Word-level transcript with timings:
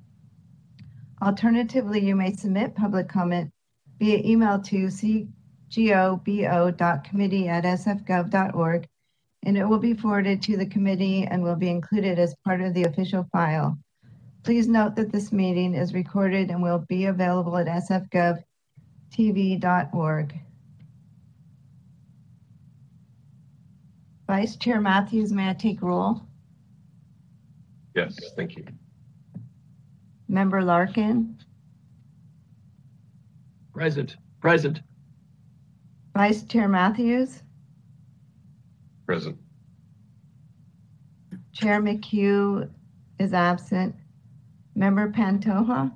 Alternatively, 1.20 2.06
you 2.06 2.14
may 2.14 2.32
submit 2.32 2.76
public 2.76 3.08
comment 3.08 3.50
via 3.98 4.18
email 4.18 4.60
to 4.60 4.86
cgobo.committee 5.68 7.48
at 7.48 7.64
sfgov.org, 7.64 8.86
and 9.46 9.56
it 9.56 9.64
will 9.64 9.78
be 9.78 9.94
forwarded 9.94 10.42
to 10.42 10.56
the 10.56 10.66
committee 10.66 11.24
and 11.24 11.40
will 11.40 11.54
be 11.54 11.70
included 11.70 12.18
as 12.18 12.34
part 12.44 12.60
of 12.60 12.74
the 12.74 12.82
official 12.82 13.24
file. 13.30 13.78
Please 14.42 14.66
note 14.66 14.96
that 14.96 15.12
this 15.12 15.32
meeting 15.32 15.72
is 15.72 15.94
recorded 15.94 16.50
and 16.50 16.60
will 16.60 16.84
be 16.88 17.06
available 17.06 17.56
at 17.56 17.68
sfgovtv.org. 17.68 18.44
Vice 24.26 24.56
Chair 24.56 24.80
Matthews, 24.80 25.32
may 25.32 25.48
I 25.48 25.52
take 25.54 25.80
roll? 25.80 26.22
Yes, 27.94 28.18
thank 28.34 28.56
you. 28.56 28.64
Member 30.28 30.60
Larkin, 30.60 31.38
Present, 33.72 34.16
present. 34.40 34.80
Vice 36.16 36.42
Chair 36.44 36.66
Matthews, 36.66 37.42
Present. 39.06 39.38
Chair 41.52 41.80
McHugh 41.80 42.68
is 43.20 43.32
absent. 43.32 43.94
Member 44.74 45.10
Pantoja, 45.10 45.90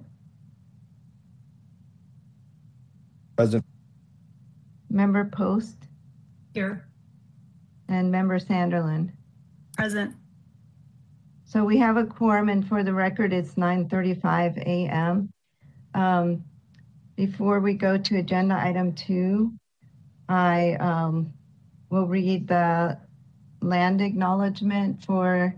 Present. 3.37 3.65
Member 4.89 5.25
Post, 5.27 5.77
Here. 6.55 6.87
and 7.89 8.11
Member 8.11 8.39
Sanderlin. 8.39 9.11
Present. 9.77 10.15
So 11.45 11.65
we 11.65 11.77
have 11.79 11.97
a 11.97 12.05
quorum, 12.05 12.49
and 12.49 12.67
for 12.67 12.83
the 12.85 12.95
record, 12.95 13.33
it's 13.33 13.55
9:35 13.55 14.57
a.m. 14.59 15.31
Um, 15.95 16.45
Before 17.17 17.61
we 17.61 17.75
go 17.75 17.99
to 17.99 18.17
agenda 18.19 18.55
item 18.57 18.95
two, 18.95 19.53
I 20.29 20.75
um, 20.77 21.35
will 21.91 22.07
read 22.07 22.49
the 22.49 22.97
land 23.61 24.01
acknowledgement 24.01 25.05
for 25.05 25.55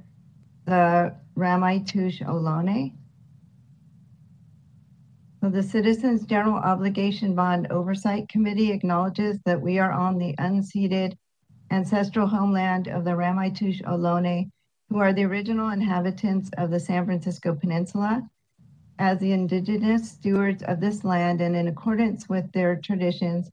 the 0.66 1.14
Ramaytush 1.36 2.22
Ohlone. 2.22 2.92
So 5.40 5.48
the 5.48 5.62
Citizens 5.62 6.24
General 6.24 6.56
Obligation 6.56 7.34
Bond 7.34 7.66
Oversight 7.70 8.28
Committee 8.28 8.70
acknowledges 8.70 9.38
that 9.44 9.60
we 9.60 9.78
are 9.78 9.92
on 9.92 10.18
the 10.18 10.34
unceded 10.38 11.16
ancestral 11.70 12.26
homeland 12.26 12.88
of 12.88 13.04
the 13.04 13.12
Ramaytush 13.12 13.82
Ohlone 13.82 14.50
who 14.92 14.98
are 14.98 15.14
the 15.14 15.24
original 15.24 15.70
inhabitants 15.70 16.50
of 16.58 16.70
the 16.70 16.78
San 16.78 17.06
Francisco 17.06 17.54
Peninsula. 17.54 18.28
As 18.98 19.18
the 19.18 19.32
indigenous 19.32 20.10
stewards 20.10 20.62
of 20.64 20.80
this 20.80 21.02
land 21.02 21.40
and 21.40 21.56
in 21.56 21.66
accordance 21.66 22.28
with 22.28 22.52
their 22.52 22.76
traditions, 22.76 23.50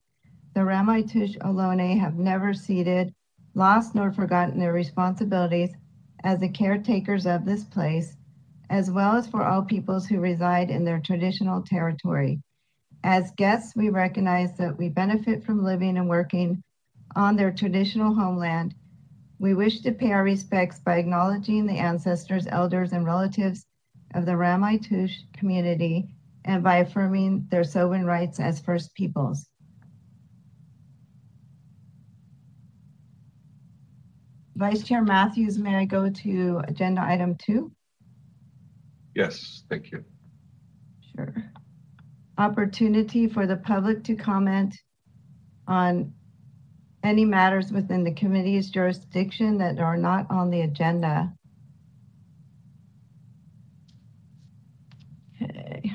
the 0.54 0.60
Ramaytush 0.60 1.38
Ohlone 1.38 1.98
have 1.98 2.16
never 2.16 2.52
ceded, 2.52 3.14
lost, 3.54 3.94
nor 3.94 4.12
forgotten 4.12 4.58
their 4.58 4.72
responsibilities 4.72 5.70
as 6.24 6.38
the 6.40 6.48
caretakers 6.48 7.26
of 7.26 7.44
this 7.44 7.64
place, 7.64 8.16
as 8.70 8.90
well 8.90 9.16
as 9.16 9.26
for 9.26 9.44
all 9.44 9.62
peoples 9.62 10.06
who 10.06 10.20
reside 10.20 10.70
in 10.70 10.84
their 10.84 11.00
traditional 11.00 11.62
territory. 11.62 12.40
As 13.04 13.32
guests, 13.32 13.74
we 13.76 13.88
recognize 13.88 14.56
that 14.58 14.78
we 14.78 14.88
benefit 14.88 15.44
from 15.44 15.64
living 15.64 15.96
and 15.98 16.08
working 16.08 16.62
on 17.16 17.36
their 17.36 17.52
traditional 17.52 18.14
homeland 18.14 18.74
we 19.40 19.54
wish 19.54 19.80
to 19.80 19.92
pay 19.92 20.12
our 20.12 20.22
respects 20.22 20.80
by 20.80 20.98
acknowledging 20.98 21.66
the 21.66 21.78
ancestors, 21.78 22.46
elders, 22.48 22.92
and 22.92 23.06
relatives 23.06 23.66
of 24.14 24.26
the 24.26 24.36
Ramaytush 24.36 25.32
community 25.32 26.14
and 26.44 26.62
by 26.62 26.76
affirming 26.76 27.46
their 27.50 27.64
sovereign 27.64 28.04
rights 28.04 28.38
as 28.38 28.60
First 28.60 28.94
Peoples. 28.94 29.49
Vice 34.60 34.82
Chair 34.82 35.02
Matthews, 35.02 35.58
may 35.58 35.74
I 35.74 35.86
go 35.86 36.10
to 36.10 36.60
agenda 36.68 37.00
item 37.00 37.34
two? 37.36 37.72
Yes, 39.14 39.64
thank 39.70 39.90
you. 39.90 40.04
Sure. 41.16 41.34
Opportunity 42.36 43.26
for 43.26 43.46
the 43.46 43.56
public 43.56 44.04
to 44.04 44.14
comment 44.14 44.76
on 45.66 46.12
any 47.02 47.24
matters 47.24 47.72
within 47.72 48.04
the 48.04 48.12
committee's 48.12 48.68
jurisdiction 48.68 49.56
that 49.56 49.78
are 49.78 49.96
not 49.96 50.30
on 50.30 50.50
the 50.50 50.60
agenda. 50.60 51.32
Okay. 55.42 55.90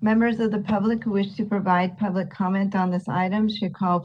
Members 0.00 0.38
of 0.38 0.52
the 0.52 0.60
public 0.60 1.02
who 1.02 1.10
wish 1.10 1.32
to 1.32 1.44
provide 1.44 1.98
public 1.98 2.30
comment 2.30 2.76
on 2.76 2.92
this 2.92 3.08
item 3.08 3.48
should 3.48 3.74
call 3.74 3.98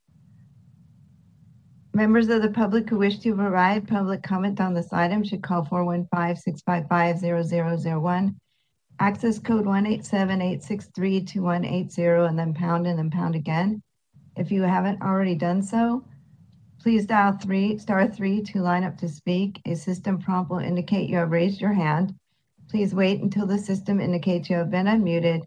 Members 1.94 2.30
of 2.30 2.42
the 2.42 2.50
public 2.50 2.90
who 2.90 2.98
wish 2.98 3.20
to 3.20 3.36
provide 3.36 3.88
public 3.88 4.24
comment 4.24 4.60
on 4.62 4.74
this 4.74 4.92
item 4.94 5.24
should 5.24 5.44
call 5.44 5.64
415-655-0001. 5.66 8.36
Access 9.00 9.40
code 9.40 9.66
187-863-2180 9.66 12.28
and 12.28 12.38
then 12.38 12.54
pound 12.54 12.86
and 12.86 13.00
then 13.00 13.10
pound 13.10 13.36
again. 13.36 13.82
If 14.36 14.52
you 14.52 14.64
haven't 14.64 15.02
already 15.02 15.36
done 15.36 15.64
so, 15.64 16.04
please 16.82 17.06
dial 17.06 17.32
three, 17.34 17.78
star 17.78 18.08
three 18.08 18.42
to 18.42 18.60
line 18.60 18.84
up 18.84 18.98
to 18.98 19.08
speak. 19.08 19.62
A 19.66 19.76
system 19.76 20.20
prompt 20.20 20.52
will 20.52 20.60
indicate 20.60 21.10
you 21.10 21.16
have 21.18 21.32
raised 21.32 21.62
your 21.62 21.74
hand. 21.74 22.14
Please 22.70 22.94
wait 22.94 23.22
until 23.22 23.48
the 23.48 23.58
system 23.58 24.02
indicates 24.02 24.50
you 24.50 24.58
have 24.58 24.70
been 24.70 24.86
unmuted 24.86 25.44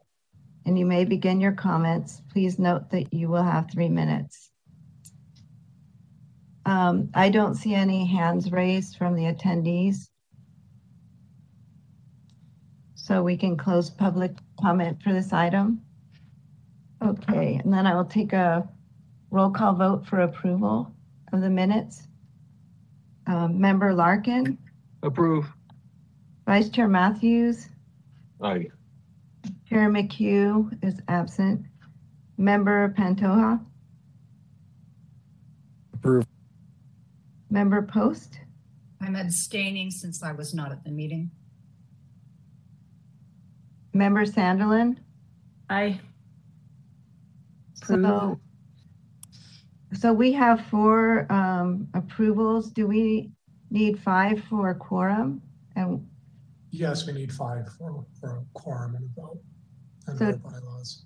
and 0.64 0.78
you 0.78 0.86
may 0.86 1.04
begin 1.04 1.40
your 1.40 1.52
comments. 1.52 2.22
Please 2.32 2.58
note 2.58 2.90
that 2.90 3.12
you 3.12 3.28
will 3.28 3.42
have 3.42 3.70
three 3.70 3.88
minutes. 3.88 4.50
Um, 6.64 7.10
I 7.14 7.28
don't 7.28 7.54
see 7.54 7.74
any 7.74 8.06
hands 8.06 8.52
raised 8.52 8.96
from 8.96 9.14
the 9.14 9.24
attendees. 9.24 10.08
So 13.02 13.20
we 13.20 13.36
can 13.36 13.56
close 13.56 13.90
public 13.90 14.30
comment 14.60 15.02
for 15.02 15.12
this 15.12 15.32
item. 15.32 15.82
Okay, 17.04 17.60
and 17.64 17.72
then 17.74 17.84
I 17.84 17.96
will 17.96 18.04
take 18.04 18.32
a 18.32 18.68
roll 19.32 19.50
call 19.50 19.74
vote 19.74 20.06
for 20.06 20.20
approval 20.20 20.94
of 21.32 21.40
the 21.40 21.50
minutes. 21.50 22.06
Um, 23.26 23.60
Member 23.60 23.92
Larkin, 23.92 24.56
Approve. 25.02 25.52
Vice 26.46 26.68
Chair 26.68 26.86
Matthews, 26.86 27.70
Aye. 28.40 28.68
Chair 29.68 29.90
McHugh 29.90 30.72
is 30.84 31.00
absent. 31.08 31.66
Member 32.38 32.94
Pantoja, 32.96 33.60
Approve. 35.94 36.24
Member 37.50 37.82
Post, 37.82 38.38
I'm 39.00 39.16
abstaining 39.16 39.90
since 39.90 40.22
I 40.22 40.30
was 40.30 40.54
not 40.54 40.70
at 40.70 40.84
the 40.84 40.92
meeting. 40.92 41.32
Member 43.92 44.24
Sanderlin. 44.24 44.96
Aye. 45.68 46.00
So, 47.74 48.38
so 49.92 50.12
we 50.12 50.32
have 50.32 50.64
four 50.66 51.30
um, 51.32 51.88
approvals. 51.94 52.70
Do 52.70 52.86
we 52.86 53.30
need 53.70 53.98
five 54.00 54.42
for 54.48 54.70
a 54.70 54.74
quorum? 54.74 55.42
And 55.76 56.06
Yes, 56.70 57.06
we 57.06 57.12
need 57.12 57.32
five 57.32 57.68
for, 57.76 58.04
for 58.18 58.36
a 58.38 58.44
quorum 58.54 58.94
and 58.94 59.04
a 59.16 59.20
vote 59.20 59.38
under 60.08 60.32
So- 60.32 60.38
bylaws. 60.38 61.04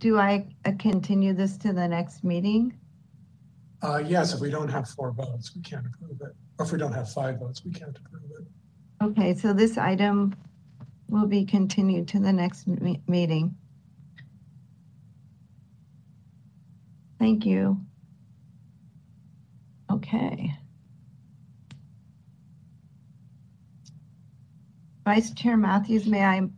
do 0.00 0.18
I 0.18 0.46
uh, 0.64 0.72
continue 0.78 1.32
this 1.34 1.56
to 1.58 1.72
the 1.72 1.86
next 1.86 2.24
meeting? 2.24 2.74
Uh, 3.82 3.98
yes, 4.06 4.32
if 4.32 4.40
we 4.40 4.48
don't 4.50 4.68
have 4.68 4.88
four 4.88 5.12
votes, 5.12 5.54
we 5.54 5.60
can't 5.62 5.84
approve 5.86 6.20
it. 6.20 6.34
Or 6.58 6.64
if 6.66 6.72
we 6.72 6.78
don't 6.78 6.92
have 6.92 7.12
five 7.12 7.38
votes, 7.40 7.64
we 7.64 7.72
can't 7.72 7.96
approve 7.98 8.30
it. 8.40 8.46
Okay, 9.04 9.34
so 9.34 9.52
this 9.52 9.76
item 9.76 10.34
will 11.12 11.26
be 11.26 11.44
continued 11.44 12.08
to 12.08 12.18
the 12.18 12.32
next 12.32 12.66
me- 12.66 13.02
meeting. 13.06 13.54
Thank 17.18 17.44
you. 17.44 17.78
Okay. 19.90 20.54
Vice 25.04 25.34
Chair 25.34 25.58
Matthews, 25.58 26.06
may 26.06 26.24
I, 26.24 26.48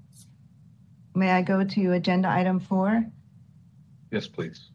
may 1.16 1.32
I 1.32 1.42
go 1.42 1.64
to 1.64 1.92
agenda 1.92 2.28
item 2.28 2.60
four? 2.60 3.04
Yes, 4.12 4.28
please. 4.28 4.70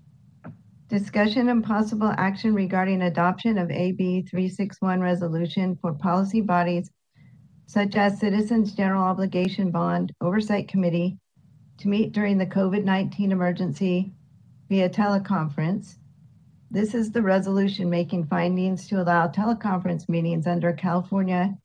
Discussion 0.90 1.48
and 1.48 1.64
possible 1.64 2.14
action 2.18 2.54
regarding 2.54 3.04
adoption 3.04 3.58
of 3.58 3.72
AB 3.72 4.24
361 4.24 5.00
resolution 5.00 5.78
for 5.80 5.94
policy 5.94 6.42
bodies 6.42 6.92
such 7.70 7.96
as 7.96 8.20
Citizens 8.20 8.72
General 8.72 9.04
Obligation 9.04 9.70
Bond 9.70 10.12
Oversight 10.22 10.68
Committee 10.68 11.20
to 11.78 11.88
meet 11.88 12.14
during 12.14 12.40
the 12.40 12.48
COVID-19 12.48 13.30
emergency 13.30 14.12
via 14.70 14.90
teleconference. 14.90 15.98
This 16.72 16.96
is 16.96 17.12
the 17.12 17.22
resolution 17.22 17.88
making 17.88 18.26
findings 18.26 18.88
to 18.88 19.00
allow 19.00 19.28
teleconference 19.28 20.10
meetings 20.10 20.48
under 20.48 20.74
California 20.74 21.56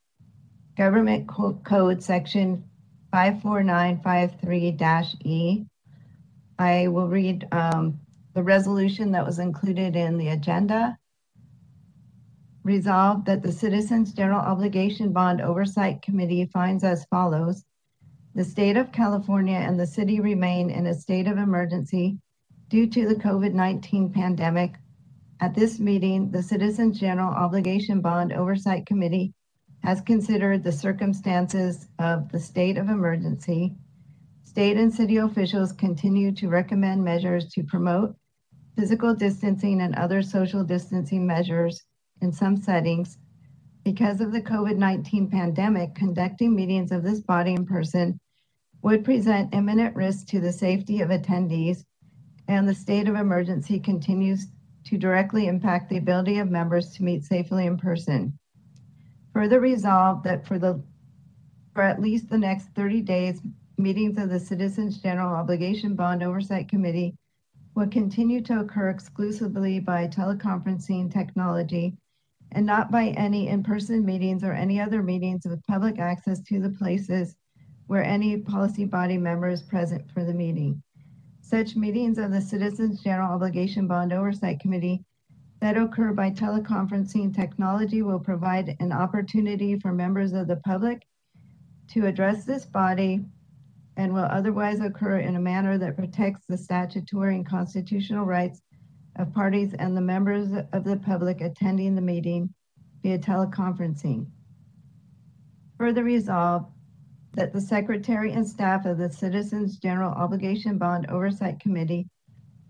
Government 0.77 1.27
Co- 1.27 1.59
Code 1.65 2.03
Section 2.03 2.63
54953-E. 3.15 5.65
I 6.59 6.89
will 6.89 7.09
read 7.09 7.49
um, 7.51 7.99
the 8.35 8.43
resolution 8.43 9.11
that 9.13 9.25
was 9.25 9.39
included 9.39 9.97
in 9.97 10.19
the 10.19 10.29
agenda. 10.29 10.99
Resolved 12.65 13.27
that 13.27 13.43
the 13.43 13.53
Citizens 13.53 14.15
General 14.15 14.41
Obligation 14.41 15.13
Bond 15.13 15.43
Oversight 15.43 16.01
Committee 16.01 16.47
finds 16.47 16.83
as 16.83 17.05
follows. 17.05 17.63
The 18.35 18.43
state 18.43 18.79
of 18.79 18.91
California 18.91 19.59
and 19.59 19.79
the 19.79 19.87
city 19.87 20.19
remain 20.19 20.71
in 20.71 20.87
a 20.87 20.95
state 20.95 21.27
of 21.27 21.37
emergency 21.37 22.19
due 22.71 22.87
to 22.87 23.07
the 23.07 23.17
COVID-19 23.17 24.15
pandemic. 24.15 24.77
At 25.41 25.55
this 25.55 25.79
meeting, 25.79 26.31
the 26.31 26.43
Citizens 26.43 26.99
General 26.99 27.35
Obligation 27.35 28.01
Bond 28.01 28.33
Oversight 28.33 28.87
Committee 28.87 29.35
has 29.83 30.01
considered 30.01 30.65
the 30.65 30.73
circumstances 30.73 31.89
of 31.99 32.33
the 32.33 32.41
state 32.41 32.79
of 32.79 32.89
emergency. 32.89 33.75
State 34.43 34.79
and 34.79 34.91
city 34.91 35.19
officials 35.19 35.73
continue 35.73 36.33
to 36.33 36.49
recommend 36.49 37.05
measures 37.05 37.47
to 37.49 37.63
promote 37.63 38.17
physical 38.75 39.15
distancing 39.15 39.83
and 39.83 39.95
other 39.97 40.23
social 40.23 40.65
distancing 40.65 41.27
measures 41.27 41.83
in 42.25 42.33
some 42.33 42.57
settings. 42.57 43.19
Because 43.85 44.21
of 44.21 44.33
the 44.33 44.41
COVID-19 44.41 45.31
pandemic, 45.31 45.95
conducting 45.95 46.55
meetings 46.55 46.91
of 46.91 47.05
this 47.05 47.21
body 47.21 47.53
in 47.53 47.67
person 47.67 48.19
would 48.83 49.05
present 49.05 49.55
imminent 49.55 49.95
risk 49.95 50.27
to 50.29 50.41
the 50.41 50.53
safety 50.53 51.01
of 51.03 51.11
attendees, 51.11 51.85
and 52.49 52.67
the 52.67 52.75
state 52.75 53.09
of 53.09 53.15
emergency 53.15 53.79
continues 53.79 54.49
to 54.85 54.99
directly 54.99 55.47
impact 55.47 55.89
the 55.89 55.99
ability 55.99 56.39
of 56.39 56.51
members 56.51 56.93
to 56.93 57.05
meet 57.05 57.25
safely 57.25 57.67
in 57.67 57.77
person. 57.77 58.37
Further 59.33 59.61
resolved 59.61 60.25
that 60.25 60.47
for 60.47 60.59
the, 60.59 60.83
for 61.75 61.83
at 61.83 62.01
least 62.01 62.29
the 62.29 62.39
next 62.39 62.69
30 62.75 63.03
days, 63.03 63.41
meetings 63.77 64.19
of 64.19 64.31
the 64.31 64.41
Citizens 64.41 64.99
General 64.99 65.35
Obligation 65.35 65.95
Bond 65.95 66.23
Oversight 66.23 66.69
Committee 66.69 67.15
will 67.75 67.89
continue 67.89 68.41
to 68.43 68.61
occur 68.61 68.91
exclusively 68.91 69.81
by 69.81 70.07
teleconferencing 70.07 71.13
technology 71.13 71.97
and 72.55 72.65
not 72.65 72.91
by 72.91 73.09
any 73.09 73.49
in-person 73.49 74.05
meetings 74.05 74.45
or 74.45 74.53
any 74.53 74.81
other 74.81 75.03
meetings 75.03 75.43
with 75.45 75.67
public 75.67 75.99
access 75.99 76.41
to 76.41 76.61
the 76.61 76.71
places 76.71 77.37
where 77.89 78.05
any 78.05 78.39
policy 78.39 78.85
body 78.85 79.19
member 79.19 79.49
is 79.49 79.63
present 79.63 80.09
for 80.13 80.25
the 80.25 80.33
meeting. 80.33 80.81
Such 81.43 81.77
meetings 81.77 82.17
of 82.17 82.31
the 82.31 82.41
Citizens 82.41 83.03
General 83.03 83.33
Obligation 83.33 83.87
Bond 83.87 84.13
Oversight 84.13 84.61
Committee 84.61 85.05
that 85.61 85.77
occur 85.77 86.13
by 86.13 86.31
teleconferencing 86.31 87.35
technology 87.35 88.03
will 88.03 88.21
provide 88.21 88.77
an 88.81 88.93
opportunity 88.93 89.79
for 89.79 89.93
members 89.93 90.33
of 90.33 90.47
the 90.47 90.57
public 90.57 91.07
to 91.89 92.07
address 92.07 92.45
this 92.45 92.65
body 92.65 93.25
and 93.97 94.13
will 94.13 94.25
otherwise 94.25 94.81
occur 94.81 95.19
in 95.19 95.37
a 95.37 95.41
manner 95.41 95.77
that 95.79 95.97
protects 95.97 96.45
the 96.49 96.57
statutory 96.57 97.37
and 97.37 97.47
constitutional 97.47 98.25
rights 98.25 98.63
of 99.17 99.33
parties 99.33 99.75
and 99.75 99.97
the 99.97 100.01
members 100.01 100.49
of 100.73 100.85
the 100.85 100.97
public 100.97 101.41
attending 101.41 101.95
the 101.95 102.01
meeting 102.01 102.53
via 103.03 103.19
teleconferencing. 103.19 104.27
Further 105.79 106.05
resolved 106.05 106.71
that 107.33 107.53
the 107.53 107.61
secretary 107.61 108.33
and 108.33 108.47
staff 108.47 108.87
of 108.87 108.99
the 108.99 109.11
Citizens 109.11 109.77
General 109.77 110.13
Obligation 110.13 110.79
Bond 110.79 111.07
Oversight 111.11 111.61
Committee 111.61 112.09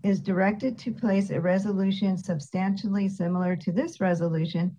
is 0.03 0.19
directed 0.19 0.77
to 0.77 0.91
place 0.91 1.29
a 1.29 1.39
resolution 1.39 2.17
substantially 2.17 3.07
similar 3.07 3.55
to 3.55 3.71
this 3.71 3.99
resolution 3.99 4.75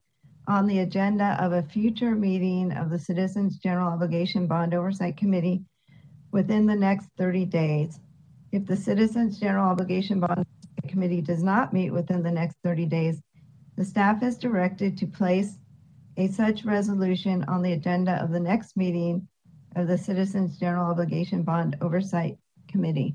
on 0.49 0.66
the 0.66 0.80
agenda 0.80 1.37
of 1.40 1.52
a 1.52 1.62
future 1.62 2.14
meeting 2.14 2.73
of 2.73 2.90
the 2.90 2.99
Citizens 2.99 3.58
General 3.58 3.92
Obligation 3.92 4.46
Bond 4.46 4.75
Oversight 4.75 5.16
Committee 5.16 5.64
within 6.30 6.66
the 6.66 6.76
next 6.76 7.08
30 7.16 7.46
days. 7.46 7.99
If 8.52 8.66
the 8.66 8.76
Citizens 8.76 9.40
General 9.40 9.70
Obligation 9.70 10.20
Bond 10.20 10.46
Committee 10.86 11.20
does 11.20 11.42
not 11.42 11.72
meet 11.72 11.90
within 11.90 12.22
the 12.22 12.30
next 12.30 12.56
30 12.62 12.86
days, 12.86 13.20
the 13.76 13.84
staff 13.84 14.22
is 14.22 14.38
directed 14.38 14.96
to 14.98 15.06
place 15.06 15.58
a 16.16 16.28
such 16.28 16.64
resolution 16.64 17.44
on 17.44 17.62
the 17.62 17.72
agenda 17.72 18.12
of 18.22 18.30
the 18.30 18.40
next 18.40 18.76
meeting 18.76 19.28
of 19.76 19.86
the 19.86 19.98
Citizens 19.98 20.58
General 20.58 20.90
Obligation 20.90 21.42
Bond 21.42 21.76
Oversight 21.82 22.38
Committee. 22.68 23.14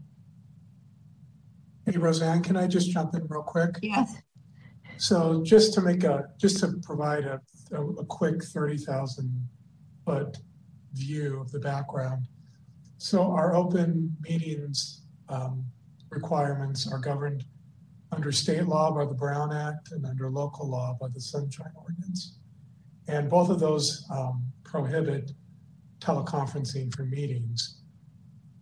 Hey, 1.86 1.98
Roseanne, 1.98 2.44
can 2.44 2.56
I 2.56 2.68
just 2.68 2.92
jump 2.92 3.16
in 3.16 3.26
real 3.28 3.42
quick? 3.42 3.80
Yes. 3.82 4.18
So 4.98 5.42
just 5.44 5.74
to 5.74 5.82
make 5.82 6.04
a, 6.04 6.30
just 6.38 6.60
to 6.60 6.80
provide 6.84 7.24
a, 7.24 7.42
a, 7.72 7.82
a 7.84 8.06
quick 8.06 8.44
thirty 8.44 8.78
thousand 8.78 9.48
foot 10.06 10.38
view 10.94 11.40
of 11.42 11.52
the 11.52 11.60
background. 11.60 12.28
So 13.00 13.24
our 13.32 13.56
open 13.56 14.16
meetings, 14.22 15.02
um, 15.28 15.66
requirements 16.12 16.92
are 16.92 17.00
governed 17.00 17.46
under 18.12 18.32
state 18.32 18.68
law 18.68 18.92
by 18.92 19.06
the 19.06 19.14
Brown 19.14 19.54
Act 19.54 19.92
and 19.92 20.06
under 20.06 20.30
local 20.30 20.70
law 20.70 20.98
by 21.00 21.08
the 21.14 21.22
Sunshine 21.22 21.72
Ordinance. 21.76 22.38
And 23.08 23.30
both 23.30 23.50
of 23.50 23.60
those, 23.60 24.06
um, 24.12 24.52
prohibit 24.72 25.32
teleconferencing 26.00 26.94
for 26.96 27.04
meetings. 27.04 27.82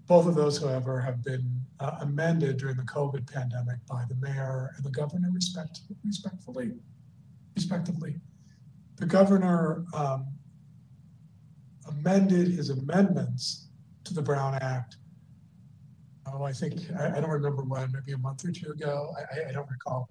Both 0.07 0.25
of 0.25 0.35
those, 0.35 0.59
however, 0.59 0.99
have 0.99 1.23
been 1.23 1.61
uh, 1.79 1.97
amended 2.01 2.57
during 2.57 2.75
the 2.75 2.83
COVID 2.83 3.31
pandemic 3.31 3.77
by 3.87 4.03
the 4.09 4.15
mayor 4.15 4.71
and 4.75 4.83
the 4.83 4.89
governor 4.89 5.29
respect, 5.31 5.81
respectfully, 6.03 6.71
respectively. 7.55 8.15
The 8.97 9.05
governor 9.05 9.85
um, 9.93 10.27
amended 11.87 12.47
his 12.47 12.69
amendments 12.71 13.67
to 14.03 14.13
the 14.13 14.21
Brown 14.21 14.55
Act. 14.55 14.97
Oh, 16.33 16.43
I 16.43 16.53
think, 16.53 16.75
I, 16.97 17.17
I 17.17 17.21
don't 17.21 17.29
remember 17.29 17.63
when, 17.63 17.91
maybe 17.91 18.13
a 18.13 18.17
month 18.17 18.45
or 18.45 18.51
two 18.51 18.71
ago. 18.71 19.13
I, 19.17 19.49
I, 19.49 19.51
don't 19.51 19.69
recall. 19.69 20.09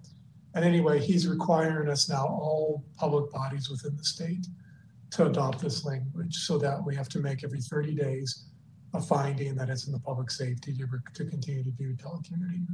And 0.53 0.65
anyway, 0.65 0.99
he's 0.99 1.27
requiring 1.27 1.89
us 1.89 2.09
now, 2.09 2.25
all 2.25 2.83
public 2.97 3.31
bodies 3.31 3.69
within 3.69 3.95
the 3.95 4.03
state, 4.03 4.47
to 5.11 5.27
adopt 5.27 5.59
this 5.59 5.85
language 5.85 6.35
so 6.35 6.57
that 6.57 6.83
we 6.83 6.95
have 6.95 7.09
to 7.09 7.19
make 7.19 7.43
every 7.43 7.61
30 7.61 7.95
days 7.95 8.45
a 8.93 9.01
finding 9.01 9.55
that 9.55 9.69
it's 9.69 9.85
in 9.87 9.93
the 9.93 9.99
public 9.99 10.31
safety 10.31 10.73
to, 10.73 10.87
to 11.13 11.29
continue 11.29 11.63
to 11.63 11.71
do 11.71 11.93
telecommuting. 11.95 12.65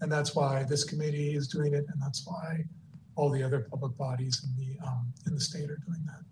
And 0.00 0.10
that's 0.10 0.34
why 0.34 0.64
this 0.64 0.84
committee 0.84 1.34
is 1.34 1.48
doing 1.48 1.74
it, 1.74 1.84
and 1.88 2.00
that's 2.00 2.26
why 2.26 2.64
all 3.14 3.30
the 3.30 3.42
other 3.42 3.66
public 3.70 3.96
bodies 3.96 4.44
in 4.44 4.64
the 4.64 4.86
um, 4.86 5.12
in 5.26 5.34
the 5.34 5.40
state 5.40 5.70
are 5.70 5.80
doing 5.86 6.04
that. 6.06 6.22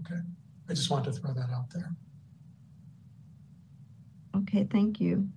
Okay, 0.00 0.20
I 0.68 0.72
just 0.72 0.90
wanted 0.90 1.12
to 1.12 1.20
throw 1.20 1.32
that 1.34 1.50
out 1.54 1.70
there. 1.72 1.94
Okay, 4.36 4.66
thank 4.70 5.00
you. 5.00 5.28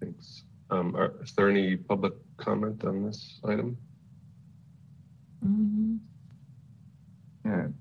Thanks. 0.00 0.44
Um, 0.70 0.96
are, 0.96 1.12
is 1.22 1.32
there 1.32 1.50
any 1.50 1.76
public 1.76 2.14
comment 2.36 2.84
on 2.84 3.04
this 3.04 3.40
item? 3.44 3.76
Mhm. 5.44 5.98
Sure. 7.44 7.72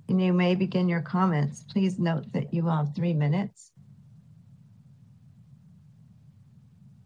and 0.08 0.22
you 0.22 0.32
may 0.32 0.54
begin 0.54 0.88
your 0.88 1.02
comments. 1.02 1.64
Please 1.64 1.98
note 1.98 2.32
that 2.32 2.54
you 2.54 2.64
will 2.64 2.76
have 2.76 2.94
three 2.94 3.12
minutes. 3.12 3.72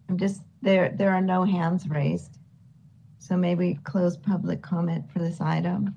I'm 0.08 0.18
just, 0.18 0.42
there, 0.62 0.94
there 0.96 1.10
are 1.12 1.20
no 1.20 1.44
hands 1.44 1.88
raised. 1.88 2.38
So 3.18 3.36
maybe 3.36 3.78
close 3.84 4.16
public 4.16 4.62
comment 4.62 5.10
for 5.12 5.18
this 5.18 5.40
item. 5.40 5.96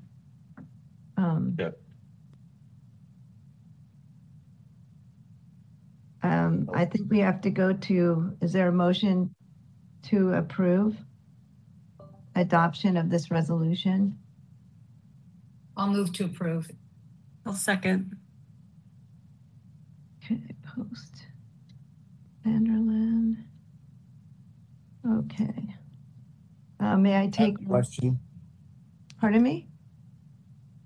Um, 1.16 1.56
Yeah. 1.58 1.70
Um, 6.22 6.70
I 6.72 6.86
think 6.86 7.10
we 7.10 7.18
have 7.18 7.42
to 7.42 7.50
go 7.50 7.74
to, 7.74 8.36
is 8.40 8.52
there 8.52 8.68
a 8.68 8.72
motion 8.72 9.33
to 10.04 10.34
approve 10.34 10.96
adoption 12.36 12.96
of 12.96 13.10
this 13.10 13.30
resolution? 13.30 14.18
I'll 15.76 15.88
move 15.88 16.12
to 16.14 16.24
approve. 16.24 16.70
I'll 17.46 17.52
second. 17.54 18.16
Okay, 20.24 20.40
post. 20.62 21.24
Sanderlin. 22.46 23.36
Okay. 25.06 25.74
Uh, 26.80 26.96
may 26.96 27.18
I 27.20 27.28
take, 27.28 27.66
Question. 27.66 28.18
pardon 29.20 29.42
me? 29.42 29.68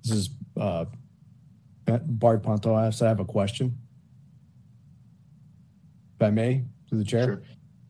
This 0.05 0.13
is 0.13 0.31
uh, 0.59 0.85
Bart 1.87 2.43
Pantoja. 2.43 3.03
I 3.03 3.09
have 3.09 3.21
a 3.21 3.25
question. 3.25 3.77
If 6.21 6.27
I 6.27 6.31
may, 6.31 6.65
to 6.89 6.97
the 6.97 7.05
chair. 7.05 7.25
Sure. 7.25 7.43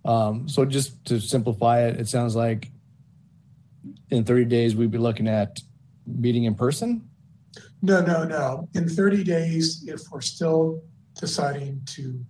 Um, 0.08 0.48
so 0.48 0.64
just 0.64 1.04
to 1.04 1.20
simplify 1.20 1.86
it, 1.86 2.00
it 2.00 2.08
sounds 2.08 2.34
like 2.34 2.70
in 4.10 4.24
30 4.24 4.46
days, 4.46 4.74
we'd 4.74 4.90
be 4.90 4.98
looking 4.98 5.28
at 5.28 5.60
meeting 6.06 6.44
in 6.44 6.54
person? 6.54 7.06
No, 7.82 8.00
no, 8.00 8.24
no. 8.24 8.68
In 8.74 8.88
30 8.88 9.22
days, 9.22 9.84
if 9.86 10.00
we're 10.10 10.22
still 10.22 10.82
deciding 11.20 11.82
to 11.86 12.24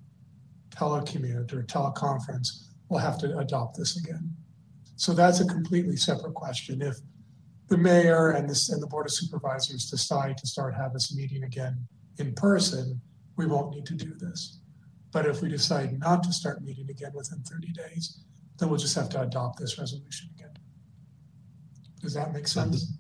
telecommute 0.71 1.53
or 1.53 1.63
teleconference, 1.63 2.65
we'll 2.89 2.99
have 2.99 3.17
to 3.19 3.39
adopt 3.39 3.77
this 3.77 3.97
again. 3.97 4.35
So 4.97 5.13
that's 5.13 5.39
a 5.39 5.47
completely 5.47 5.97
separate 5.97 6.35
question. 6.35 6.83
If 6.83 6.97
the 7.69 7.79
mayor 7.79 8.31
and 8.31 8.51
this 8.51 8.71
and 8.71 8.83
the 8.83 8.89
board 8.89 9.07
of 9.07 9.13
supervisors 9.13 9.89
decide 9.89 10.37
to 10.39 10.47
start 10.49 10.75
have 10.75 10.93
this 10.93 11.15
meeting 11.15 11.45
again 11.45 11.87
in 12.19 12.35
person, 12.35 13.01
we 13.37 13.47
won't 13.47 13.73
need 13.73 13.87
to 13.87 13.95
do 13.95 14.15
this. 14.15 14.58
But 15.11 15.27
if 15.27 15.41
we 15.41 15.49
decide 15.49 15.99
not 15.99 16.23
to 16.25 16.33
start 16.33 16.62
meeting 16.62 16.88
again 16.91 17.12
within 17.15 17.41
30 17.41 17.73
days, 17.73 18.21
then 18.59 18.69
we'll 18.69 18.79
just 18.79 18.95
have 18.95 19.09
to 19.11 19.23
adopt 19.23 19.59
this 19.59 19.79
resolution 19.79 20.29
again. 20.37 20.50
Does 22.03 22.15
that 22.15 22.33
make 22.33 22.47
sense? 22.47 22.93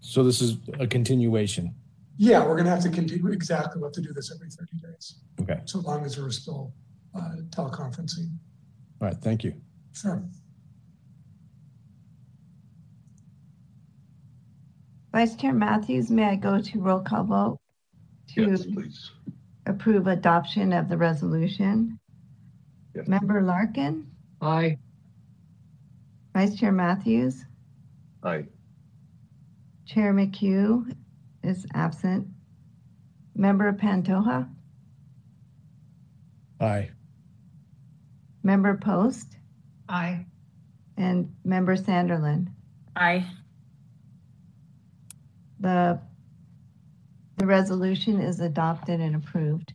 So 0.00 0.22
this 0.22 0.40
is 0.40 0.58
a 0.78 0.86
continuation. 0.86 1.74
Yeah, 2.18 2.46
we're 2.46 2.56
gonna 2.56 2.70
have 2.70 2.82
to 2.82 2.90
continue 2.90 3.30
exactly 3.32 3.80
we 3.80 3.86
have 3.86 3.92
to 3.92 4.00
do 4.00 4.12
this 4.12 4.32
every 4.32 4.48
30 4.48 4.78
days. 4.78 5.16
Okay. 5.42 5.60
So 5.64 5.80
long 5.80 6.04
as 6.04 6.18
we're 6.18 6.30
still 6.30 6.72
uh, 7.14 7.36
teleconferencing. 7.50 8.30
All 9.00 9.08
right. 9.08 9.16
Thank 9.16 9.44
you. 9.44 9.54
Sure. 9.92 10.22
Vice 15.12 15.34
Chair 15.34 15.52
Matthews, 15.52 16.10
may 16.10 16.24
I 16.24 16.36
go 16.36 16.60
to 16.60 16.80
roll 16.80 17.00
call 17.00 17.24
vote 17.24 17.58
Yes, 18.36 18.66
please. 18.66 19.12
Approve 19.66 20.06
adoption 20.06 20.72
of 20.72 20.88
the 20.88 20.96
resolution? 20.96 21.98
Yes. 22.94 23.08
Member 23.08 23.42
Larkin, 23.42 24.06
Aye. 24.40 24.78
Vice 26.34 26.54
Chair 26.56 26.72
Matthews, 26.72 27.44
Aye. 28.22 28.44
Chair 29.84 30.12
McHugh 30.14 30.94
is 31.42 31.66
absent. 31.74 32.26
Member 33.34 33.72
Pantoja, 33.74 34.48
Aye. 36.60 36.90
Member 38.42 38.76
Post, 38.78 39.36
Aye. 39.88 40.24
and 40.96 41.34
Member 41.44 41.76
Sanderlin. 41.76 42.48
Aye. 42.96 43.26
The, 45.60 46.00
the 47.36 47.46
resolution 47.46 48.20
is 48.20 48.40
adopted 48.40 49.00
and 49.00 49.16
approved. 49.16 49.74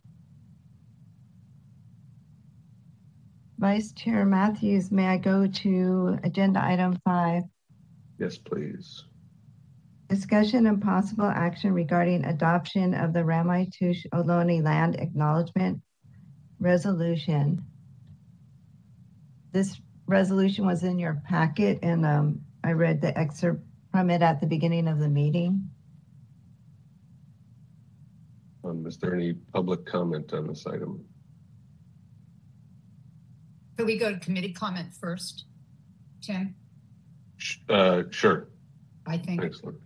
Vice 3.58 3.92
Chair 3.92 4.24
Matthews, 4.24 4.90
may 4.90 5.06
I 5.06 5.18
go 5.18 5.46
to 5.46 6.18
agenda 6.24 6.64
item 6.64 6.98
five? 7.04 7.44
Yes, 8.18 8.36
please. 8.36 9.04
Discussion 10.08 10.66
and 10.66 10.82
possible 10.82 11.26
action 11.26 11.72
regarding 11.72 12.24
adoption 12.24 12.92
of 12.92 13.12
the 13.12 13.20
Ramaytush 13.20 14.04
Ohlone 14.12 14.62
Land 14.64 14.96
Acknowledgement 14.96 15.80
Resolution. 16.58 17.64
This 19.52 19.80
resolution 20.06 20.66
was 20.66 20.82
in 20.82 20.98
your 20.98 21.22
packet 21.28 21.78
and 21.82 22.04
um, 22.04 22.40
I 22.64 22.72
read 22.72 23.00
the 23.00 23.16
excerpt 23.16 23.62
from 23.92 24.10
it 24.10 24.22
at 24.22 24.40
the 24.40 24.46
beginning 24.46 24.88
of 24.88 24.98
the 24.98 25.08
meeting. 25.08 25.70
Um, 28.64 28.86
is 28.86 28.96
there 28.98 29.14
any 29.14 29.32
public 29.32 29.84
comment 29.86 30.32
on 30.32 30.46
this 30.46 30.66
item? 30.66 31.04
Could 33.76 33.86
we 33.86 33.98
go 33.98 34.12
to 34.12 34.18
committee 34.18 34.52
comment 34.52 34.92
first? 34.92 35.46
Tim? 36.20 36.54
Uh, 37.68 38.02
sure. 38.10 38.48
I 39.06 39.18
think, 39.18 39.42
Luke. 39.64 39.80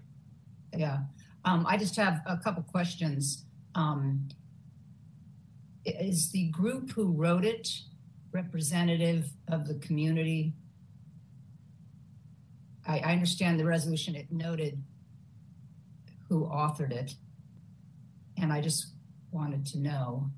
yeah. 0.76 0.98
Um, 1.44 1.64
I 1.66 1.78
just 1.78 1.96
have 1.96 2.20
a 2.26 2.36
couple 2.36 2.62
questions. 2.64 3.46
Um, 3.74 4.28
is 5.86 6.30
the 6.32 6.48
group 6.48 6.90
who 6.90 7.12
wrote 7.12 7.44
it 7.44 7.68
representative 8.32 9.30
of 9.48 9.66
the 9.66 9.74
community? 9.76 10.52
I, 12.86 12.98
I 12.98 13.12
understand 13.12 13.58
the 13.58 13.64
resolution, 13.64 14.14
it 14.14 14.30
noted 14.30 14.82
who 16.28 16.44
authored 16.46 16.90
it. 16.90 17.14
And 18.38 18.52
I 18.52 18.60
just 18.60 18.92
wanted 19.30 19.66
to 19.66 19.78
know 19.78 20.30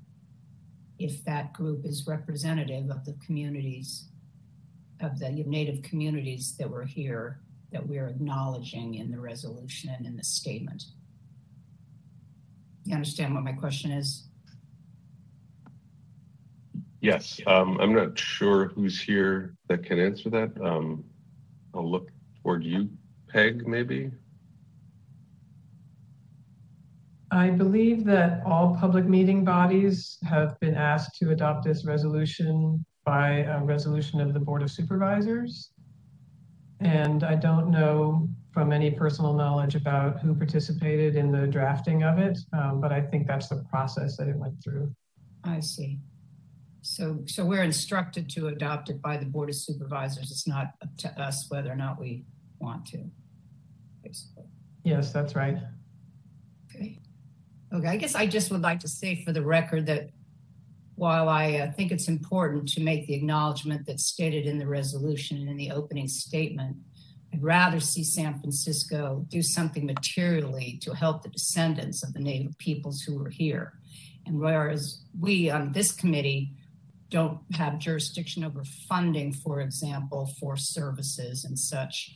if 0.97 1.23
that 1.25 1.53
group 1.53 1.85
is 1.85 2.07
representative 2.07 2.89
of 2.89 3.05
the 3.05 3.15
communities, 3.25 4.09
of 5.01 5.19
the 5.19 5.29
native 5.29 5.81
communities 5.81 6.55
that 6.57 6.69
were 6.69 6.85
here, 6.85 7.39
that 7.71 7.85
we're 7.85 8.07
acknowledging 8.07 8.95
in 8.95 9.11
the 9.11 9.19
resolution 9.19 9.89
and 9.95 10.05
in 10.05 10.17
the 10.17 10.23
statement. 10.23 10.83
You 12.83 12.95
understand 12.95 13.33
what 13.33 13.43
my 13.43 13.53
question 13.53 13.91
is? 13.91 14.25
Yes, 17.01 17.39
um, 17.47 17.77
I'm 17.79 17.93
not 17.93 18.19
sure 18.19 18.69
who's 18.69 19.01
here 19.01 19.55
that 19.69 19.85
can 19.85 19.99
answer 19.99 20.29
that. 20.31 20.51
Um, 20.61 21.05
I'll 21.73 21.89
look 21.89 22.09
toward 22.41 22.63
you, 22.63 22.89
Peg, 23.29 23.65
maybe? 23.65 24.11
I 27.31 27.51
believe 27.51 28.05
that 28.05 28.41
all 28.45 28.75
public 28.79 29.05
meeting 29.05 29.43
bodies 29.45 30.17
have 30.27 30.59
been 30.59 30.73
asked 30.73 31.15
to 31.19 31.29
adopt 31.31 31.63
this 31.63 31.85
resolution 31.85 32.83
by 33.05 33.39
a 33.39 33.63
resolution 33.63 34.19
of 34.19 34.33
the 34.33 34.39
Board 34.39 34.63
of 34.63 34.71
Supervisors. 34.71 35.71
And 36.79 37.23
I 37.23 37.35
don't 37.35 37.69
know 37.69 38.27
from 38.51 38.71
any 38.71 38.89
personal 38.89 39.33
knowledge 39.33 39.75
about 39.75 40.19
who 40.19 40.33
participated 40.33 41.15
in 41.15 41.31
the 41.31 41.45
drafting 41.45 42.03
of 42.03 42.17
it, 42.17 42.39
um, 42.53 42.81
but 42.81 42.91
I 42.91 43.01
think 43.01 43.27
that's 43.27 43.47
the 43.47 43.63
process 43.69 44.17
that 44.17 44.27
it 44.27 44.35
went 44.35 44.63
through. 44.63 44.91
I 45.43 45.59
see. 45.59 45.99
So, 46.81 47.19
so 47.27 47.45
we're 47.45 47.63
instructed 47.63 48.29
to 48.31 48.47
adopt 48.47 48.89
it 48.89 49.01
by 49.01 49.17
the 49.17 49.25
Board 49.25 49.49
of 49.49 49.55
Supervisors. 49.55 50.31
It's 50.31 50.47
not 50.47 50.73
up 50.81 50.97
to 50.97 51.21
us 51.21 51.45
whether 51.49 51.71
or 51.71 51.75
not 51.75 51.99
we 51.99 52.23
want 52.59 52.85
to. 52.87 53.03
basically. 54.03 54.45
Yes, 54.83 55.11
that's 55.11 55.35
right. 55.35 55.57
Okay. 57.71 57.87
I 57.87 57.97
guess 57.97 58.15
I 58.15 58.25
just 58.25 58.51
would 58.51 58.61
like 58.61 58.79
to 58.79 58.87
say 58.87 59.23
for 59.23 59.31
the 59.31 59.43
record 59.43 59.85
that 59.85 60.09
while 60.95 61.29
I 61.29 61.53
uh, 61.59 61.71
think 61.71 61.91
it's 61.91 62.07
important 62.07 62.67
to 62.69 62.81
make 62.81 63.07
the 63.07 63.13
acknowledgement 63.13 63.85
that's 63.85 64.05
stated 64.05 64.45
in 64.45 64.57
the 64.57 64.67
resolution 64.67 65.37
and 65.37 65.49
in 65.49 65.55
the 65.55 65.71
opening 65.71 66.07
statement, 66.07 66.77
I'd 67.31 67.43
rather 67.43 67.79
see 67.79 68.03
San 68.03 68.39
Francisco 68.39 69.25
do 69.29 69.41
something 69.41 69.85
materially 69.85 70.79
to 70.81 70.93
help 70.93 71.21
the 71.21 71.29
descendants 71.29 72.03
of 72.03 72.13
the 72.13 72.19
Native 72.19 72.57
peoples 72.57 73.01
who 73.01 73.17
were 73.19 73.29
here. 73.29 73.73
And 74.25 74.39
whereas 74.39 75.01
we 75.19 75.49
on 75.49 75.71
this 75.71 75.91
committee 75.91 76.53
don't 77.09 77.39
have 77.53 77.79
jurisdiction 77.79 78.43
over 78.43 78.63
funding, 78.63 79.31
for 79.31 79.61
example, 79.61 80.29
for 80.39 80.57
services 80.57 81.45
and 81.45 81.57
such, 81.57 82.15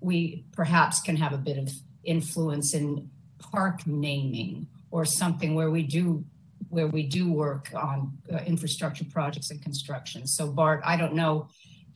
we 0.00 0.44
perhaps 0.52 1.00
can 1.00 1.16
have 1.16 1.32
a 1.32 1.38
bit 1.38 1.58
of 1.58 1.70
influence 2.04 2.74
in 2.74 3.10
park 3.38 3.86
naming 3.86 4.66
or 4.94 5.04
something 5.04 5.56
where 5.56 5.72
we 5.72 5.82
do 5.82 6.24
where 6.68 6.86
we 6.86 7.02
do 7.02 7.32
work 7.32 7.68
on 7.74 8.16
uh, 8.32 8.36
infrastructure 8.46 9.04
projects 9.04 9.50
and 9.50 9.60
construction. 9.60 10.24
So 10.26 10.46
Bart, 10.46 10.82
I 10.84 10.96
don't 10.96 11.14
know 11.14 11.48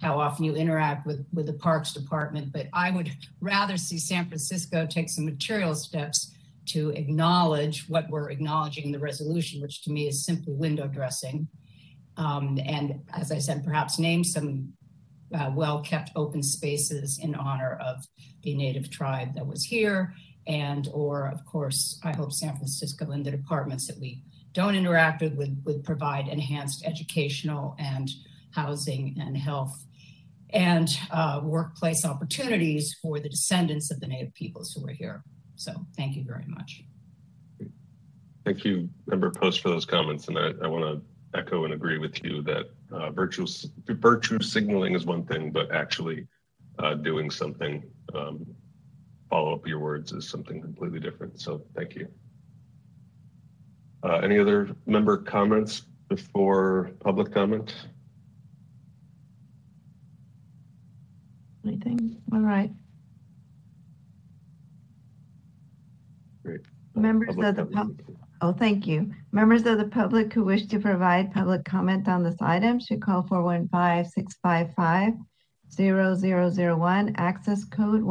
how 0.03 0.19
often 0.19 0.45
you 0.45 0.57
interact 0.57 1.07
with 1.07 1.25
with 1.33 1.47
the 1.47 1.53
parks 1.53 1.93
department, 1.93 2.53
but 2.53 2.67
I 2.73 2.91
would 2.91 3.09
rather 3.41 3.77
see 3.77 3.99
San 3.99 4.27
Francisco 4.27 4.85
take 4.85 5.09
some 5.11 5.25
material 5.25 5.77
steps 5.77 6.35
to 6.75 6.91
acknowledge 6.91 7.89
what 7.89 8.11
we're 8.11 8.31
acknowledging 8.31 8.87
in 8.87 8.93
the 8.93 8.99
resolution, 8.99 9.63
which 9.63 9.83
to 9.85 9.93
me 9.93 10.09
is 10.09 10.27
simply 10.27 10.55
window 10.55 10.89
dressing. 10.89 11.47
Um, 12.17 12.59
and 12.65 13.01
as 13.15 13.31
I 13.31 13.39
said, 13.39 13.65
perhaps 13.65 14.01
name 14.01 14.25
some 14.25 14.73
uh, 15.33 15.53
well 15.55 15.83
kept 15.83 16.11
open 16.17 16.43
spaces 16.43 17.21
in 17.23 17.37
honor 17.37 17.79
of 17.81 18.05
the 18.43 18.55
native 18.57 18.91
tribe 18.91 19.37
that 19.37 19.47
was 19.47 19.63
here 19.63 20.13
and 20.49 20.89
or 20.93 21.29
of 21.29 21.45
course 21.45 22.01
i 22.05 22.13
hope 22.13 22.33
san 22.33 22.57
francisco 22.57 23.11
and 23.11 23.25
the 23.25 23.31
departments 23.31 23.87
that 23.87 23.99
we 24.01 24.23
don't 24.53 24.75
interact 24.75 25.21
with 25.23 25.35
would, 25.35 25.65
would 25.65 25.85
provide 25.85 26.27
enhanced 26.27 26.85
educational 26.85 27.77
and 27.79 28.11
housing 28.53 29.15
and 29.21 29.37
health 29.37 29.85
and 30.51 30.99
uh, 31.11 31.41
workplace 31.45 32.07
opportunities 32.07 32.97
for 33.03 33.21
the 33.21 33.29
descendants 33.29 33.91
of 33.91 34.01
the 34.01 34.07
native 34.07 34.35
peoples 34.35 34.73
who 34.73 34.85
are 34.87 34.93
here 34.93 35.23
so 35.55 35.73
thank 35.97 36.17
you 36.17 36.25
very 36.25 36.47
much 36.49 36.83
Thank 38.49 38.65
you, 38.65 38.89
Member 39.07 39.31
Post, 39.31 39.61
for 39.61 39.69
those 39.69 39.85
comments. 39.85 40.29
And 40.29 40.39
I, 40.39 40.53
I 40.63 40.69
want 40.69 40.83
to 40.83 41.39
echo 41.39 41.67
and 41.67 41.75
agree 41.75 41.99
with 41.99 42.25
you 42.25 42.41
that 42.45 42.71
uh, 42.91 43.11
virtue, 43.11 43.47
virtue 43.87 44.41
signaling 44.41 44.95
is 44.95 45.05
one 45.05 45.27
thing, 45.27 45.51
but 45.51 45.71
actually 45.71 46.27
uh, 46.79 46.95
doing 46.95 47.31
something, 47.31 47.85
um, 48.15 48.47
follow 49.31 49.55
up 49.55 49.67
your 49.67 49.79
words 49.79 50.13
is 50.13 50.29
something 50.29 50.61
completely 50.61 51.01
different. 51.01 51.41
So 51.41 51.63
thank 51.75 51.95
you. 51.95 52.09
Uh, 54.03 54.19
any 54.19 54.39
other 54.39 54.77
member 54.87 55.17
comments 55.17 55.83
before 56.09 56.93
public 57.01 57.33
comment? 57.33 57.75
Anything? 61.67 62.23
All 62.33 62.41
right. 62.41 62.71
Great. 66.45 66.61
Members 66.95 67.29
Public 67.29 67.49
of 67.49 67.57
the 67.57 67.67
public. 67.67 68.07
oh, 68.41 68.53
thank 68.53 68.87
you. 68.87 69.13
Members 69.33 69.67
of 69.67 69.79
the 69.79 69.89
public 69.89 70.33
who 70.33 70.45
wish 70.45 70.67
to 70.67 70.79
provide 70.79 71.33
public 71.33 71.65
comment 71.65 72.09
on 72.09 72.23
this 72.23 72.37
item 72.41 72.81
should 72.81 73.03
call 73.03 73.23
415-655-0001, 75.77 77.15
access 77.17 77.65
code 77.65 78.03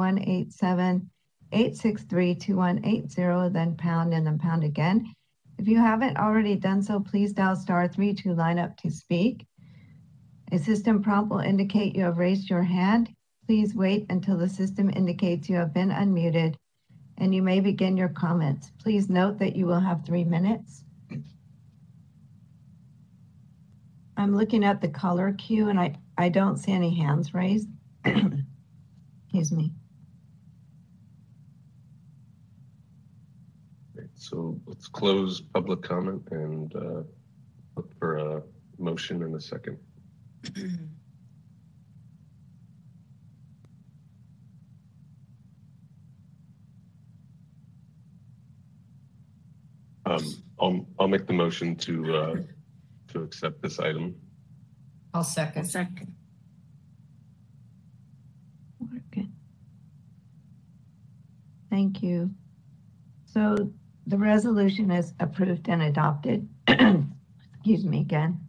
187-863-2180, 1.52 3.54
then 3.54 3.76
pound 3.76 4.14
and 4.14 4.26
then 4.26 4.40
pound 4.40 4.64
again. 4.64 5.14
If 5.58 5.68
you 5.68 5.78
haven't 5.78 6.18
already 6.18 6.56
done 6.56 6.82
so, 6.84 7.00
please 7.00 7.34
dial 7.34 7.56
star 7.56 7.88
three 7.88 8.14
to 8.16 8.34
line 8.34 8.60
up 8.60 8.76
to 8.78 8.92
speak. 8.92 9.46
A 10.52 10.60
system 10.60 11.02
prompt 11.02 11.32
will 11.32 11.40
indicate 11.40 11.96
you 11.96 12.04
have 12.04 12.20
raised 12.20 12.50
your 12.50 12.64
hand. 12.64 13.10
Please 13.46 13.76
wait 13.76 14.06
until 14.10 14.38
the 14.38 14.50
system 14.50 14.90
indicates 14.90 15.50
you 15.50 15.56
have 15.56 15.74
been 15.74 15.90
unmuted 15.90 16.56
and 17.18 17.34
you 17.34 17.42
may 17.42 17.60
begin 17.60 17.98
your 17.98 18.10
comments. 18.10 18.72
Please 18.80 19.10
note 19.10 19.40
that 19.40 19.56
you 19.56 19.66
will 19.66 19.80
have 19.80 20.06
three 20.06 20.24
minutes. 20.24 20.84
I'm 24.16 24.36
looking 24.36 24.64
at 24.64 24.82
the 24.82 24.88
color 24.88 25.34
cue 25.34 25.70
and 25.70 25.80
I, 25.80 25.96
I 26.18 26.30
don't 26.30 26.58
see 26.58 26.72
any 26.72 26.96
hands 26.96 27.34
raised. 27.34 27.70
Excuse 28.06 29.52
me. 29.52 29.72
So 34.16 34.60
let's 34.66 34.88
close 34.88 35.42
public 35.42 35.84
comment 35.84 36.28
and 36.32 36.76
uh, 36.76 37.04
look 37.76 37.98
for 38.00 38.18
a 38.18 38.42
motion 38.80 39.22
in 39.22 39.36
a 39.36 39.42
second. 39.42 39.78
Um, 50.08 50.24
I'll, 50.58 50.88
I'll 51.00 51.08
make 51.10 51.28
the 51.28 51.34
motion 51.34 51.76
to, 51.76 52.16
uh, 52.16 52.36
to 53.10 53.24
accept 53.24 53.62
this 53.62 53.78
item. 53.78 54.16
I'll 55.18 55.22
A 55.22 55.26
second 55.26 55.66
second. 55.66 56.14
Okay. 59.12 59.28
Thank 61.72 62.04
you. 62.04 62.30
So 63.26 63.72
the 64.06 64.18
resolution 64.18 64.92
is 64.92 65.14
approved 65.20 65.70
and 65.70 65.82
adopted. 65.82 66.48
Excuse 66.68 67.84
me 67.84 68.02
again. 68.02 68.40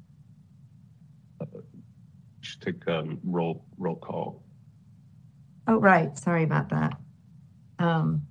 Should 2.43 2.61
take, 2.61 2.87
um, 2.89 3.19
roll, 3.25 3.65
roll 3.79 3.97
call. 3.97 4.43
Oh, 5.69 5.79
right. 5.79 6.17
Sorry 6.19 6.45
about 6.45 6.69
that. 6.69 6.99
Um, 7.79 8.27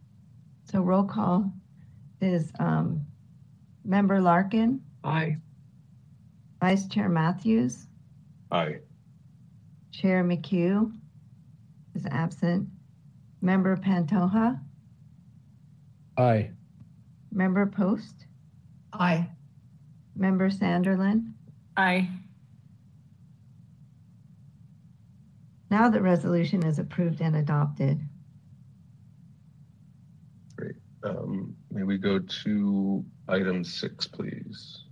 so 0.65 0.81
roll 0.81 1.03
call 1.03 1.51
is, 2.21 2.51
um, 2.59 3.03
Member 3.83 4.21
Larkin, 4.21 4.81
Aye. 5.03 5.37
Vice 6.61 6.87
Chair 6.87 7.07
Matthews, 7.09 7.86
Aye. 8.51 8.77
Chair 9.91 10.23
McHugh 10.23 10.91
is 11.95 12.05
absent. 12.09 12.69
Member 13.41 13.77
Pantoja, 13.77 14.59
Aye. 16.17 16.49
Member 17.31 17.67
Post, 17.67 18.25
aye 18.93 19.29
Member 20.15 20.49
Sanderlin, 20.49 21.33
Aye. 21.75 22.09
Now 25.69 25.89
the 25.89 26.01
resolution 26.01 26.65
is 26.65 26.79
approved 26.79 27.21
and 27.21 27.35
adopted. 27.35 27.99
Great. 30.55 30.75
Um, 31.03 31.55
may 31.69 31.83
we 31.83 31.97
go 31.99 32.17
to 32.17 33.05
item 33.27 33.63
six, 33.63 34.07
please? 34.07 34.85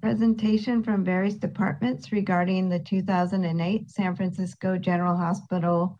Presentation 0.00 0.82
from 0.82 1.04
various 1.04 1.34
departments 1.34 2.12
regarding 2.12 2.68
the 2.68 2.78
2008 2.78 3.90
San 3.90 4.14
Francisco 4.14 4.78
General 4.78 5.16
Hospital 5.16 5.98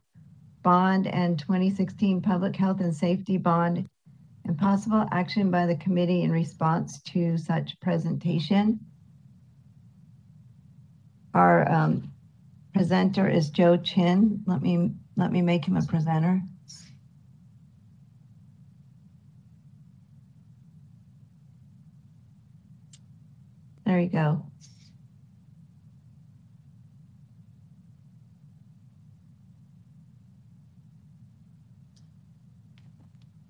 bond 0.62 1.08
and 1.08 1.38
2016 1.38 2.22
Public 2.22 2.54
Health 2.54 2.80
and 2.80 2.94
Safety 2.94 3.38
bond 3.38 3.88
and 4.44 4.56
possible 4.56 5.04
action 5.11 5.50
by 5.50 5.66
the 5.66 5.74
committee 5.76 6.22
in 6.22 6.30
response 6.30 7.02
to 7.02 7.37
such 7.37 7.78
presentation. 7.80 8.78
Our 11.34 11.70
um, 11.70 12.12
presenter 12.72 13.28
is 13.28 13.50
Joe 13.50 13.76
Chin. 13.76 14.42
Let 14.46 14.62
me 14.62 14.92
let 15.16 15.32
me 15.32 15.42
make 15.42 15.64
him 15.64 15.76
a 15.76 15.82
presenter. 15.82 16.40
There 23.88 23.98
you 23.98 24.11
go. 24.11 24.44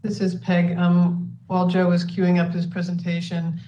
This 0.02 0.20
is 0.20 0.36
Peg. 0.36 0.78
Um, 0.78 1.36
while 1.48 1.66
Joe 1.66 1.88
was 1.88 2.04
queuing 2.04 2.38
up 2.38 2.52
his 2.52 2.66
presentation, 2.66 3.60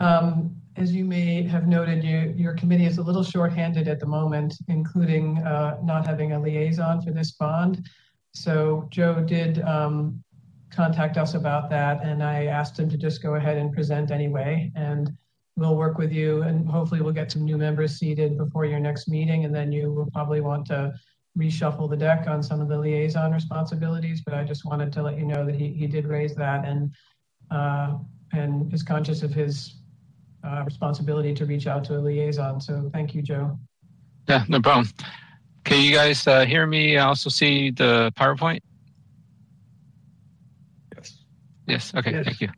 um, 0.00 0.56
as 0.76 0.94
you 0.94 1.04
may 1.04 1.42
have 1.42 1.68
noted, 1.68 2.02
you, 2.02 2.32
your 2.34 2.54
committee 2.54 2.86
is 2.86 2.96
a 2.96 3.02
little 3.02 3.22
shorthanded 3.22 3.86
at 3.86 4.00
the 4.00 4.06
moment, 4.06 4.54
including 4.68 5.36
uh, 5.40 5.78
not 5.84 6.06
having 6.06 6.32
a 6.32 6.40
liaison 6.40 7.02
for 7.02 7.10
this 7.10 7.32
bond. 7.32 7.86
So 8.32 8.88
Joe 8.88 9.20
did 9.20 9.60
um, 9.60 10.24
contact 10.70 11.18
us 11.18 11.34
about 11.34 11.68
that, 11.68 12.02
and 12.02 12.22
I 12.22 12.46
asked 12.46 12.78
him 12.78 12.88
to 12.88 12.96
just 12.96 13.22
go 13.22 13.34
ahead 13.34 13.58
and 13.58 13.74
present 13.74 14.10
anyway. 14.10 14.72
And 14.74 15.14
we'll 15.56 15.76
work 15.76 15.98
with 15.98 16.12
you, 16.12 16.42
and 16.42 16.68
hopefully 16.68 17.00
we'll 17.00 17.12
get 17.12 17.30
some 17.30 17.44
new 17.44 17.56
members 17.56 17.96
seated 17.96 18.36
before 18.36 18.64
your 18.64 18.80
next 18.80 19.08
meeting, 19.08 19.44
and 19.44 19.54
then 19.54 19.72
you 19.72 19.92
will 19.92 20.10
probably 20.12 20.40
want 20.40 20.66
to 20.66 20.92
reshuffle 21.38 21.88
the 21.90 21.96
deck 21.96 22.26
on 22.28 22.42
some 22.42 22.60
of 22.60 22.68
the 22.68 22.78
liaison 22.78 23.32
responsibilities. 23.32 24.20
But 24.20 24.34
I 24.34 24.44
just 24.44 24.64
wanted 24.64 24.92
to 24.92 25.02
let 25.02 25.18
you 25.18 25.24
know 25.24 25.44
that 25.44 25.54
he, 25.54 25.68
he 25.68 25.86
did 25.86 26.06
raise 26.06 26.34
that 26.36 26.64
and 26.64 26.92
uh, 27.50 27.98
and 28.32 28.72
is 28.72 28.82
conscious 28.82 29.22
of 29.22 29.32
his 29.32 29.76
uh, 30.44 30.62
responsibility 30.64 31.34
to 31.34 31.46
reach 31.46 31.66
out 31.66 31.84
to 31.84 31.96
a 31.96 32.00
liaison. 32.00 32.60
So 32.60 32.90
thank 32.92 33.14
you, 33.14 33.22
Joe. 33.22 33.58
Yeah, 34.28 34.44
no 34.48 34.60
problem. 34.60 34.88
Can 35.64 35.82
you 35.82 35.94
guys 35.94 36.26
uh, 36.26 36.44
hear 36.44 36.66
me? 36.66 36.98
I 36.98 37.06
also 37.06 37.30
see 37.30 37.70
the 37.70 38.12
PowerPoint. 38.16 38.60
Yes. 40.96 41.24
Yes. 41.66 41.92
Okay. 41.94 42.10
Yes. 42.10 42.24
Thank 42.24 42.40
you. 42.40 42.48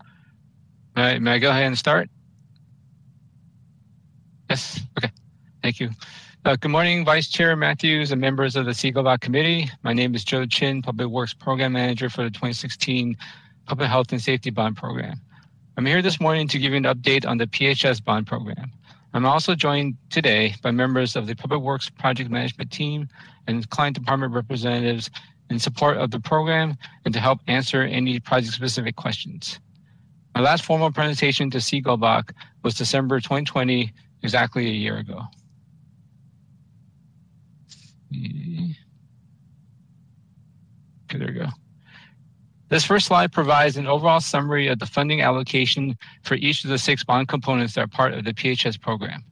All 0.96 1.04
right. 1.04 1.20
May 1.20 1.32
I 1.32 1.38
go 1.38 1.50
ahead 1.50 1.66
and 1.66 1.78
start? 1.78 2.08
Yes. 4.48 4.80
Okay. 4.96 5.10
Thank 5.62 5.80
you. 5.80 5.90
Uh, 6.44 6.54
good 6.54 6.70
morning, 6.70 7.04
Vice 7.04 7.28
Chair 7.28 7.56
Matthews 7.56 8.12
and 8.12 8.20
members 8.20 8.54
of 8.54 8.64
the 8.64 8.70
CGOBOC 8.70 9.20
Committee. 9.20 9.68
My 9.82 9.92
name 9.92 10.14
is 10.14 10.22
Joe 10.22 10.46
Chin, 10.46 10.82
Public 10.82 11.08
Works 11.08 11.34
Program 11.34 11.72
Manager 11.72 12.08
for 12.08 12.22
the 12.22 12.30
2016 12.30 13.16
Public 13.66 13.88
Health 13.88 14.12
and 14.12 14.22
Safety 14.22 14.50
Bond 14.50 14.76
Program. 14.76 15.20
I'm 15.76 15.84
here 15.84 16.00
this 16.00 16.20
morning 16.20 16.46
to 16.48 16.58
give 16.60 16.70
you 16.70 16.76
an 16.76 16.84
update 16.84 17.26
on 17.26 17.38
the 17.38 17.48
PHS 17.48 18.04
bond 18.04 18.28
program. 18.28 18.70
I'm 19.12 19.26
also 19.26 19.56
joined 19.56 19.96
today 20.10 20.54
by 20.62 20.70
members 20.70 21.16
of 21.16 21.26
the 21.26 21.34
Public 21.34 21.60
Works 21.60 21.90
Project 21.90 22.30
Management 22.30 22.70
Team 22.70 23.08
and 23.48 23.68
client 23.70 23.96
department 23.96 24.32
representatives 24.32 25.10
in 25.50 25.58
support 25.58 25.96
of 25.96 26.12
the 26.12 26.20
program 26.20 26.76
and 27.04 27.12
to 27.12 27.18
help 27.18 27.40
answer 27.48 27.82
any 27.82 28.20
project-specific 28.20 28.94
questions. 28.94 29.58
My 30.36 30.42
last 30.42 30.64
formal 30.64 30.92
presentation 30.92 31.50
to 31.50 31.58
CGOBOC 31.58 32.30
was 32.62 32.74
December 32.74 33.20
2020, 33.20 33.92
exactly 34.22 34.66
a 34.66 34.70
year 34.70 34.98
ago. 34.98 35.22
Okay, 41.04 41.18
there 41.18 41.28
we 41.28 41.34
go. 41.34 41.48
This 42.68 42.84
first 42.84 43.06
slide 43.06 43.32
provides 43.32 43.76
an 43.76 43.86
overall 43.86 44.20
summary 44.20 44.66
of 44.66 44.80
the 44.80 44.86
funding 44.86 45.20
allocation 45.20 45.96
for 46.22 46.34
each 46.34 46.64
of 46.64 46.70
the 46.70 46.78
six 46.78 47.04
bond 47.04 47.28
components 47.28 47.74
that 47.74 47.82
are 47.82 47.86
part 47.86 48.12
of 48.12 48.24
the 48.24 48.34
PHS 48.34 48.80
program. 48.80 49.22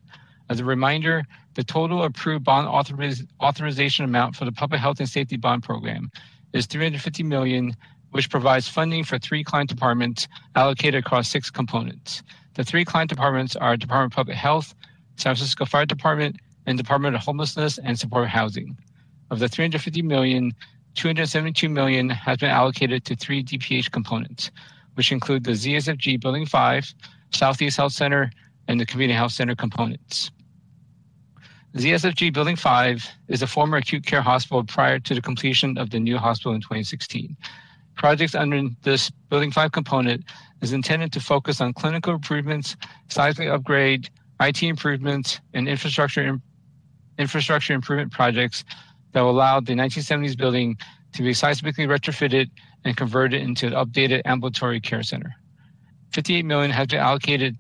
As 0.51 0.61
a 0.61 0.65
reminder, 0.65 1.25
the 1.55 1.65
total 1.65 2.05
approved 2.05 2.45
bond 2.45 2.69
authoriz 2.69 3.27
authorization 3.43 4.05
amount 4.05 4.37
for 4.37 4.45
the 4.45 4.53
Public 4.53 4.81
Health 4.81 5.01
and 5.01 5.09
Safety 5.09 5.37
Bond 5.37 5.65
Program 5.65 6.11
is 6.53 6.67
350 6.67 7.25
million, 7.25 7.75
which 8.11 8.31
provides 8.31 8.69
funding 8.69 9.03
for 9.03 9.19
three 9.19 9.43
client 9.43 9.69
departments 9.69 10.29
allocated 10.55 11.05
across 11.05 11.29
six 11.29 11.51
components. 11.51 12.23
The 12.55 12.65
three 12.65 12.85
client 12.85 13.11
departments 13.11 13.57
are 13.57 13.77
Department 13.77 14.13
of 14.13 14.17
Public 14.17 14.37
Health, 14.37 14.75
San 15.17 15.35
Francisco 15.35 15.65
Fire 15.65 15.87
Department, 15.87 16.37
and 16.67 16.79
Department 16.79 17.17
of 17.17 17.23
Homelessness 17.23 17.79
and 17.79 17.99
Support 17.99 18.29
Housing. 18.29 18.77
Of 19.31 19.41
the 19.41 19.49
350 19.49 20.03
million, 20.03 20.53
272 20.95 21.69
million 21.69 22.09
has 22.09 22.39
been 22.39 22.51
allocated 22.51 23.05
to 23.07 23.17
three 23.17 23.43
DPH 23.43 23.91
components, 23.91 24.53
which 24.95 25.11
include 25.11 25.45
the 25.45 25.53
ZSFG 25.53 26.21
Building 26.21 26.47
5, 26.47 26.95
Southeast 27.33 27.77
Health 27.77 27.93
Center, 27.93 28.31
and 28.69 28.81
the 28.81 28.87
Community 28.87 29.17
Health 29.17 29.33
Center 29.33 29.57
components. 29.57 30.31
ZSFG 31.75 32.33
Building 32.33 32.55
5 32.55 33.05
is 33.27 33.43
a 33.43 33.49
former 33.49 33.79
acute 33.79 34.07
care 34.07 34.23
hospital 34.23 34.63
prior 34.63 35.01
to 35.01 35.15
the 35.15 35.21
completion 35.21 35.77
of 35.77 35.91
the 35.91 35.99
new 35.99 36.17
hospital 36.19 36.53
in 36.53 36.61
2016. 36.61 37.37
Projects 37.97 38.37
under 38.37 38.63
this 38.83 39.11
Building 39.29 39.51
5 39.51 39.73
component 39.73 40.25
is 40.65 40.73
intended 40.73 41.13
to 41.13 41.21
focus 41.21 41.61
on 41.61 41.75
clinical 41.75 42.15
improvements, 42.15 42.75
seismic 43.09 43.49
upgrade, 43.49 44.09
IT 44.41 44.63
improvements, 44.63 45.41
and 45.53 45.69
infrastructure, 45.69 46.41
infrastructure 47.19 47.75
improvement 47.75 48.11
projects 48.11 48.65
that 49.13 49.21
will 49.21 49.31
allow 49.31 49.61
the 49.61 49.75
1970s 49.75 50.37
building 50.37 50.77
to 51.13 51.23
be 51.23 51.31
seismically 51.31 51.87
retrofitted 51.87 52.51
and 52.85 52.97
converted 52.97 53.43
into 53.43 53.67
an 53.67 53.75
updated 53.75 54.23
ambulatory 54.25 54.81
care 54.81 55.03
center. 55.03 55.33
58 56.13 56.45
million 56.45 56.71
has 56.71 56.89
been 56.89 56.99
allocated 56.99 57.57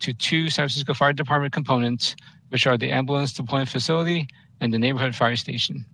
to 0.00 0.14
two 0.14 0.48
San 0.48 0.64
Francisco 0.64 0.94
Fire 0.94 1.12
Department 1.12 1.52
components, 1.52 2.16
which 2.48 2.66
are 2.66 2.78
the 2.78 2.90
ambulance 2.90 3.32
deployment 3.32 3.68
facility 3.68 4.26
and 4.60 4.72
the 4.72 4.78
neighborhood 4.78 5.14
fire 5.14 5.36
station. 5.36 5.84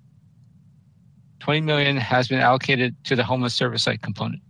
20 1.41 1.61
million 1.63 1.97
has 1.97 2.29
been 2.29 2.39
allocated 2.39 2.95
to 3.05 3.17
the 3.17 3.25
homeless 3.25 3.53
service 3.53 3.83
site 3.83 4.01
component. 4.01 4.41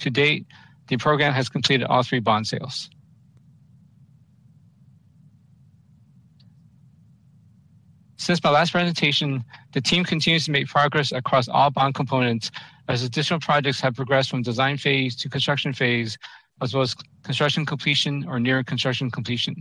To 0.00 0.10
date, 0.10 0.46
the 0.90 0.96
program 0.96 1.32
has 1.32 1.48
completed 1.48 1.86
all 1.86 2.02
three 2.02 2.18
bond 2.18 2.48
sales. 2.48 2.90
Since 8.16 8.42
my 8.42 8.50
last 8.50 8.72
presentation, 8.72 9.44
the 9.72 9.80
team 9.80 10.04
continues 10.04 10.44
to 10.44 10.50
make 10.50 10.66
progress 10.66 11.12
across 11.12 11.48
all 11.48 11.70
bond 11.70 11.94
components 11.94 12.50
as 12.88 13.04
additional 13.04 13.38
projects 13.38 13.80
have 13.80 13.94
progressed 13.94 14.30
from 14.30 14.42
design 14.42 14.76
phase 14.76 15.14
to 15.16 15.28
construction 15.28 15.72
phase, 15.72 16.18
as 16.60 16.74
well 16.74 16.82
as 16.82 16.94
construction 17.22 17.64
completion 17.64 18.26
or 18.28 18.40
near 18.40 18.62
construction 18.64 19.10
completion. 19.12 19.54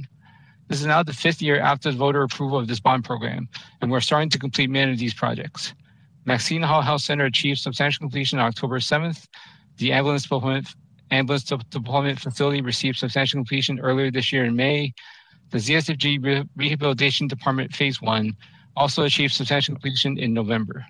This 0.67 0.81
is 0.81 0.87
now 0.87 1.03
the 1.03 1.13
fifth 1.13 1.43
year 1.43 1.59
after 1.59 1.91
the 1.91 1.97
voter 1.97 2.23
approval 2.23 2.57
of 2.57 2.67
this 2.67 2.79
bond 2.79 3.05
program, 3.05 3.47
and 3.81 3.91
we're 3.91 4.01
starting 4.01 4.29
to 4.31 4.39
complete 4.39 4.71
many 4.71 4.91
of 4.91 4.97
these 4.97 5.13
projects. 5.13 5.73
Maxine 6.25 6.63
Hall 6.63 6.81
Health 6.81 7.01
Center 7.01 7.25
achieved 7.25 7.59
substantial 7.59 7.99
completion 7.99 8.39
on 8.39 8.45
October 8.47 8.79
7th. 8.79 9.27
The 9.77 9.93
ambulance 9.93 10.25
ambulance 11.11 11.43
deployment 11.43 12.19
facility 12.19 12.61
received 12.61 12.97
substantial 12.97 13.37
completion 13.37 13.79
earlier 13.79 14.11
this 14.11 14.31
year 14.31 14.45
in 14.45 14.55
May. 14.55 14.93
The 15.51 15.57
ZSFG 15.57 16.23
Re 16.23 16.43
Rehabilitation 16.55 17.27
Department 17.27 17.75
Phase 17.75 18.01
1 18.01 18.35
also 18.75 19.03
achieved 19.03 19.33
substantial 19.33 19.73
completion 19.73 20.17
in 20.17 20.33
November. 20.33 20.85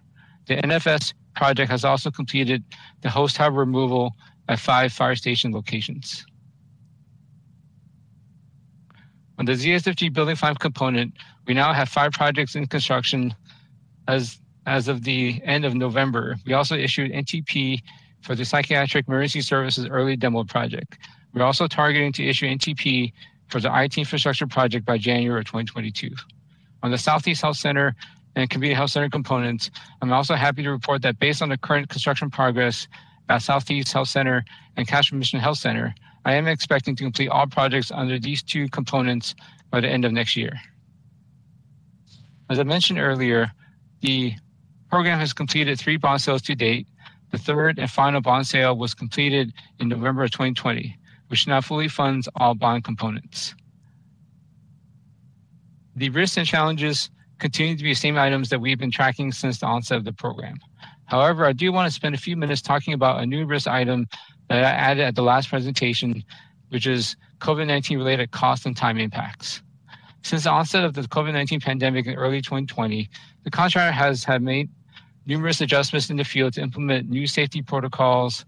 The 0.48 0.56
NFS 0.58 1.14
project 1.36 1.72
has 1.72 1.86
also 1.86 2.12
completed 2.12 2.64
the 3.02 3.10
host 3.10 3.38
tower 3.38 3.52
removal 3.52 4.16
at 4.50 4.60
five 4.60 4.92
fire 4.92 5.16
station 5.16 5.52
locations. 5.54 6.26
On 9.38 9.46
the 9.46 9.54
ZSFG 9.54 10.12
Building 10.12 10.36
5 10.36 10.60
component, 10.60 11.14
we 11.48 11.54
now 11.54 11.72
have 11.72 11.88
five 11.88 12.12
projects 12.12 12.56
in 12.56 12.66
construction 12.66 13.34
as, 14.08 14.42
as 14.66 14.90
of 14.90 15.04
the 15.04 15.42
end 15.46 15.64
of 15.64 15.76
November. 15.76 16.36
We 16.46 16.54
also 16.54 16.76
issued 16.76 17.12
NTP 17.14 17.82
for 18.22 18.36
the 18.36 18.46
Psychiatric 18.46 19.08
Emergency 19.08 19.42
Services 19.42 19.88
Early 19.88 20.16
Demo 20.16 20.44
Project. 20.44 20.98
We're 21.34 21.44
also 21.44 21.68
targeting 21.68 22.12
to 22.14 22.26
issue 22.26 22.48
NTP 22.48 23.14
for 23.48 23.60
the 23.60 23.70
IT 23.82 23.98
infrastructure 23.98 24.48
project 24.48 24.86
by 24.86 24.98
January 24.98 25.40
of 25.40 25.46
2022. 25.46 26.12
On 26.84 26.92
the 26.92 26.98
Southeast 26.98 27.42
Health 27.42 27.58
Center 27.58 27.96
and 28.36 28.50
Community 28.50 28.76
Health 28.76 28.92
Center 28.92 29.10
components, 29.10 29.70
I'm 30.02 30.12
also 30.14 30.36
happy 30.36 30.64
to 30.64 30.72
report 30.72 31.02
that 31.02 31.20
based 31.20 31.42
on 31.42 31.50
the 31.50 31.58
current 31.58 31.90
construction 31.90 32.30
progress 32.30 32.88
at 33.30 33.42
Southeast 33.42 33.94
Health 33.94 34.08
Center 34.08 34.44
and 34.78 34.88
Castro 34.88 35.18
Mission 35.18 35.40
Health 35.40 35.58
Center, 35.58 35.94
I 36.26 36.34
am 36.34 36.48
expecting 36.48 36.96
to 36.96 37.04
complete 37.04 37.30
all 37.30 37.48
projects 37.48 37.92
under 37.92 38.20
these 38.20 38.44
two 38.44 38.68
components 38.70 39.36
by 39.72 39.80
the 39.82 39.90
end 39.90 40.06
of 40.06 40.12
next 40.12 40.36
year. 40.36 40.60
As 42.50 42.60
I 42.60 42.64
mentioned 42.64 43.00
earlier, 43.00 43.52
the 44.02 44.34
program 44.90 45.20
has 45.20 45.34
completed 45.34 45.80
three 45.80 45.98
bond 45.98 46.22
sales 46.22 46.42
to 46.44 46.56
date. 46.56 46.88
The 47.32 47.38
third 47.38 47.80
and 47.80 47.90
final 47.90 48.22
bond 48.22 48.48
sale 48.48 48.78
was 48.78 48.94
completed 48.94 49.54
in 49.80 49.90
November 49.90 50.24
of 50.24 50.32
2020, 50.32 50.98
which 51.28 51.48
now 51.48 51.62
fully 51.62 51.88
funds 51.88 52.28
all 52.36 52.56
bond 52.56 52.84
components. 52.84 53.56
The 55.96 56.10
risks 56.10 56.38
and 56.38 56.48
challenges 56.48 57.10
continue 57.40 57.76
to 57.76 57.84
be 57.84 57.92
the 57.92 57.96
same 57.96 58.18
items 58.18 58.50
that 58.50 58.62
we've 58.62 58.80
been 58.80 58.92
tracking 58.92 59.32
since 59.32 59.60
the 59.60 59.66
onset 59.66 59.98
of 59.98 60.06
the 60.06 60.14
program. 60.14 60.58
However, 61.06 61.46
I 61.46 61.54
do 61.54 61.72
want 61.72 61.88
to 61.88 61.94
spend 61.94 62.16
a 62.16 62.20
few 62.20 62.36
minutes 62.36 62.62
talking 62.62 62.94
about 62.94 63.22
a 63.22 63.26
new 63.26 63.46
risk 63.46 63.68
item 63.68 64.08
that 64.50 64.64
I 64.64 64.70
added 64.70 65.04
at 65.04 65.16
the 65.16 65.24
last 65.24 65.50
presentation, 65.50 66.24
which 66.70 66.86
is 66.86 67.16
COVID-19 67.40 67.98
related 67.98 68.32
cost 68.32 68.66
and 68.66 68.76
time 68.76 68.98
impacts. 68.98 69.62
Since 70.22 70.44
the 70.44 70.52
onset 70.52 70.84
of 70.84 70.94
the 70.94 71.02
COVID-19 71.04 71.64
pandemic 71.64 72.06
in 72.06 72.16
early 72.16 72.42
2020, 72.42 73.10
the 73.44 73.52
contractor 73.52 73.92
has 73.92 74.24
had 74.24 74.42
made 74.42 74.70
numerous 75.30 75.62
adjustments 75.62 76.10
in 76.10 76.18
the 76.18 76.24
field 76.24 76.54
to 76.54 76.62
implement 76.62 77.08
new 77.08 77.28
safety 77.28 77.62
protocols 77.62 78.46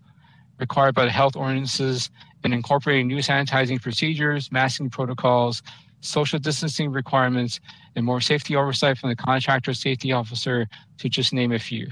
required 0.60 0.96
by 0.96 1.06
the 1.06 1.12
health 1.12 1.36
ordinances 1.36 2.10
and 2.44 2.54
incorporating 2.54 3.08
new 3.08 3.20
sanitizing 3.20 3.80
procedures, 3.80 4.52
masking 4.52 4.90
protocols, 4.90 5.62
social 6.02 6.40
distancing 6.40 6.92
requirements, 6.92 7.60
and 7.96 8.04
more 8.04 8.20
safety 8.20 8.56
oversight 8.56 8.98
from 8.98 9.10
the 9.12 9.16
contractor 9.16 9.74
safety 9.76 10.12
officer, 10.12 10.68
to 10.98 11.08
just 11.08 11.34
name 11.34 11.52
a 11.52 11.60
few. 11.60 11.88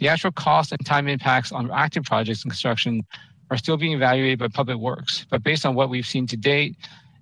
The 0.00 0.08
actual 0.08 0.32
cost 0.32 0.70
and 0.70 0.84
time 0.84 1.08
impacts 1.08 1.50
on 1.50 1.70
active 1.70 2.04
projects 2.04 2.44
in 2.44 2.50
construction 2.50 3.06
are 3.50 3.56
still 3.56 3.78
being 3.78 3.92
evaluated 3.92 4.38
by 4.38 4.48
Public 4.48 4.76
Works, 4.76 5.26
but 5.30 5.42
based 5.42 5.64
on 5.64 5.74
what 5.74 5.88
we've 5.88 6.06
seen 6.06 6.26
to 6.26 6.36
date, 6.36 6.76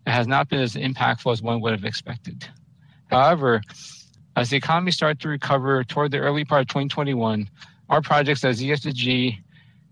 it 0.04 0.10
has 0.10 0.26
not 0.26 0.48
been 0.48 0.60
as 0.60 0.74
impactful 0.74 1.32
as 1.32 1.40
one 1.40 1.60
would 1.60 1.72
have 1.72 1.84
expected. 1.84 2.48
However, 3.08 3.62
as 4.36 4.50
the 4.50 4.56
economy 4.56 4.90
started 4.90 5.20
to 5.20 5.28
recover 5.28 5.84
toward 5.84 6.10
the 6.10 6.18
early 6.18 6.44
part 6.44 6.62
of 6.62 6.68
2021, 6.68 7.48
our 7.88 8.02
projects 8.02 8.44
at 8.44 8.56
ZSG 8.56 9.38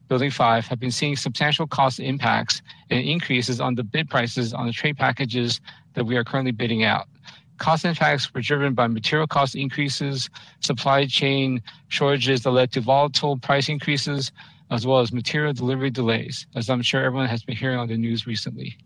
Building 0.09 0.31
5 0.31 0.67
have 0.67 0.79
been 0.79 0.91
seeing 0.91 1.17
substantial 1.17 1.67
cost 1.67 1.99
impacts 1.99 2.61
and 2.91 3.01
increases 3.01 3.61
on 3.61 3.75
the 3.75 3.83
bid 3.83 4.11
prices 4.11 4.53
on 4.53 4.67
the 4.67 4.73
trade 4.73 4.99
packages 4.99 5.61
that 5.95 6.05
we 6.05 6.17
are 6.17 6.25
currently 6.25 6.53
bidding 6.53 6.85
out. 6.85 7.09
Cost 7.57 7.85
impacts 7.85 8.35
were 8.35 8.43
driven 8.43 8.75
by 8.75 8.89
material 8.89 9.27
cost 9.27 9.55
increases, 9.55 10.29
supply 10.61 11.07
chain 11.07 11.63
shortages 11.89 12.43
that 12.43 12.51
led 12.51 12.73
to 12.73 12.83
volatile 12.83 13.39
price 13.39 13.71
increases, 13.71 14.33
as 14.71 14.87
well 14.87 15.01
as 15.01 15.13
material 15.13 15.53
delivery 15.53 15.91
delays, 15.91 16.47
as 16.57 16.69
I'm 16.69 16.83
sure 16.83 17.03
everyone 17.03 17.29
has 17.29 17.43
been 17.43 17.57
hearing 17.57 17.79
on 17.79 17.89
the 17.89 17.97
news 17.97 18.27
recently. 18.27 18.77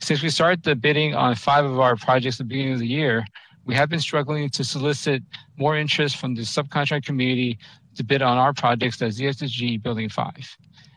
Since 0.00 0.22
we 0.22 0.28
started 0.28 0.62
the 0.62 0.74
bidding 0.74 1.14
on 1.14 1.36
five 1.36 1.64
of 1.64 1.78
our 1.78 1.96
projects 1.96 2.36
at 2.36 2.48
the 2.48 2.52
beginning 2.52 2.74
of 2.74 2.80
the 2.80 2.86
year, 2.86 3.24
we 3.64 3.74
have 3.74 3.88
been 3.88 4.00
struggling 4.00 4.48
to 4.50 4.64
solicit 4.64 5.22
more 5.56 5.76
interest 5.76 6.16
from 6.16 6.34
the 6.34 6.42
subcontract 6.42 7.04
community 7.04 7.58
to 7.96 8.04
bid 8.04 8.22
on 8.22 8.38
our 8.38 8.52
projects 8.52 9.00
at 9.02 9.12
ZSG 9.12 9.82
Building 9.82 10.08
5. 10.08 10.56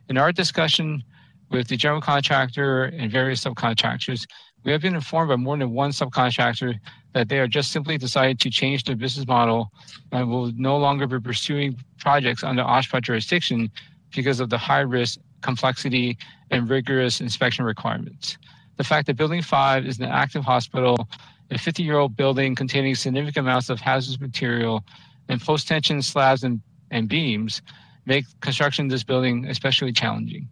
In 0.09 0.17
our 0.17 0.31
discussion 0.31 1.03
with 1.51 1.67
the 1.67 1.77
general 1.77 2.01
contractor 2.01 2.85
and 2.85 3.11
various 3.11 3.43
subcontractors, 3.43 4.25
we 4.63 4.71
have 4.71 4.81
been 4.81 4.95
informed 4.95 5.29
by 5.29 5.35
more 5.35 5.57
than 5.57 5.71
one 5.71 5.91
subcontractor 5.91 6.79
that 7.13 7.29
they 7.29 7.39
are 7.39 7.47
just 7.47 7.71
simply 7.71 7.97
decided 7.97 8.39
to 8.39 8.49
change 8.49 8.85
their 8.85 8.95
business 8.95 9.27
model 9.27 9.71
and 10.11 10.29
will 10.29 10.51
no 10.55 10.77
longer 10.77 11.05
be 11.05 11.19
pursuing 11.19 11.77
projects 11.99 12.43
under 12.43 12.63
OSHPD 12.63 13.01
jurisdiction 13.01 13.69
because 14.15 14.39
of 14.39 14.49
the 14.49 14.57
high 14.57 14.79
risk, 14.79 15.19
complexity, 15.41 16.17
and 16.49 16.69
rigorous 16.69 17.19
inspection 17.19 17.65
requirements. 17.65 18.37
The 18.77 18.83
fact 18.83 19.07
that 19.07 19.17
Building 19.17 19.41
5 19.41 19.85
is 19.85 19.99
an 19.99 20.05
active 20.05 20.43
hospital, 20.43 21.07
a 21.55 21.57
50 21.57 21.83
year 21.83 21.97
old 21.97 22.15
building 22.15 22.55
containing 22.55 22.95
significant 22.95 23.45
amounts 23.45 23.69
of 23.69 23.79
hazardous 23.79 24.19
material, 24.19 24.83
and 25.29 25.41
post 25.41 25.67
tension 25.67 26.01
slabs 26.01 26.43
and, 26.43 26.61
and 26.91 27.07
beams 27.07 27.61
make 28.05 28.25
construction 28.41 28.85
of 28.85 28.91
this 28.91 29.03
building 29.03 29.45
especially 29.45 29.91
challenging. 29.91 30.47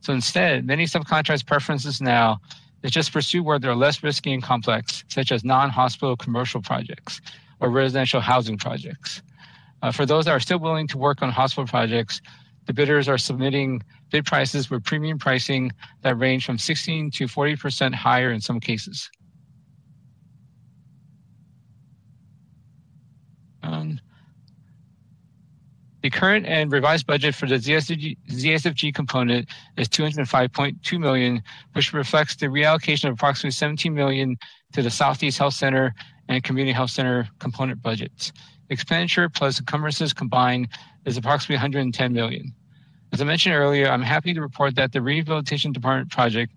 So 0.00 0.12
instead, 0.12 0.66
many 0.66 0.84
subcontractors' 0.84 1.46
preferences 1.46 2.00
now 2.00 2.40
is 2.82 2.90
just 2.90 3.12
pursue 3.12 3.42
where 3.42 3.58
they're 3.58 3.76
less 3.76 4.02
risky 4.02 4.32
and 4.32 4.42
complex, 4.42 5.04
such 5.08 5.30
as 5.30 5.44
non-hospital 5.44 6.16
commercial 6.16 6.60
projects 6.60 7.20
or 7.60 7.70
residential 7.70 8.20
housing 8.20 8.58
projects. 8.58 9.22
Uh, 9.82 9.92
for 9.92 10.04
those 10.04 10.24
that 10.24 10.32
are 10.32 10.40
still 10.40 10.58
willing 10.58 10.88
to 10.88 10.98
work 10.98 11.22
on 11.22 11.30
hospital 11.30 11.66
projects, 11.66 12.20
the 12.66 12.72
bidders 12.72 13.08
are 13.08 13.18
submitting 13.18 13.82
bid 14.10 14.24
prices 14.24 14.70
with 14.70 14.84
premium 14.84 15.18
pricing 15.18 15.72
that 16.02 16.16
range 16.18 16.46
from 16.46 16.58
16 16.58 17.10
to 17.10 17.26
40% 17.26 17.94
higher 17.94 18.30
in 18.30 18.40
some 18.40 18.60
cases. 18.60 19.10
Um, 23.62 24.00
the 26.02 26.10
current 26.10 26.46
and 26.46 26.70
revised 26.72 27.06
budget 27.06 27.34
for 27.34 27.46
the 27.46 27.54
ZSFG, 27.54 28.18
ZSFG 28.28 28.92
component 28.94 29.48
is 29.76 29.88
205.2 29.88 30.98
million, 30.98 31.42
which 31.74 31.92
reflects 31.92 32.34
the 32.36 32.46
reallocation 32.46 33.04
of 33.04 33.14
approximately 33.14 33.52
17 33.52 33.94
million 33.94 34.36
to 34.72 34.82
the 34.82 34.90
Southeast 34.90 35.38
Health 35.38 35.54
Center 35.54 35.94
and 36.28 36.42
Community 36.42 36.72
Health 36.72 36.90
Center 36.90 37.28
component 37.38 37.80
budgets. 37.82 38.32
Expenditure 38.72 39.28
plus 39.28 39.60
encumbrances 39.60 40.14
combined 40.14 40.68
is 41.04 41.18
approximately 41.18 41.56
110 41.56 42.12
million. 42.12 42.54
As 43.12 43.20
I 43.20 43.24
mentioned 43.24 43.54
earlier, 43.54 43.88
I'm 43.88 44.00
happy 44.00 44.32
to 44.32 44.40
report 44.40 44.74
that 44.76 44.92
the 44.92 45.02
Rehabilitation 45.02 45.72
Department 45.72 46.10
project 46.10 46.52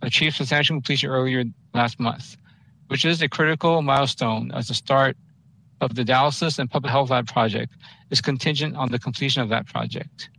achieved 0.00 0.36
substantial 0.36 0.76
completion 0.76 1.10
earlier 1.10 1.44
last 1.74 2.00
month, 2.00 2.38
which 2.86 3.04
is 3.04 3.20
a 3.20 3.28
critical 3.28 3.82
milestone 3.82 4.50
as 4.52 4.68
the 4.68 4.74
start 4.74 5.16
of 5.82 5.94
the 5.94 6.04
dialysis 6.04 6.58
and 6.58 6.70
public 6.70 6.90
health 6.90 7.10
lab 7.10 7.26
project 7.26 7.74
is 8.10 8.22
contingent 8.22 8.74
on 8.74 8.90
the 8.90 8.98
completion 8.98 9.42
of 9.42 9.50
that 9.50 9.66
project. 9.66 10.30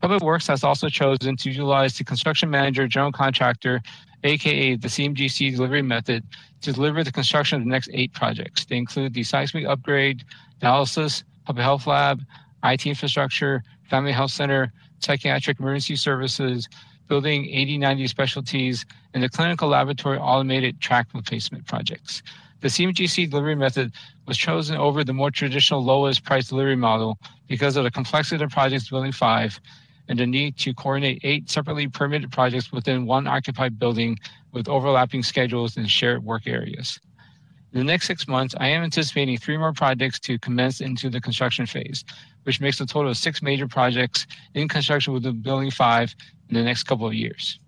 Public 0.00 0.22
Works 0.22 0.46
has 0.46 0.62
also 0.62 0.88
chosen 0.88 1.36
to 1.36 1.50
utilize 1.50 1.98
the 1.98 2.04
construction 2.04 2.48
manager 2.50 2.86
general 2.86 3.10
contractor, 3.10 3.82
aka 4.24 4.76
the 4.76 4.88
CMGC 4.88 5.54
delivery 5.54 5.82
method, 5.82 6.24
to 6.62 6.72
deliver 6.72 7.04
the 7.04 7.12
construction 7.12 7.58
of 7.58 7.64
the 7.64 7.70
next 7.70 7.88
eight 7.92 8.12
projects. 8.12 8.64
They 8.64 8.76
include 8.76 9.14
the 9.14 9.22
seismic 9.22 9.64
upgrade, 9.66 10.24
dialysis, 10.60 11.22
public 11.44 11.64
health 11.64 11.86
lab, 11.86 12.20
IT 12.64 12.86
infrastructure, 12.86 13.62
family 13.88 14.12
health 14.12 14.32
center, 14.32 14.72
psychiatric 15.00 15.60
emergency 15.60 15.96
services, 15.96 16.68
building 17.06 17.46
8090 17.46 18.06
specialties, 18.08 18.84
and 19.14 19.22
the 19.22 19.28
clinical 19.28 19.68
laboratory 19.68 20.18
automated 20.18 20.80
track 20.80 21.08
replacement 21.14 21.66
projects. 21.66 22.22
The 22.60 22.68
CMGC 22.68 23.30
delivery 23.30 23.54
method 23.54 23.92
was 24.26 24.36
chosen 24.36 24.76
over 24.76 25.04
the 25.04 25.12
more 25.12 25.30
traditional 25.30 25.82
lowest 25.82 26.24
price 26.24 26.48
delivery 26.48 26.76
model 26.76 27.18
because 27.46 27.76
of 27.76 27.84
the 27.84 27.90
complexity 27.90 28.42
of 28.42 28.50
the 28.50 28.52
projects 28.52 28.90
building 28.90 29.12
five 29.12 29.60
and 30.08 30.18
the 30.18 30.26
need 30.26 30.56
to 30.58 30.74
coordinate 30.74 31.20
eight 31.22 31.50
separately 31.50 31.86
permitted 31.86 32.32
projects 32.32 32.72
within 32.72 33.06
one 33.06 33.26
occupied 33.26 33.78
building 33.78 34.18
with 34.52 34.68
overlapping 34.68 35.22
schedules 35.22 35.76
and 35.76 35.88
shared 35.90 36.24
work 36.24 36.46
areas. 36.46 36.98
In 37.72 37.78
the 37.78 37.84
next 37.84 38.06
six 38.06 38.26
months, 38.26 38.54
I 38.58 38.68
am 38.68 38.82
anticipating 38.82 39.36
three 39.36 39.58
more 39.58 39.74
projects 39.74 40.18
to 40.20 40.38
commence 40.38 40.80
into 40.80 41.10
the 41.10 41.20
construction 41.20 41.66
phase, 41.66 42.02
which 42.44 42.60
makes 42.60 42.80
a 42.80 42.86
total 42.86 43.10
of 43.10 43.16
six 43.18 43.42
major 43.42 43.68
projects 43.68 44.26
in 44.54 44.68
construction 44.68 45.12
within 45.12 45.42
Building 45.42 45.70
5 45.70 46.14
in 46.48 46.54
the 46.54 46.62
next 46.62 46.84
couple 46.84 47.06
of 47.06 47.12
years. 47.12 47.60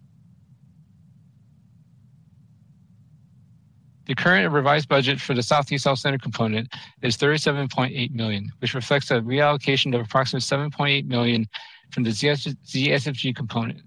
The 4.07 4.15
current 4.15 4.51
revised 4.53 4.89
budget 4.89 5.21
for 5.21 5.35
the 5.35 5.43
Southeast 5.43 5.85
Health 5.85 6.01
Center 6.01 6.19
component 6.19 6.75
is 7.03 7.17
37.8 7.17 8.11
million, 8.13 8.51
which 8.59 8.75
reflects 8.75 9.11
a 9.11 9.21
reallocation 9.21 9.95
of 9.95 10.01
approximately 10.01 10.45
7.8 10.71 11.07
million 11.07 11.47
from 11.93 12.05
the 12.05 12.11
ZSFG 12.11 13.35
component. 13.35 13.83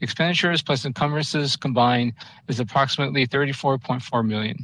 Expenditures 0.00 0.62
plus 0.62 0.84
encumbrances 0.84 1.56
combined 1.56 2.12
is 2.48 2.60
approximately 2.60 3.26
34.4 3.26 4.26
million. 4.26 4.56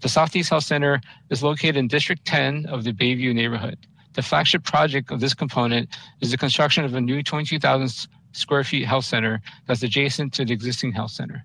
The 0.00 0.08
Southeast 0.08 0.50
Health 0.50 0.64
Center 0.64 1.00
is 1.30 1.42
located 1.42 1.76
in 1.76 1.88
District 1.88 2.24
10 2.24 2.66
of 2.66 2.84
the 2.84 2.92
Bayview 2.92 3.34
neighborhood. 3.34 3.78
The 4.14 4.22
flagship 4.22 4.64
project 4.64 5.10
of 5.10 5.20
this 5.20 5.34
component 5.34 5.88
is 6.20 6.30
the 6.30 6.36
construction 6.36 6.84
of 6.84 6.94
a 6.94 7.00
new 7.00 7.22
22,000 7.22 8.08
square 8.32 8.64
feet 8.64 8.86
health 8.86 9.04
center 9.04 9.40
that's 9.66 9.82
adjacent 9.82 10.32
to 10.34 10.44
the 10.44 10.52
existing 10.52 10.92
health 10.92 11.10
center. 11.10 11.44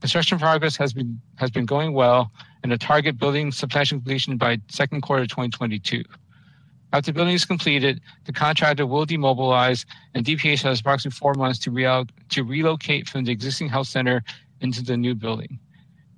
Construction 0.00 0.38
progress 0.38 0.76
has 0.76 0.92
been 0.92 1.20
has 1.36 1.50
been 1.50 1.66
going 1.66 1.92
well, 1.92 2.30
and 2.62 2.70
the 2.70 2.78
target 2.78 3.18
building 3.18 3.50
substantial 3.50 3.98
completion 3.98 4.36
by 4.36 4.58
second 4.68 5.02
quarter 5.02 5.26
2022. 5.26 6.04
After 6.92 7.12
the 7.12 7.16
building 7.16 7.34
is 7.34 7.44
completed, 7.44 8.00
the 8.24 8.32
contractor 8.32 8.86
will 8.86 9.04
demobilize, 9.04 9.84
and 10.14 10.24
DPH 10.24 10.62
has 10.62 10.80
approximately 10.80 11.16
four 11.16 11.34
months 11.34 11.58
to, 11.60 11.70
re- 11.70 12.04
to 12.30 12.44
relocate 12.44 13.08
from 13.08 13.24
the 13.24 13.32
existing 13.32 13.68
health 13.68 13.88
center 13.88 14.22
into 14.60 14.82
the 14.82 14.96
new 14.96 15.14
building. 15.14 15.58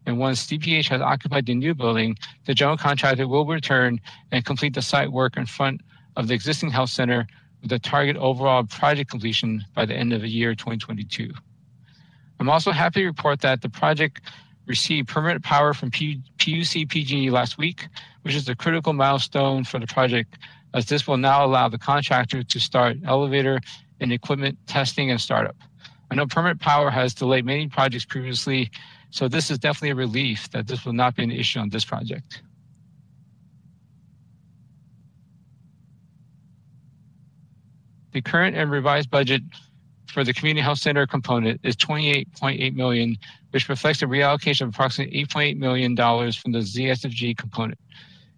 And 0.06 0.18
once 0.18 0.46
DPH 0.46 0.88
has 0.88 1.00
occupied 1.00 1.46
the 1.46 1.54
new 1.54 1.74
building, 1.74 2.16
the 2.46 2.54
general 2.54 2.76
contractor 2.76 3.26
will 3.26 3.46
return 3.46 4.00
and 4.30 4.44
complete 4.44 4.74
the 4.74 4.83
site 4.83 5.12
work 5.12 5.37
in 5.37 5.46
front 5.46 5.80
of 6.16 6.28
the 6.28 6.35
existing 6.35 6.70
health 6.70 6.90
center 6.90 7.26
with 7.62 7.72
a 7.72 7.78
target 7.78 8.16
overall 8.16 8.64
project 8.64 9.11
completion 9.11 9.64
by 9.74 9.85
the 9.85 9.94
end 9.94 10.12
of 10.12 10.22
the 10.22 10.28
year 10.28 10.54
2022. 10.54 11.33
I'm 12.38 12.48
also 12.48 12.70
happy 12.70 13.00
to 13.00 13.06
report 13.06 13.40
that 13.42 13.61
the 13.61 13.68
project 13.68 14.22
received 14.66 15.09
permanent 15.09 15.44
power 15.44 15.74
from 15.74 15.90
P- 15.90 16.22
PUC 16.38 16.88
PG 16.88 17.30
last 17.30 17.59
week, 17.59 17.87
which 18.22 18.35
is 18.35 18.48
a 18.48 18.54
critical 18.54 18.92
milestone 18.92 19.64
for 19.64 19.78
the 19.78 19.87
project, 19.87 20.38
as 20.74 20.87
this 20.87 21.06
will 21.06 21.16
now 21.16 21.44
allow 21.44 21.68
the 21.68 21.78
contractor 21.78 22.42
to 22.42 22.61
start 22.61 22.96
elevator 23.04 23.61
and 24.00 24.12
equipment 24.12 24.59
testing 24.66 25.11
and 25.11 25.20
startup. 25.20 25.56
I 26.11 26.14
know 26.14 26.26
permanent 26.26 26.61
power 26.61 26.90
has 26.90 27.14
delayed 27.14 27.44
many 27.44 27.68
projects 27.68 28.04
previously, 28.04 28.70
so 29.11 29.28
this 29.28 29.50
is 29.50 29.59
definitely 29.59 29.90
a 29.90 29.94
relief 29.94 30.50
that 30.50 30.66
this 30.66 30.85
will 30.85 30.92
not 30.92 31.16
be 31.16 31.22
an 31.22 31.30
issue 31.30 31.61
on 31.61 31.68
this 31.68 31.85
project. 31.85 32.42
The 38.12 38.20
current 38.20 38.56
and 38.56 38.70
revised 38.70 39.11
budget 39.11 39.42
for 40.09 40.24
the 40.24 40.35
community 40.35 40.62
health 40.62 40.78
center 40.78 41.06
component 41.06 41.61
is 41.62 41.76
28.8 41.76 42.74
million, 42.74 43.16
which 43.50 43.68
reflects 43.68 44.02
a 44.02 44.06
reallocation 44.06 44.62
of 44.62 44.70
approximately 44.70 45.24
8.8 45.24 45.59
million 45.59 45.94
dollars 45.94 46.37
from 46.37 46.50
the 46.50 46.59
ZSFG 46.59 47.37
component. 47.37 47.78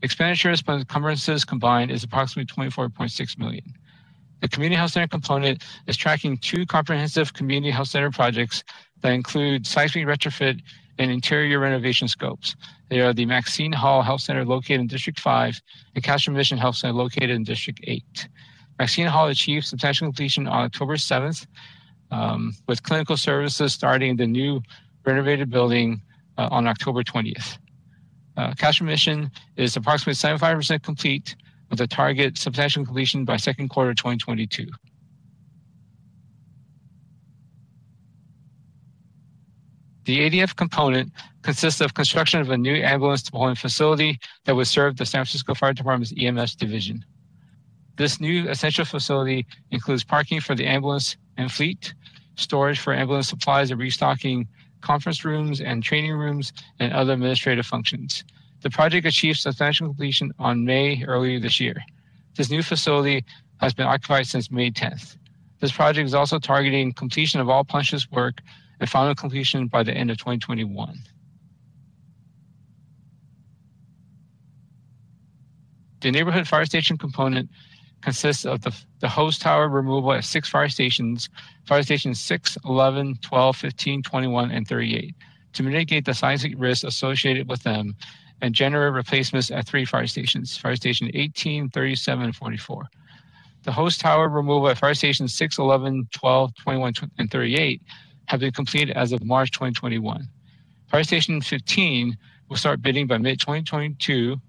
Expenditures 0.02 0.62
plus 0.62 0.80
encumbrances 0.80 1.44
combined 1.44 1.90
is 1.90 2.02
approximately 2.02 2.52
24.6 2.52 3.38
million. 3.38 3.64
The 4.40 4.48
community 4.48 4.76
health 4.76 4.90
center 4.90 5.06
component 5.06 5.62
is 5.86 5.96
tracking 5.96 6.36
two 6.36 6.66
comprehensive 6.66 7.32
community 7.32 7.70
health 7.70 7.88
center 7.88 8.10
projects 8.10 8.64
that 9.00 9.12
include 9.12 9.66
seismic 9.66 10.06
retrofit 10.06 10.60
and 10.98 11.10
interior 11.10 11.60
renovation 11.60 12.08
scopes. 12.08 12.56
They 12.88 13.00
are 13.00 13.12
the 13.12 13.26
Maxine 13.26 13.72
Hall 13.72 14.02
Health 14.02 14.20
Center 14.20 14.44
located 14.44 14.80
in 14.80 14.86
District 14.88 15.18
5 15.18 15.60
and 15.94 16.04
Castro 16.04 16.34
Mission 16.34 16.58
Health 16.58 16.76
Center 16.76 16.94
located 16.94 17.30
in 17.30 17.44
District 17.44 17.80
8. 17.84 18.28
Maxine 18.78 19.06
Hall 19.06 19.28
achieved 19.28 19.66
substantial 19.66 20.06
completion 20.06 20.46
on 20.48 20.64
October 20.64 20.96
7th, 20.96 21.46
um, 22.10 22.52
with 22.66 22.82
clinical 22.82 23.16
services 23.16 23.72
starting 23.72 24.10
in 24.10 24.16
the 24.16 24.26
new 24.26 24.60
renovated 25.04 25.50
building 25.50 26.02
uh, 26.36 26.48
on 26.50 26.66
October 26.66 27.02
20th. 27.02 27.58
Uh, 28.36 28.54
Castro 28.54 28.86
Mission 28.86 29.30
is 29.56 29.76
approximately 29.76 30.14
75% 30.14 30.82
complete 30.82 31.36
with 31.70 31.80
a 31.80 31.86
target 31.86 32.38
substantial 32.38 32.84
completion 32.84 33.24
by 33.24 33.36
second 33.36 33.68
quarter 33.68 33.94
2022. 33.94 34.66
The 40.04 40.18
ADF 40.30 40.56
component 40.56 41.12
consists 41.42 41.80
of 41.80 41.94
construction 41.94 42.40
of 42.40 42.50
a 42.50 42.56
new 42.56 42.74
ambulance 42.74 43.22
deployment 43.22 43.58
facility 43.58 44.18
that 44.44 44.56
would 44.56 44.66
serve 44.66 44.96
the 44.96 45.06
San 45.06 45.20
Francisco 45.20 45.54
Fire 45.54 45.72
Department's 45.72 46.12
EMS 46.18 46.56
division. 46.56 47.04
This 47.96 48.20
new 48.20 48.48
essential 48.48 48.84
facility 48.84 49.46
includes 49.70 50.02
parking 50.02 50.40
for 50.40 50.54
the 50.54 50.66
ambulance 50.66 51.16
and 51.36 51.52
fleet, 51.52 51.94
storage 52.34 52.80
for 52.80 52.92
ambulance 52.92 53.28
supplies 53.28 53.70
and 53.70 53.78
restocking, 53.80 54.48
conference 54.82 55.24
rooms 55.24 55.60
and 55.60 55.82
training 55.82 56.12
rooms, 56.12 56.52
and 56.78 56.92
other 56.92 57.12
administrative 57.12 57.66
functions. 57.66 58.24
The 58.62 58.70
project 58.70 59.06
achieved 59.06 59.38
substantial 59.38 59.88
completion 59.88 60.32
on 60.38 60.64
May 60.64 61.04
earlier 61.04 61.40
this 61.40 61.58
year. 61.58 61.76
This 62.36 62.50
new 62.50 62.62
facility 62.62 63.24
has 63.60 63.74
been 63.74 63.86
occupied 63.86 64.26
since 64.26 64.50
May 64.50 64.70
10th. 64.70 65.16
This 65.60 65.72
project 65.72 66.06
is 66.06 66.14
also 66.14 66.38
targeting 66.38 66.92
completion 66.92 67.40
of 67.40 67.48
all 67.48 67.64
punch 67.64 67.94
work 68.10 68.40
and 68.80 68.88
final 68.88 69.14
completion 69.14 69.68
by 69.68 69.82
the 69.82 69.92
end 69.92 70.10
of 70.10 70.18
2021. 70.18 70.98
The 76.00 76.10
neighborhood 76.10 76.48
fire 76.48 76.64
station 76.64 76.98
component 76.98 77.48
consists 78.02 78.44
of 78.44 78.60
the, 78.62 78.76
the 79.00 79.08
hose 79.08 79.38
tower 79.38 79.68
removal 79.68 80.12
at 80.12 80.24
six 80.24 80.48
fire 80.48 80.68
stations, 80.68 81.28
fire 81.66 81.82
stations 81.82 82.20
6, 82.20 82.58
11, 82.64 83.18
12, 83.22 83.56
15, 83.56 84.02
21, 84.02 84.50
and 84.50 84.68
38, 84.68 85.14
to 85.54 85.62
mitigate 85.62 86.04
the 86.04 86.14
seismic 86.14 86.54
risk 86.58 86.84
associated 86.84 87.48
with 87.48 87.62
them 87.62 87.94
and 88.40 88.54
generate 88.54 88.92
replacements 88.92 89.50
at 89.50 89.66
three 89.66 89.84
fire 89.84 90.06
stations, 90.06 90.56
fire 90.56 90.76
station 90.76 91.10
18, 91.14 91.70
37, 91.70 92.24
and 92.24 92.36
44. 92.36 92.84
The 93.62 93.72
hose 93.72 93.96
tower 93.96 94.28
removal 94.28 94.68
at 94.68 94.78
fire 94.78 94.94
stations 94.94 95.34
6, 95.34 95.58
11, 95.58 96.08
12, 96.12 96.54
21, 96.56 96.92
and 97.18 97.30
38 97.30 97.82
have 98.26 98.40
been 98.40 98.52
completed 98.52 98.96
as 98.96 99.12
of 99.12 99.24
March 99.24 99.52
2021. 99.52 100.26
Fire 100.88 101.04
station 101.04 101.40
15 101.40 102.16
will 102.48 102.56
start 102.56 102.82
bidding 102.82 103.06
by 103.06 103.18
mid 103.18 103.38
2022 103.40 104.40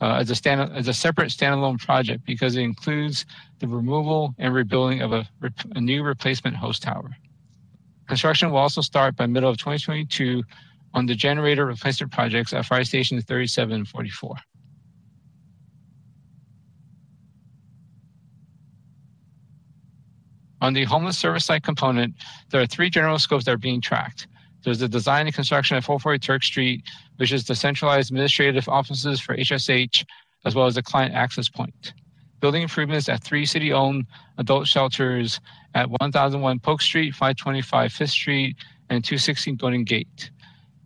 uh, 0.00 0.16
as 0.20 0.30
a 0.30 0.34
stand 0.34 0.72
as 0.74 0.88
a 0.88 0.94
separate 0.94 1.30
standalone 1.30 1.78
project 1.78 2.24
because 2.26 2.56
it 2.56 2.62
includes 2.62 3.26
the 3.60 3.68
removal 3.68 4.34
and 4.38 4.54
rebuilding 4.54 5.00
of 5.02 5.12
a, 5.12 5.26
a 5.74 5.80
new 5.80 6.02
replacement 6.02 6.56
hose 6.56 6.78
tower. 6.78 7.10
Construction 8.06 8.50
will 8.50 8.58
also 8.58 8.80
start 8.80 9.16
by 9.16 9.26
middle 9.26 9.50
of 9.50 9.56
2022 9.56 10.42
on 10.92 11.06
the 11.06 11.14
generator 11.14 11.66
replacement 11.66 12.12
projects 12.12 12.52
at 12.52 12.66
fire 12.66 12.84
stations 12.84 13.24
37 13.24 13.74
and 13.74 13.88
44. 13.88 14.36
On 20.60 20.72
the 20.72 20.84
homeless 20.84 21.18
service 21.18 21.44
site 21.44 21.62
component, 21.62 22.14
there 22.50 22.60
are 22.60 22.66
three 22.66 22.88
general 22.88 23.18
scopes 23.18 23.44
that 23.44 23.52
are 23.52 23.58
being 23.58 23.82
tracked. 23.82 24.28
There's 24.64 24.78
the 24.78 24.88
design 24.88 25.26
and 25.26 25.34
construction 25.34 25.76
at 25.76 25.84
440 25.84 26.18
Turk 26.20 26.42
Street, 26.42 26.82
which 27.16 27.32
is 27.32 27.44
the 27.44 27.54
centralized 27.54 28.10
administrative 28.10 28.68
offices 28.68 29.20
for 29.20 29.36
HSH, 29.36 30.04
as 30.44 30.54
well 30.54 30.66
as 30.66 30.74
the 30.74 30.82
client 30.82 31.14
access 31.14 31.48
point. 31.48 31.92
Building 32.40 32.62
improvements 32.62 33.08
at 33.08 33.22
three 33.22 33.46
city 33.46 33.72
owned 33.72 34.06
adult 34.38 34.66
shelters 34.66 35.40
at 35.74 35.88
1001 35.88 36.58
Polk 36.60 36.82
Street, 36.82 37.12
525 37.12 37.92
Fifth 37.92 38.10
Street, 38.10 38.56
and 38.90 39.02
216 39.04 39.56
Golden 39.56 39.84
Gate. 39.84 40.30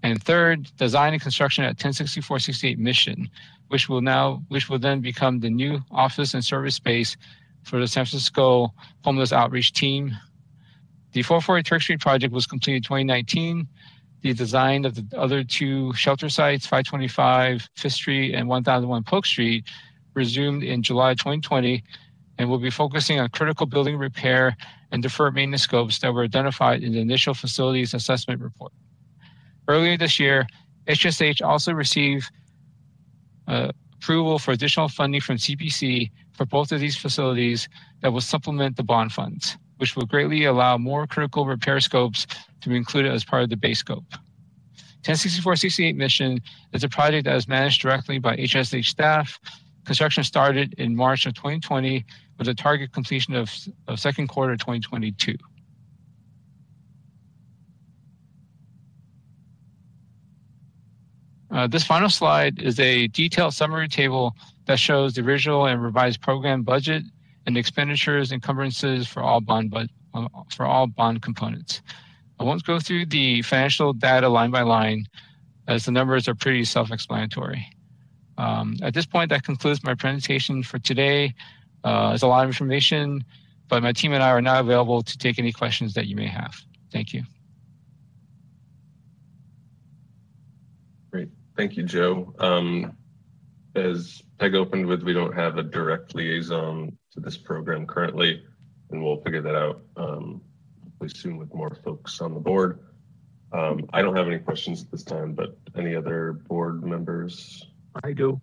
And 0.03 0.23
third, 0.23 0.71
design 0.77 1.13
and 1.13 1.21
construction 1.21 1.65
at 1.65 1.71
106468 1.71 2.79
Mission, 2.79 3.29
which 3.69 3.89
will 3.89 4.01
now, 4.01 4.43
which 4.49 4.69
will 4.69 4.79
then 4.79 5.01
become 5.01 5.41
the 5.41 5.51
new 5.51 5.81
office 5.91 6.35
and 6.35 6.45
service 6.45 6.77
space 6.77 7.17
for 7.65 7.81
the 7.81 7.89
San 7.89 8.05
Francisco 8.05 8.73
Homeless 9.05 9.33
Outreach 9.33 9.73
Team. 9.73 10.17
The 11.13 11.23
440 11.23 11.63
Turk 11.63 11.83
Street 11.83 12.01
project 12.01 12.33
was 12.33 12.47
completed 12.47 12.79
in 12.79 12.83
2019. 12.83 13.69
The 14.23 14.35
design 14.35 14.85
of 14.85 14.95
the 14.95 15.19
other 15.19 15.45
two 15.45 15.93
shelter 15.95 16.29
sites, 16.29 16.67
525 16.67 17.69
Fifth 17.77 17.93
Street 17.93 18.35
and 18.35 18.49
1001 18.49 19.05
Polk 19.05 19.27
Street, 19.27 19.65
resumed 20.15 20.63
in 20.65 20.83
July 20.83 21.15
2020 21.15 21.85
and 22.39 22.49
will 22.49 22.59
be 22.59 22.71
focusing 22.71 23.21
on 23.21 23.29
critical 23.31 23.67
building 23.67 23.97
repair 23.97 24.57
and 24.91 25.03
deferred 25.03 25.35
maintenance 25.35 25.63
scopes 25.63 25.99
that 26.01 26.13
were 26.13 26.25
identified 26.25 26.83
in 26.83 26.93
the 26.93 27.01
initial 27.01 27.35
facilities 27.35 27.95
assessment 27.95 28.41
report. 28.41 28.73
Earlier 29.67 29.97
this 29.97 30.19
year, 30.19 30.47
HSH 30.87 31.43
also 31.43 31.73
received 31.73 32.31
uh, 33.47 33.73
approval 33.95 34.39
for 34.39 34.53
additional 34.53 34.89
funding 34.89 35.21
from 35.21 35.37
CPC 35.37 36.11
for 36.33 36.47
both 36.47 36.73
of 36.73 36.81
these 36.81 36.97
facilities 36.97 37.69
that 38.01 38.13
will 38.13 38.21
supplement 38.21 38.77
the 38.77 38.85
bond 38.85 39.13
funds, 39.13 39.59
which 39.79 39.97
will 39.97 40.07
greatly 40.07 40.45
allow 40.45 40.79
more 40.79 41.07
critical 41.07 41.45
repair 41.45 41.81
scopes 41.81 42.27
to 42.61 42.69
be 42.69 42.77
included 42.77 43.13
as 43.13 43.25
part 43.25 43.43
of 43.43 43.51
the 43.51 43.57
base 43.57 43.79
scope. 43.79 44.05
106468 45.07 45.97
mission 45.97 46.41
is 46.73 46.85
a 46.85 46.89
project 46.89 47.25
that 47.25 47.37
is 47.37 47.49
managed 47.49 47.81
directly 47.81 48.19
by 48.19 48.37
HSH 48.37 48.87
staff. 48.87 49.39
Construction 49.85 50.25
started 50.25 50.75
in 50.75 50.95
March 50.95 51.25
of 51.25 51.35
2020 51.35 52.05
with 52.39 52.49
a 52.49 52.55
target 52.55 52.93
completion 52.93 53.35
of, 53.35 53.51
of 53.87 53.99
second 53.99 54.29
quarter 54.29 54.57
2022. 54.57 55.37
Uh, 61.51 61.67
this 61.67 61.85
final 61.85 62.11
slide 62.11 62.61
is 62.61 62.79
a 62.79 63.07
detailed 63.09 63.55
summary 63.55 63.89
table 63.89 64.35
that 64.67 64.79
shows 64.79 65.15
the 65.15 65.23
original 65.23 65.67
and 65.67 65.83
revised 65.83 66.21
program 66.21 66.63
budget 66.63 67.03
and 67.47 67.57
expenditures 67.57 68.31
and 68.31 68.43
encumbrances 68.43 69.07
for 69.07 69.23
all 69.23 69.41
bond 69.41 69.75
uh, 70.13 70.29
for 70.55 70.67
all 70.67 70.87
bond 70.87 71.23
components. 71.23 71.81
I 72.41 72.45
won't 72.45 72.65
go 72.65 72.79
through 72.79 73.07
the 73.07 73.43
financial 73.43 73.93
data 73.93 74.29
line 74.29 74.51
by 74.51 74.63
line, 74.63 75.07
as 75.67 75.85
the 75.85 75.93
numbers 75.93 76.29
are 76.29 76.35
pretty 76.35 76.65
self-explanatory. 76.65 77.67
Um, 78.39 78.77
at 78.83 78.95
this 78.95 79.07
point, 79.07 79.31
that 79.31 79.43
concludes 79.43 79.83
my 79.83 79.95
presentation 79.95 80.63
for 80.63 80.79
today. 80.79 81.35
Uh, 81.83 82.11
there's 82.11 82.23
a 82.23 82.29
lot 82.29 82.45
of 82.45 82.49
information, 82.49 83.25
but 83.69 83.83
my 83.83 83.93
team 83.93 84.13
and 84.13 84.23
I 84.23 84.31
are 84.31 84.41
now 84.41 84.61
available 84.61 85.03
to 85.03 85.19
take 85.19 85.39
any 85.39 85.53
questions 85.53 85.95
that 85.95 86.07
you 86.07 86.15
may 86.15 86.27
have. 86.27 86.55
Thank 86.93 87.13
you. 87.13 87.25
Great. 91.11 91.29
Thank 91.57 91.77
you, 91.77 91.83
Joe. 91.83 92.33
Um, 92.39 92.97
as 93.75 94.23
Peg 94.39 94.55
opened 94.55 94.87
with, 94.87 95.03
we 95.03 95.13
don't 95.13 95.35
have 95.35 95.59
a 95.59 95.63
direct 95.63 96.15
liaison 96.15 96.97
to 97.13 97.21
this 97.21 97.37
program 97.37 97.87
currently, 97.87 98.43
and 98.91 99.03
we'll 99.03 99.21
figure 99.23 99.43
that 99.43 99.57
out 99.57 99.83
um, 99.97 100.41
soon 101.07 101.37
with 101.37 101.55
more 101.55 101.77
folks 101.85 102.21
on 102.21 102.35
the 102.35 102.41
board. 102.41 102.81
Um, 103.53 103.89
I 103.93 104.03
don't 104.03 104.17
have 104.17 104.27
any 104.27 104.39
questions 104.41 104.83
at 104.83 104.91
this 104.91 105.05
time, 105.05 105.33
but 105.35 105.57
any 105.77 105.95
other 105.95 106.33
board 106.49 106.83
members? 106.85 107.65
I 108.03 108.13
do. 108.13 108.41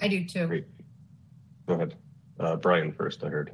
I 0.00 0.08
do 0.08 0.24
too. 0.24 0.46
Great. 0.48 0.66
Go 1.68 1.74
ahead. 1.74 1.94
Uh, 2.40 2.56
Brian 2.56 2.92
first, 2.92 3.22
I 3.24 3.28
heard. 3.28 3.52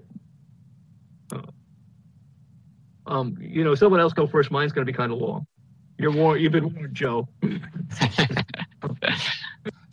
Um, 3.06 3.36
you 3.40 3.64
know, 3.64 3.74
someone 3.74 4.00
else 4.00 4.12
go 4.12 4.26
first. 4.26 4.50
Mine's 4.50 4.72
going 4.72 4.86
to 4.86 4.90
be 4.92 4.96
kind 4.96 5.12
of 5.12 5.18
long. 5.18 5.46
You're 5.98 6.12
war, 6.12 6.36
you've 6.36 6.52
been 6.52 6.72
warned, 6.74 6.94
Joe. 6.94 7.28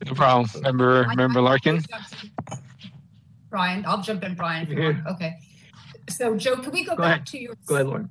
No 0.05 0.13
problem. 0.15 0.49
Member, 0.63 1.05
I- 1.07 1.15
Member 1.15 1.41
Larkin? 1.41 1.83
Brian, 3.49 3.83
I'll 3.85 4.01
jump 4.01 4.23
in, 4.23 4.33
Brian, 4.33 4.63
if 4.63 4.69
you 4.69 4.81
want. 4.81 5.05
Okay. 5.07 5.35
So 6.09 6.35
Joe, 6.37 6.55
can 6.55 6.71
we 6.71 6.83
go 6.85 6.95
Go 6.95 7.03
back 7.03 7.15
ahead. 7.17 7.25
to 7.27 7.37
your? 7.39 7.55
Go 7.65 7.75
ahead, 7.75 7.87
Lauren. 7.87 8.09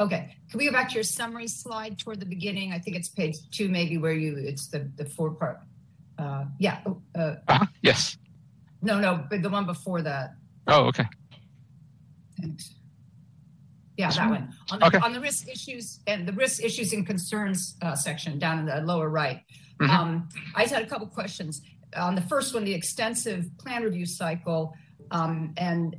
Okay, 0.00 0.34
can 0.50 0.58
we 0.58 0.64
go 0.64 0.72
back 0.72 0.88
to 0.88 0.94
your 0.94 1.04
summary 1.04 1.46
slide 1.46 1.98
toward 1.98 2.20
the 2.20 2.26
beginning? 2.26 2.72
I 2.72 2.78
think 2.78 2.96
it's 2.96 3.08
page 3.08 3.36
two, 3.50 3.68
maybe 3.68 3.98
where 3.98 4.14
you, 4.14 4.34
it's 4.38 4.68
the, 4.68 4.90
the 4.96 5.04
four 5.04 5.30
part. 5.32 5.60
Uh, 6.18 6.44
yeah, 6.58 6.80
oh, 6.86 7.02
uh, 7.14 7.36
Uh-huh. 7.48 7.66
Yes. 7.82 8.16
no, 8.80 8.98
no, 8.98 9.22
but 9.28 9.42
the 9.42 9.50
one 9.50 9.66
before 9.66 10.00
that. 10.00 10.32
Oh, 10.66 10.84
okay. 10.86 11.04
Thanks. 12.40 12.74
Yeah, 13.98 14.10
that 14.10 14.30
one. 14.30 14.54
On 14.70 14.78
the, 14.78 14.86
Okay. 14.86 14.98
on 14.98 15.12
the 15.12 15.20
risk 15.20 15.48
issues 15.48 16.00
and 16.06 16.26
the 16.26 16.32
risk 16.32 16.64
issues 16.64 16.94
and 16.94 17.06
concerns 17.06 17.76
uh, 17.82 17.94
section 17.94 18.38
down 18.38 18.60
in 18.60 18.64
the 18.66 18.80
lower 18.80 19.10
right. 19.10 19.42
Mhm. 19.80 19.88
Um, 19.90 20.28
I 20.54 20.62
just 20.62 20.72
had 20.74 20.82
a 20.82 20.86
couple 20.86 21.06
questions. 21.08 21.60
On 21.94 22.14
the 22.14 22.22
first 22.22 22.54
one, 22.54 22.64
the 22.64 22.72
extensive 22.72 23.50
plan 23.58 23.82
review 23.82 24.06
cycle, 24.06 24.74
um, 25.10 25.52
and 25.58 25.96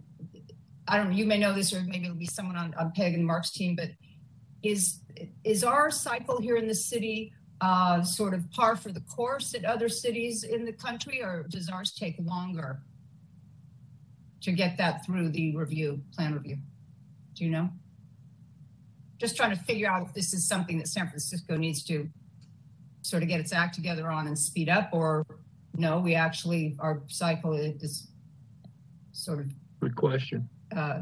I 0.88 0.98
don't 0.98 1.10
know, 1.10 1.16
you 1.16 1.26
may 1.26 1.38
know 1.38 1.54
this, 1.54 1.74
or 1.74 1.82
maybe 1.84 2.06
it'll 2.06 2.18
be 2.18 2.26
someone 2.26 2.58
on, 2.58 2.74
on 2.74 2.92
Peg 2.96 3.14
and 3.14 3.26
Mark's 3.26 3.52
team, 3.52 3.76
but 3.76 3.90
is 4.64 5.00
is 5.44 5.64
our 5.64 5.92
cycle 5.92 6.40
here 6.40 6.56
in 6.56 6.68
the 6.68 6.76
city 6.76 7.34
uh, 7.62 8.02
sort 8.02 8.34
of 8.34 8.50
par 8.52 8.76
for 8.76 8.92
the 8.92 9.02
course 9.02 9.54
at 9.54 9.66
other 9.66 9.88
cities 9.88 10.44
in 10.44 10.66
the 10.66 10.74
country, 10.74 11.22
or 11.22 11.46
does 11.50 11.70
ours 11.70 11.94
take 11.94 12.16
longer 12.20 12.82
to 14.42 14.52
get 14.52 14.78
that 14.78 15.06
through 15.06 15.30
the 15.30 15.56
review, 15.56 16.02
plan 16.14 16.34
review? 16.34 16.58
Do 17.36 17.46
you 17.46 17.52
know? 17.52 17.70
Just 19.20 19.36
trying 19.36 19.56
to 19.56 19.64
figure 19.64 19.88
out 19.88 20.08
if 20.08 20.14
this 20.14 20.34
is 20.34 20.48
something 20.48 20.80
that 20.80 20.88
San 20.88 21.08
Francisco 21.08 21.56
needs 21.56 21.84
to 21.84 22.10
sort 23.04 23.22
of 23.22 23.30
get 23.30 23.40
its 23.40 23.54
act 23.54 23.76
together 23.76 24.10
on 24.10 24.26
and 24.26 24.38
speed 24.38 24.68
up, 24.68 24.90
or 24.92 25.26
no, 25.76 26.00
we 26.00 26.16
actually, 26.16 26.76
our 26.80 27.04
cycle 27.08 27.54
is 27.54 28.08
sort 29.12 29.40
of, 29.40 29.48
Good 29.80 29.96
question. 29.96 30.50
Uh, 30.76 31.02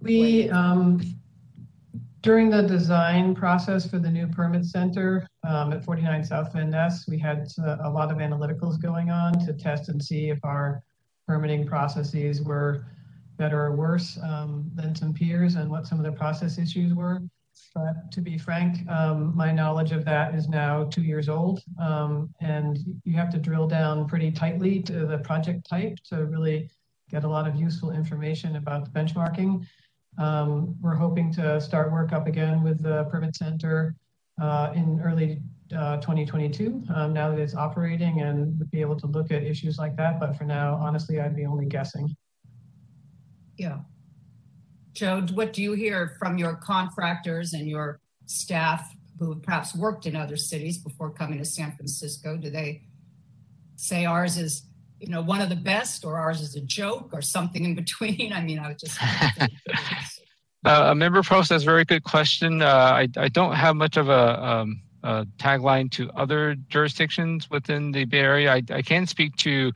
We, 0.00 0.48
um, 0.50 1.02
during 2.22 2.50
the 2.50 2.62
design 2.62 3.34
process 3.34 3.88
for 3.88 3.98
the 3.98 4.10
new 4.10 4.26
permit 4.26 4.64
center, 4.64 5.26
um, 5.44 5.72
at 5.72 5.84
forty-nine 5.84 6.24
South 6.24 6.52
Van 6.52 6.70
Ness, 6.70 7.06
we 7.08 7.18
had 7.18 7.48
uh, 7.62 7.76
a 7.82 7.90
lot 7.90 8.10
of 8.10 8.18
analyticals 8.18 8.80
going 8.80 9.10
on 9.10 9.38
to 9.44 9.52
test 9.52 9.88
and 9.88 10.02
see 10.02 10.30
if 10.30 10.38
our 10.44 10.82
permitting 11.28 11.66
processes 11.66 12.42
were 12.42 12.86
better 13.36 13.60
or 13.66 13.76
worse, 13.76 14.18
um, 14.22 14.70
than 14.74 14.94
some 14.94 15.12
peers 15.12 15.56
and 15.56 15.70
what 15.70 15.86
some 15.86 15.98
of 15.98 16.04
the 16.04 16.12
process 16.12 16.58
issues 16.58 16.94
were. 16.94 17.20
But 17.74 18.10
to 18.12 18.20
be 18.20 18.38
frank, 18.38 18.88
um, 18.88 19.36
my 19.36 19.52
knowledge 19.52 19.92
of 19.92 20.04
that 20.06 20.34
is 20.34 20.48
now 20.48 20.84
two 20.84 21.02
years 21.02 21.28
old. 21.28 21.62
Um, 21.78 22.30
and 22.40 22.78
you 23.04 23.14
have 23.14 23.30
to 23.30 23.38
drill 23.38 23.66
down 23.66 24.06
pretty 24.06 24.30
tightly 24.30 24.80
to 24.82 25.06
the 25.06 25.18
project 25.18 25.68
type 25.68 25.98
to 26.08 26.24
really 26.24 26.70
get 27.10 27.24
a 27.24 27.28
lot 27.28 27.46
of 27.46 27.56
useful 27.56 27.90
information 27.90 28.56
about 28.56 28.84
the 28.84 28.90
benchmarking. 28.90 29.64
Um, 30.18 30.74
we're 30.80 30.94
hoping 30.94 31.32
to 31.34 31.60
start 31.60 31.92
work 31.92 32.12
up 32.12 32.26
again 32.26 32.62
with 32.62 32.82
the 32.82 33.04
permit 33.04 33.36
center 33.36 33.94
uh, 34.40 34.72
in 34.74 35.00
early 35.02 35.40
uh, 35.76 35.96
2022, 35.98 36.84
um, 36.94 37.12
now 37.12 37.30
that 37.30 37.38
it's 37.38 37.54
operating 37.54 38.20
and 38.22 38.70
be 38.70 38.80
able 38.80 38.96
to 38.96 39.06
look 39.06 39.30
at 39.30 39.42
issues 39.42 39.78
like 39.78 39.96
that. 39.96 40.20
But 40.20 40.36
for 40.36 40.44
now, 40.44 40.74
honestly, 40.74 41.20
I'd 41.20 41.36
be 41.36 41.46
only 41.46 41.66
guessing. 41.66 42.14
yeah. 43.56 43.78
Joe, 44.92 45.26
what 45.34 45.52
do 45.52 45.62
you 45.62 45.72
hear 45.72 46.16
from 46.18 46.38
your 46.38 46.54
contractors 46.54 47.52
and 47.52 47.68
your 47.68 48.00
staff 48.24 48.96
who 49.18 49.34
have 49.34 49.42
perhaps 49.42 49.74
worked 49.74 50.06
in 50.06 50.16
other 50.16 50.36
cities 50.38 50.78
before 50.78 51.10
coming 51.10 51.38
to 51.38 51.44
San 51.44 51.72
Francisco? 51.72 52.38
Do 52.38 52.48
they 52.48 52.82
say 53.76 54.06
ours 54.06 54.38
is, 54.38 54.62
you 55.00 55.08
know, 55.08 55.22
one 55.22 55.40
of 55.40 55.48
the 55.48 55.56
best 55.56 56.04
or 56.04 56.18
ours 56.18 56.40
is 56.40 56.56
a 56.56 56.60
joke 56.60 57.10
or 57.12 57.22
something 57.22 57.64
in 57.64 57.74
between? 57.82 58.32
I 58.32 58.42
mean, 58.42 58.58
I 58.58 58.68
was 58.68 58.76
just. 58.80 58.98
Uh, 60.64 60.88
a 60.90 60.94
member 60.94 61.22
post, 61.22 61.50
that's 61.50 61.62
a 61.62 61.66
very 61.66 61.84
good 61.84 62.02
question. 62.02 62.62
Uh, 62.62 62.66
I, 62.66 63.08
I 63.16 63.28
don't 63.28 63.54
have 63.54 63.76
much 63.76 63.96
of 63.96 64.08
a, 64.08 64.44
um, 64.44 64.82
a 65.04 65.24
tagline 65.38 65.90
to 65.92 66.10
other 66.16 66.56
jurisdictions 66.68 67.48
within 67.50 67.92
the 67.92 68.04
Bay 68.04 68.18
Area. 68.18 68.52
I, 68.52 68.62
I 68.70 68.82
can 68.82 69.06
speak 69.06 69.36
to 69.36 69.72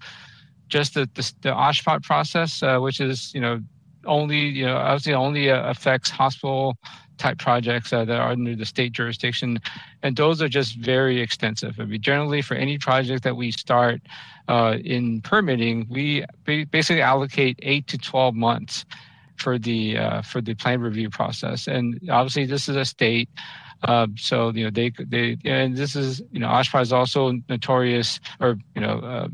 just 0.68 0.94
the, 0.94 1.08
the, 1.14 1.32
the 1.42 1.50
OSHPD 1.50 2.02
process, 2.02 2.62
uh, 2.62 2.78
which 2.78 3.00
is, 3.00 3.32
you 3.34 3.40
know, 3.40 3.60
only, 4.06 4.38
you 4.38 4.66
know, 4.66 4.76
obviously 4.76 5.14
only 5.14 5.50
uh, 5.50 5.70
affects 5.70 6.10
hospital 6.10 6.76
type 7.20 7.38
projects 7.38 7.90
that 7.90 8.10
are 8.10 8.30
under 8.32 8.56
the 8.56 8.64
state 8.64 8.92
jurisdiction. 8.92 9.60
And 10.02 10.16
those 10.16 10.42
are 10.42 10.48
just 10.48 10.76
very 10.76 11.20
extensive. 11.20 11.78
I 11.78 11.84
mean, 11.84 12.00
generally 12.00 12.42
for 12.42 12.54
any 12.54 12.78
project 12.78 13.22
that 13.24 13.36
we 13.36 13.52
start 13.52 14.00
uh, 14.48 14.78
in 14.82 15.20
permitting, 15.20 15.86
we 15.88 16.24
basically 16.44 17.02
allocate 17.02 17.58
eight 17.62 17.86
to 17.88 17.98
12 17.98 18.34
months 18.34 18.84
for 19.36 19.58
the 19.58 19.96
uh, 19.96 20.22
for 20.22 20.40
the 20.40 20.54
plan 20.54 20.80
review 20.80 21.10
process. 21.10 21.66
And 21.66 22.00
obviously, 22.10 22.46
this 22.46 22.68
is 22.68 22.76
a 22.76 22.84
state, 22.84 23.28
uh, 23.82 24.06
so 24.16 24.50
you 24.50 24.64
know 24.64 24.70
they 24.70 24.90
they 24.98 25.36
and 25.44 25.76
this 25.76 25.96
is 25.96 26.22
you 26.32 26.40
know 26.40 26.48
OSHPD 26.48 26.82
is 26.82 26.92
also 26.92 27.32
notorious 27.48 28.20
or 28.40 28.58
you 28.74 28.82
know 28.82 28.98
uh, 29.00 29.28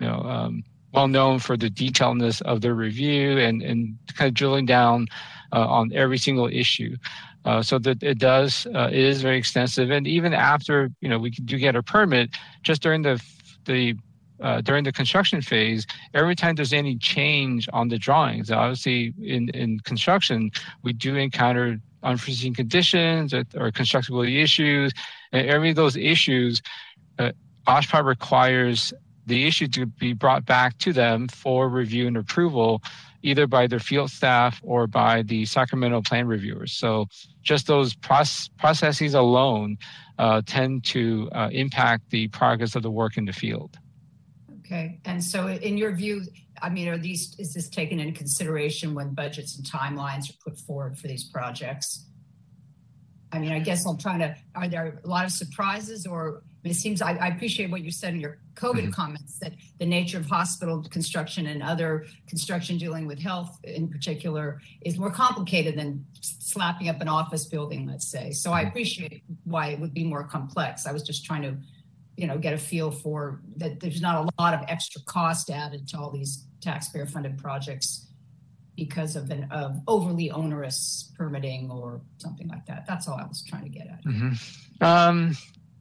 you 0.00 0.06
know 0.06 0.20
um, 0.22 0.64
well 0.92 1.08
known 1.08 1.38
for 1.38 1.56
the 1.56 1.70
detailedness 1.70 2.42
of 2.42 2.60
their 2.60 2.74
review 2.74 3.38
and 3.38 3.62
and 3.62 3.96
kind 4.14 4.28
of 4.28 4.34
drilling 4.34 4.66
down 4.66 5.06
uh, 5.52 5.66
on 5.66 5.92
every 5.92 6.18
single 6.18 6.48
issue. 6.48 6.96
Uh, 7.44 7.60
so 7.60 7.76
that 7.76 8.00
it 8.04 8.18
does 8.18 8.68
uh, 8.72 8.88
it 8.92 9.00
is 9.00 9.20
very 9.20 9.36
extensive, 9.36 9.90
and 9.90 10.06
even 10.06 10.32
after 10.32 10.90
you 11.00 11.08
know 11.08 11.18
we 11.18 11.30
do 11.30 11.58
get 11.58 11.74
a 11.74 11.82
permit, 11.82 12.30
just 12.62 12.82
during 12.82 13.02
the 13.02 13.20
the 13.64 13.96
uh, 14.42 14.60
during 14.60 14.84
the 14.84 14.92
construction 14.92 15.40
phase, 15.40 15.86
every 16.14 16.34
time 16.34 16.54
there's 16.54 16.72
any 16.72 16.96
change 16.96 17.68
on 17.72 17.88
the 17.88 17.98
drawings, 17.98 18.50
obviously 18.50 19.14
in, 19.22 19.48
in 19.50 19.78
construction, 19.80 20.50
we 20.82 20.92
do 20.92 21.14
encounter 21.16 21.78
unforeseen 22.02 22.54
conditions 22.54 23.32
or, 23.32 23.44
or 23.56 23.70
constructability 23.70 24.42
issues. 24.42 24.92
And 25.30 25.48
every 25.48 25.70
of 25.70 25.76
those 25.76 25.96
issues, 25.96 26.60
uh, 27.18 27.32
OSHPD 27.68 28.04
requires 28.04 28.92
the 29.26 29.46
issue 29.46 29.68
to 29.68 29.86
be 29.86 30.12
brought 30.12 30.44
back 30.44 30.78
to 30.78 30.92
them 30.92 31.28
for 31.28 31.68
review 31.68 32.08
and 32.08 32.16
approval, 32.16 32.82
either 33.22 33.46
by 33.46 33.66
their 33.66 33.78
field 33.78 34.10
staff 34.10 34.60
or 34.62 34.86
by 34.86 35.22
the 35.22 35.44
Sacramento 35.44 36.02
plan 36.02 36.26
reviewers. 36.26 36.72
So 36.72 37.06
just 37.42 37.66
those 37.66 37.94
process, 37.94 38.50
processes 38.58 39.14
alone 39.14 39.78
uh, 40.18 40.42
tend 40.44 40.84
to 40.84 41.28
uh, 41.32 41.48
impact 41.52 42.10
the 42.10 42.28
progress 42.28 42.76
of 42.76 42.82
the 42.82 42.90
work 42.90 43.16
in 43.16 43.24
the 43.24 43.32
field. 43.32 43.78
Okay, 44.60 45.00
and 45.04 45.22
so 45.22 45.48
in 45.48 45.76
your 45.76 45.94
view, 45.94 46.22
I 46.60 46.68
mean, 46.70 46.88
are 46.88 46.98
these, 46.98 47.34
is 47.38 47.52
this 47.54 47.68
taken 47.68 47.98
into 47.98 48.16
consideration 48.16 48.94
when 48.94 49.14
budgets 49.14 49.56
and 49.56 49.66
timelines 49.66 50.30
are 50.30 50.36
put 50.44 50.58
forward 50.58 50.98
for 50.98 51.08
these 51.08 51.24
projects? 51.24 52.06
I 53.32 53.38
mean, 53.38 53.52
I 53.52 53.58
guess 53.58 53.86
I'm 53.86 53.98
trying 53.98 54.20
to, 54.20 54.36
are 54.54 54.68
there 54.68 55.00
a 55.04 55.08
lot 55.08 55.24
of 55.24 55.32
surprises 55.32 56.06
or, 56.06 56.42
it 56.64 56.74
seems, 56.74 57.02
I, 57.02 57.14
I 57.14 57.28
appreciate 57.28 57.70
what 57.70 57.82
you 57.82 57.90
said 57.90 58.14
in 58.14 58.20
your 58.20 58.38
COVID 58.54 58.86
Mhm. 58.88 58.92
comments, 58.92 59.38
that 59.40 59.54
the 59.78 59.86
nature 59.86 60.18
of 60.18 60.26
hospital 60.26 60.82
construction 60.82 61.46
and 61.46 61.62
other 61.62 62.06
construction 62.26 62.78
dealing 62.78 63.06
with 63.06 63.18
health 63.18 63.58
in 63.64 63.88
particular 63.88 64.60
is 64.82 64.96
more 64.98 65.10
complicated 65.10 65.76
than 65.76 66.06
slapping 66.20 66.88
up 66.88 67.00
an 67.00 67.08
office 67.08 67.46
building, 67.46 67.86
let's 67.86 68.06
say. 68.06 68.30
So 68.30 68.52
I 68.52 68.62
appreciate 68.62 69.24
why 69.44 69.68
it 69.68 69.80
would 69.80 69.92
be 69.92 70.04
more 70.04 70.24
complex. 70.24 70.86
I 70.86 70.92
was 70.92 71.02
just 71.02 71.24
trying 71.24 71.42
to 71.42 71.56
you 72.14 72.26
know, 72.26 72.36
get 72.36 72.52
a 72.52 72.58
feel 72.58 72.90
for 72.90 73.40
that 73.56 73.80
there's 73.80 74.02
not 74.02 74.16
a 74.22 74.28
lot 74.40 74.52
of 74.52 74.60
extra 74.68 75.00
cost 75.06 75.48
added 75.48 75.88
to 75.88 75.98
all 75.98 76.10
these 76.10 76.46
taxpayer 76.60 77.06
funded 77.06 77.38
projects 77.38 78.06
because 78.76 79.16
of 79.16 79.30
an 79.30 79.48
of 79.50 79.80
overly 79.88 80.30
onerous 80.30 81.10
permitting 81.16 81.70
or 81.70 82.02
something 82.18 82.48
like 82.48 82.66
that. 82.66 82.84
That's 82.86 83.08
all 83.08 83.18
I 83.18 83.26
was 83.26 83.42
trying 83.42 83.64
to 83.64 83.70
get 83.70 83.86
at. 83.86 84.04
Mm-hmm. 84.04 84.84
Um, 84.84 85.36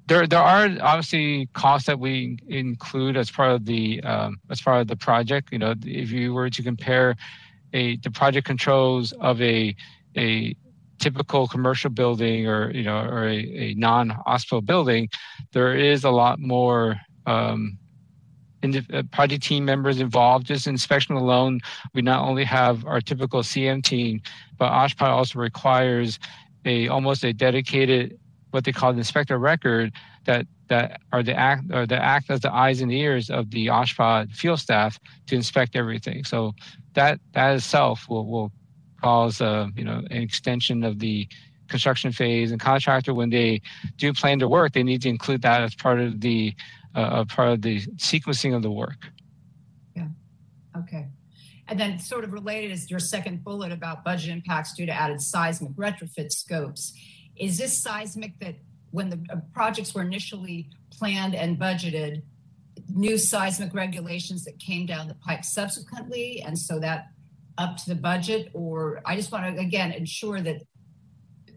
there, 0.08 0.28
there 0.28 0.40
are 0.40 0.70
obviously 0.82 1.48
costs 1.54 1.88
that 1.88 2.00
we 2.00 2.38
include 2.48 3.18
as 3.18 3.32
part 3.32 3.52
of 3.52 3.66
the 3.66 4.02
um, 4.04 4.40
as 4.50 4.62
part 4.62 4.82
of 4.82 4.88
the 4.88 4.96
project. 4.96 5.50
You 5.52 5.60
know, 5.60 5.76
if 5.86 6.12
you 6.12 6.34
were 6.34 6.50
to 6.50 6.64
compare 6.64 7.16
a 7.74 7.98
the 7.98 8.12
project 8.12 8.46
controls 8.48 9.12
of 9.14 9.42
a 9.42 9.76
a 10.18 10.56
typical 11.00 11.48
commercial 11.48 11.90
building 11.90 12.48
or 12.48 12.72
you 12.72 12.84
know 12.84 13.00
or 13.00 13.28
a, 13.28 13.38
a 13.38 13.74
non-hospital 13.76 14.62
building, 14.62 15.10
there 15.52 15.76
is 15.76 16.04
a 16.04 16.10
lot 16.10 16.40
more 16.40 17.00
um, 17.26 17.78
in 18.64 18.72
the 18.72 18.86
uh, 18.94 19.04
project 19.12 19.44
team 19.44 19.66
members 19.66 20.00
involved. 20.00 20.46
Just 20.46 20.68
inspection 20.68 21.16
alone, 21.16 21.62
we 21.94 22.02
not 22.02 22.28
only 22.28 22.44
have 22.44 22.86
our 22.86 23.02
typical 23.02 23.42
CM 23.42 23.84
team, 23.84 24.22
but 24.58 24.72
OSHPD 24.72 25.08
also 25.08 25.40
requires 25.40 26.20
a 26.66 26.88
almost 26.88 27.24
a 27.24 27.34
dedicated 27.34 28.20
what 28.52 28.64
they 28.64 28.72
call 28.72 28.94
the 28.94 29.00
inspector 29.00 29.38
record 29.38 29.92
that 30.26 30.46
that 30.68 31.02
are 31.12 31.24
the 31.24 31.34
act 31.34 31.64
or 31.74 31.86
the 31.86 32.02
act 32.02 32.30
as 32.30 32.40
the 32.42 32.54
eyes 32.54 32.82
and 32.82 32.92
ears 32.92 33.30
of 33.30 33.52
the 33.52 33.68
OSHPD 33.68 34.32
field 34.32 34.60
staff 34.60 35.00
to 35.28 35.36
inspect 35.36 35.76
everything. 35.76 36.24
So 36.24 36.54
that 36.94 37.20
that 37.34 37.56
itself 37.56 38.08
will 38.08 38.30
will 38.30 38.52
cause 39.02 39.42
uh, 39.42 39.68
you 39.76 39.84
know 39.84 40.04
an 40.10 40.22
extension 40.22 40.84
of 40.84 41.00
the 41.00 41.28
construction 41.72 42.12
phase 42.12 42.52
and 42.52 42.60
contractor 42.60 43.14
when 43.14 43.30
they 43.30 43.62
do 43.98 44.14
plan 44.14 44.38
to 44.40 44.48
work, 44.48 44.74
they 44.74 44.84
need 44.84 45.02
to 45.02 45.10
include 45.10 45.42
that 45.42 45.64
as 45.64 45.74
part 45.74 46.00
of 46.00 46.22
the 46.22 46.54
uh, 46.94 47.24
part 47.26 47.50
of 47.50 47.62
the 47.62 47.82
sequencing 47.96 48.56
of 48.56 48.62
the 48.62 48.70
work. 48.70 49.08
Yeah. 49.96 50.10
Okay. 50.78 51.08
And 51.68 51.80
then 51.80 52.00
sort 52.00 52.26
of 52.26 52.34
related 52.34 52.72
is 52.72 52.92
your 52.92 53.00
second 53.00 53.46
bullet 53.46 53.72
about 53.72 54.04
budget 54.04 54.30
impacts 54.30 54.74
due 54.74 54.86
to 54.86 54.92
added 54.92 55.22
seismic 55.22 55.72
retrofit 55.72 56.32
scopes. 56.32 56.94
Is 57.42 57.58
this 57.58 57.82
seismic 57.82 58.38
that 58.40 58.56
when 58.92 59.10
the 59.10 59.20
uh, 59.32 59.38
projects 59.52 59.96
were 59.96 60.04
initially 60.04 60.70
planned 60.92 61.34
and 61.34 61.58
budgeted, 61.58 62.22
new 62.88 63.18
seismic 63.18 63.74
regulations 63.74 64.46
that 64.46 64.60
came 64.60 64.86
down 64.86 65.08
the 65.08 65.16
pipe 65.16 65.44
subsequently, 65.44 66.44
and 66.46 66.58
so 66.58 66.80
that 66.80 67.08
up 67.58 67.78
to 67.78 67.90
the 67.90 67.96
budget? 67.96 68.52
Or 68.54 69.02
I 69.08 69.16
just 69.16 69.32
want 69.32 69.56
to 69.56 69.60
again 69.60 69.92
ensure 69.92 70.40
that 70.42 70.62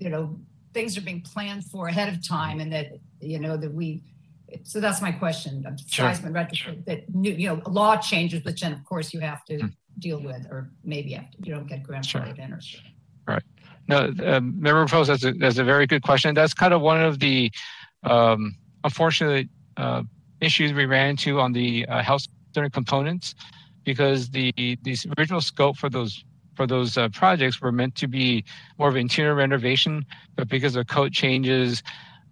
you 0.01 0.09
know 0.09 0.41
things 0.73 0.97
are 0.97 1.03
being 1.03 1.21
planned 1.21 1.67
for 1.67 1.89
ahead 1.89 2.09
of 2.09 2.27
time, 2.27 2.61
and 2.61 2.73
that 2.73 2.93
you 3.21 3.39
know 3.39 3.59
that 3.59 3.73
we. 3.73 4.03
So 4.63 4.81
that's 4.81 5.03
my 5.03 5.13
question. 5.13 5.65
Sure. 5.87 6.07
Seismic 6.07 6.33
retrofit 6.33 6.55
sure. 6.55 6.75
that 6.87 7.15
new, 7.15 7.33
you 7.33 7.49
know, 7.49 7.61
law 7.67 7.97
changes, 7.99 8.43
which 8.45 8.63
then 8.63 8.73
of 8.73 8.83
course 8.85 9.13
you 9.13 9.21
have 9.21 9.45
to 9.47 9.59
hmm. 9.59 9.67
deal 9.99 10.23
with, 10.23 10.47
or 10.51 10.71
maybe 10.83 11.15
after 11.15 11.37
you 11.43 11.53
don't 11.53 11.67
get 11.67 11.83
grandfathered 11.83 12.37
sure. 12.37 12.45
in 12.45 12.53
or. 12.55 12.61
Right. 13.27 13.43
No, 13.87 14.13
uh, 14.25 14.41
member 14.41 14.87
Post, 14.87 15.09
that's 15.09 15.25
a, 15.25 15.33
that's 15.33 15.59
a 15.59 15.65
very 15.65 15.87
good 15.87 16.03
question. 16.03 16.35
That's 16.35 16.55
kind 16.55 16.73
of 16.73 16.81
one 16.81 17.03
of 17.03 17.19
the 17.19 17.51
um, 18.03 18.57
unfortunate 18.83 19.49
uh, 19.77 20.03
issues 20.41 20.73
we 20.73 20.87
ran 20.87 21.11
into 21.11 21.41
on 21.41 21.53
the 21.53 21.87
uh, 21.87 22.03
health 22.03 22.27
center 22.55 22.71
components 22.71 23.35
because 23.85 24.31
the 24.31 24.53
the 24.83 24.97
original 25.19 25.41
scope 25.41 25.77
for 25.77 25.91
those 25.91 26.25
for 26.55 26.67
those 26.67 26.97
uh, 26.97 27.09
projects 27.09 27.61
were 27.61 27.73
meant 27.73 27.95
to 27.97 28.07
be 28.07 28.45
more 28.79 28.89
of 28.89 28.97
interior 28.97 29.35
renovation, 29.35 30.05
but 30.37 30.49
because 30.49 30.77
of 30.77 30.87
code 30.87 31.13
changes, 31.13 31.83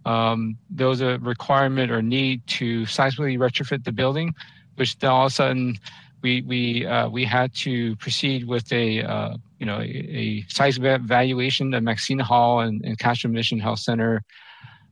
um, 0.05 0.57
there 0.69 0.87
was 0.87 1.01
a 1.01 1.19
requirement 1.19 1.91
or 1.91 2.01
need 2.01 2.45
to 2.47 2.83
seismically 2.83 3.37
retrofit 3.37 3.83
the 3.83 3.91
building, 3.91 4.33
which 4.75 4.97
then 4.99 5.09
all 5.11 5.25
of 5.25 5.31
a 5.31 5.35
sudden 5.35 5.77
we 6.21 6.41
we 6.41 6.85
uh, 6.85 7.09
we 7.09 7.25
had 7.25 7.53
to 7.55 7.95
proceed 7.97 8.47
with 8.47 8.71
a 8.71 9.03
uh, 9.03 9.37
you 9.63 9.67
know 9.67 9.79
a, 9.79 10.43
seismic 10.49 10.99
evaluation 10.99 11.73
of 11.73 11.83
Maxine 11.83 12.19
Hall 12.19 12.59
and, 12.59 12.83
and 12.83 12.99
Castro 12.99 13.31
Mission 13.31 13.59
Health 13.59 13.79
Center 13.79 14.21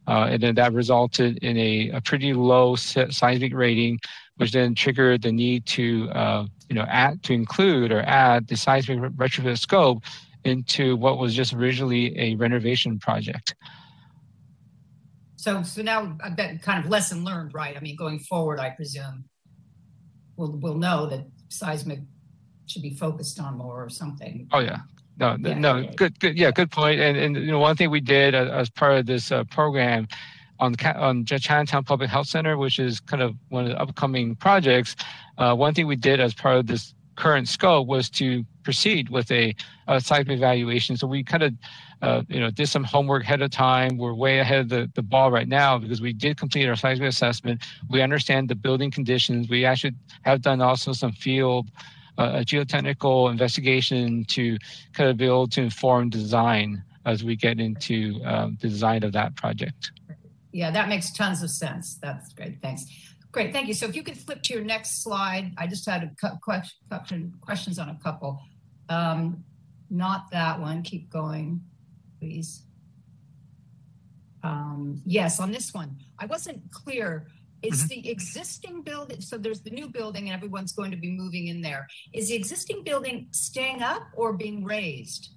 uh, 0.08 0.28
and 0.32 0.42
then 0.42 0.56
that 0.56 0.74
resulted 0.74 1.38
in 1.40 1.58
a, 1.58 1.90
a 1.90 2.02
pretty 2.02 2.34
low 2.34 2.76
seismic 2.76 3.54
rating, 3.54 4.00
which 4.38 4.52
then 4.52 4.74
triggered 4.74 5.22
the 5.22 5.32
need 5.32 5.66
to, 5.66 6.10
uh, 6.12 6.46
you 6.70 6.76
know, 6.76 6.86
add 6.88 7.22
to 7.24 7.34
include 7.34 7.92
or 7.92 8.02
add 8.02 8.48
the 8.48 8.56
seismic 8.56 9.00
retrofit 9.00 9.60
scope 9.60 10.04
into 10.44 10.96
what 10.96 11.20
was 11.20 11.36
just 11.36 11.54
originally 11.54 12.18
a 12.18 12.36
renovation 12.36 12.98
project. 12.98 13.54
So, 15.36 15.64
so 15.64 15.82
now 15.82 16.18
I've 16.24 16.38
kind 16.62 16.84
of 16.84 16.90
lesson 16.90 17.24
learned, 17.24 17.54
right? 17.54 17.76
I 17.76 17.80
mean, 17.80 17.96
going 17.96 18.20
forward, 18.20 18.60
I 18.60 18.70
presume 18.70 19.26
we'll 20.38 20.58
we'll 20.58 20.78
know 20.78 21.08
that 21.08 21.26
seismic 21.50 22.00
should 22.72 22.82
be 22.82 22.96
focused 22.96 23.40
on 23.40 23.58
more 23.58 23.84
or 23.84 23.90
something. 23.90 24.48
Oh 24.52 24.60
yeah, 24.60 24.80
no, 25.18 25.38
yeah. 25.40 25.54
no, 25.54 25.84
good, 25.96 26.20
good, 26.20 26.38
yeah, 26.38 26.52
good 26.52 26.72
point. 26.72 27.00
And 27.00 27.18
and 27.18 27.36
you 27.36 27.52
know, 27.52 27.60
one 27.60 27.76
thing 27.76 27.90
we 27.90 28.02
did 28.02 28.34
as, 28.34 28.50
as 28.50 28.70
part 28.70 28.98
of 28.98 29.06
this 29.06 29.32
uh, 29.32 29.44
program 29.46 30.08
on 30.60 30.76
on 30.96 31.26
Chinatown 31.26 31.84
Public 31.84 32.10
Health 32.10 32.28
Center, 32.28 32.58
which 32.58 32.80
is 32.80 33.00
kind 33.00 33.22
of 33.22 33.36
one 33.50 33.66
of 33.66 33.72
the 33.72 33.80
upcoming 33.80 34.36
projects. 34.36 34.96
Uh, 35.38 35.56
one 35.56 35.74
thing 35.74 35.88
we 35.88 35.96
did 35.96 36.20
as 36.20 36.34
part 36.34 36.58
of 36.58 36.68
this 36.68 36.94
current 37.16 37.48
scope 37.48 37.88
was 37.88 38.10
to 38.10 38.44
proceed 38.64 39.10
with 39.10 39.30
a, 39.32 39.56
a 39.88 40.00
site 40.00 40.30
evaluation. 40.30 40.98
So 40.98 41.08
we 41.08 41.24
kind 41.24 41.44
of, 41.44 41.54
uh, 42.02 42.24
you 42.30 42.40
know, 42.40 42.50
did 42.50 42.68
some 42.68 42.84
homework 42.84 43.24
ahead 43.24 43.42
of 43.42 43.52
time. 43.52 43.98
We're 43.98 44.14
way 44.14 44.40
ahead 44.40 44.62
of 44.62 44.70
the, 44.70 44.92
the 44.96 45.02
ball 45.02 45.32
right 45.32 45.48
now 45.48 45.78
because 45.78 46.02
we 46.02 46.14
did 46.14 46.38
complete 46.38 46.68
our 46.68 46.76
seismic 46.76 47.10
assessment. 47.10 47.64
We 47.90 48.02
understand 48.02 48.50
the 48.50 48.56
building 48.56 48.92
conditions. 48.92 49.50
We 49.50 49.66
actually 49.66 49.94
have 50.24 50.42
done 50.42 50.62
also 50.62 50.94
some 50.94 51.12
field 51.12 51.70
a 52.18 52.44
geotechnical 52.46 53.32
investigation 53.32 54.26
to 54.26 54.58
kind 54.94 55.10
of 55.10 55.18
be 55.18 55.26
able 55.26 55.48
to 55.48 55.62
inform 55.62 56.10
design 56.10 56.84
as 57.06 57.24
we 57.24 57.36
get 57.36 57.60
into 57.60 58.22
um, 58.26 58.58
the 58.62 58.70
design 58.70 59.04
of 59.04 59.12
that 59.14 59.36
project. 59.36 59.92
Yeah, 60.52 60.72
that 60.72 60.90
makes 60.90 61.12
tons 61.12 61.42
of 61.42 61.50
sense. 61.50 61.96
That's 61.96 62.34
great. 62.34 62.62
Thanks. 62.62 62.86
Great, 63.32 63.54
thank 63.54 63.68
you. 63.68 63.74
So 63.74 63.86
if 63.86 63.96
you 63.96 64.04
could 64.04 64.18
flip 64.18 64.44
to 64.44 64.54
your 64.54 64.64
next 64.64 65.04
slide, 65.04 65.54
I 65.58 65.66
just 65.66 65.86
had 65.86 66.04
a 66.04 66.38
question, 66.42 67.34
questions 67.40 67.80
on 67.80 67.90
a 67.90 67.98
couple. 68.04 68.42
Um, 68.90 69.46
not 69.90 70.30
that 70.32 70.60
one. 70.60 70.84
Keep 70.84 71.10
going, 71.10 71.62
please. 72.20 72.64
Um, 74.44 75.02
yes, 75.06 75.40
on 75.40 75.52
this 75.52 75.74
one, 75.74 75.98
I 76.20 76.26
wasn't 76.26 76.72
clear 76.72 77.28
is 77.64 77.84
mm-hmm. 77.84 78.02
the 78.02 78.10
existing 78.10 78.82
building, 78.82 79.22
so 79.22 79.38
there's 79.38 79.62
the 79.62 79.70
new 79.70 79.88
building 79.88 80.28
and 80.28 80.34
everyone's 80.34 80.74
going 80.74 80.92
to 80.92 80.98
be 80.98 81.12
moving 81.12 81.48
in 81.48 81.62
there. 81.62 81.88
Is 82.14 82.30
the 82.30 82.36
existing 82.36 82.84
building 82.84 83.28
staying 83.32 83.82
up 83.82 84.04
or 84.16 84.34
being 84.34 84.64
razed? 84.64 85.30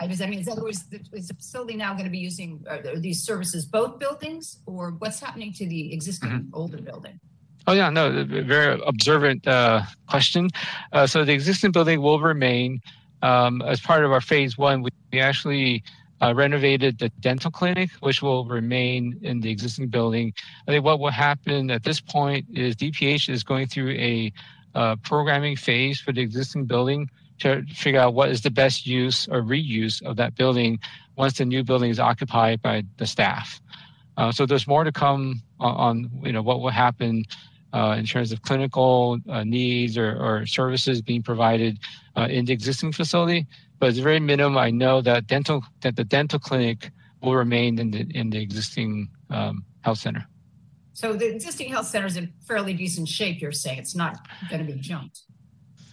I 0.00 0.06
mean, 0.06 0.40
in 0.40 0.48
other 0.48 0.62
words, 0.62 0.84
is 1.12 1.28
the 1.28 1.34
facility 1.34 1.76
now 1.76 1.92
going 1.92 2.04
to 2.04 2.10
be 2.10 2.18
using 2.18 2.64
are 2.68 2.98
these 2.98 3.22
services 3.22 3.64
both 3.64 3.98
buildings 3.98 4.58
or 4.66 4.92
what's 4.98 5.20
happening 5.20 5.52
to 5.54 5.66
the 5.66 5.92
existing 5.94 6.30
mm-hmm. 6.30 6.54
older 6.54 6.78
building? 6.78 7.20
Oh 7.66 7.72
yeah, 7.72 7.90
no, 7.90 8.24
very 8.24 8.80
observant 8.84 9.46
uh, 9.46 9.82
question. 10.08 10.50
Uh, 10.92 11.06
so 11.06 11.24
the 11.24 11.32
existing 11.32 11.70
building 11.70 12.02
will 12.02 12.20
remain. 12.20 12.80
Um, 13.22 13.62
as 13.62 13.80
part 13.80 14.04
of 14.04 14.10
our 14.10 14.20
phase 14.20 14.58
one, 14.58 14.82
we 14.82 15.20
actually 15.20 15.84
uh, 16.22 16.32
renovated 16.34 16.98
the 16.98 17.08
dental 17.20 17.50
clinic, 17.50 17.90
which 18.00 18.22
will 18.22 18.44
remain 18.44 19.18
in 19.22 19.40
the 19.40 19.50
existing 19.50 19.88
building. 19.88 20.32
I 20.68 20.70
think 20.70 20.84
what 20.84 21.00
will 21.00 21.10
happen 21.10 21.70
at 21.70 21.82
this 21.82 22.00
point 22.00 22.46
is 22.54 22.76
DPH 22.76 23.28
is 23.28 23.42
going 23.42 23.66
through 23.66 23.90
a 23.90 24.32
uh, 24.74 24.96
programming 24.96 25.56
phase 25.56 26.00
for 26.00 26.12
the 26.12 26.20
existing 26.20 26.66
building 26.66 27.10
to 27.40 27.64
figure 27.74 28.00
out 28.00 28.14
what 28.14 28.30
is 28.30 28.42
the 28.42 28.50
best 28.50 28.86
use 28.86 29.26
or 29.28 29.42
reuse 29.42 30.00
of 30.02 30.16
that 30.16 30.36
building 30.36 30.78
once 31.16 31.38
the 31.38 31.44
new 31.44 31.64
building 31.64 31.90
is 31.90 31.98
occupied 31.98 32.62
by 32.62 32.84
the 32.98 33.06
staff. 33.06 33.60
Uh, 34.16 34.30
so 34.30 34.46
there's 34.46 34.66
more 34.66 34.84
to 34.84 34.92
come 34.92 35.42
on, 35.58 35.74
on 35.74 36.10
you 36.22 36.32
know 36.32 36.42
what 36.42 36.60
will 36.60 36.70
happen 36.70 37.24
uh, 37.72 37.96
in 37.98 38.04
terms 38.04 38.32
of 38.32 38.42
clinical 38.42 39.18
uh, 39.28 39.44
needs 39.44 39.96
or, 39.96 40.16
or, 40.20 40.46
services 40.46 41.00
being 41.00 41.22
provided 41.22 41.78
uh, 42.16 42.28
in 42.30 42.44
the 42.44 42.52
existing 42.52 42.92
facility 42.92 43.46
but 43.82 43.88
it's 43.88 43.98
very 43.98 44.20
minimum. 44.20 44.56
I 44.58 44.70
know 44.70 45.00
that 45.00 45.26
dental 45.26 45.64
that 45.80 45.96
the 45.96 46.04
dental 46.04 46.38
clinic 46.38 46.92
will 47.20 47.34
remain 47.34 47.80
in 47.80 47.90
the 47.90 48.06
in 48.14 48.30
the 48.30 48.40
existing 48.40 49.08
um, 49.28 49.64
health 49.80 49.98
center. 49.98 50.24
So 50.92 51.14
the 51.14 51.34
existing 51.34 51.68
health 51.68 51.88
center 51.88 52.06
is 52.06 52.16
in 52.16 52.32
fairly 52.46 52.74
decent 52.74 53.08
shape. 53.08 53.40
You're 53.40 53.50
saying 53.50 53.80
it's 53.80 53.96
not 53.96 54.24
going 54.48 54.64
to 54.64 54.72
be 54.72 54.78
junked. 54.78 55.22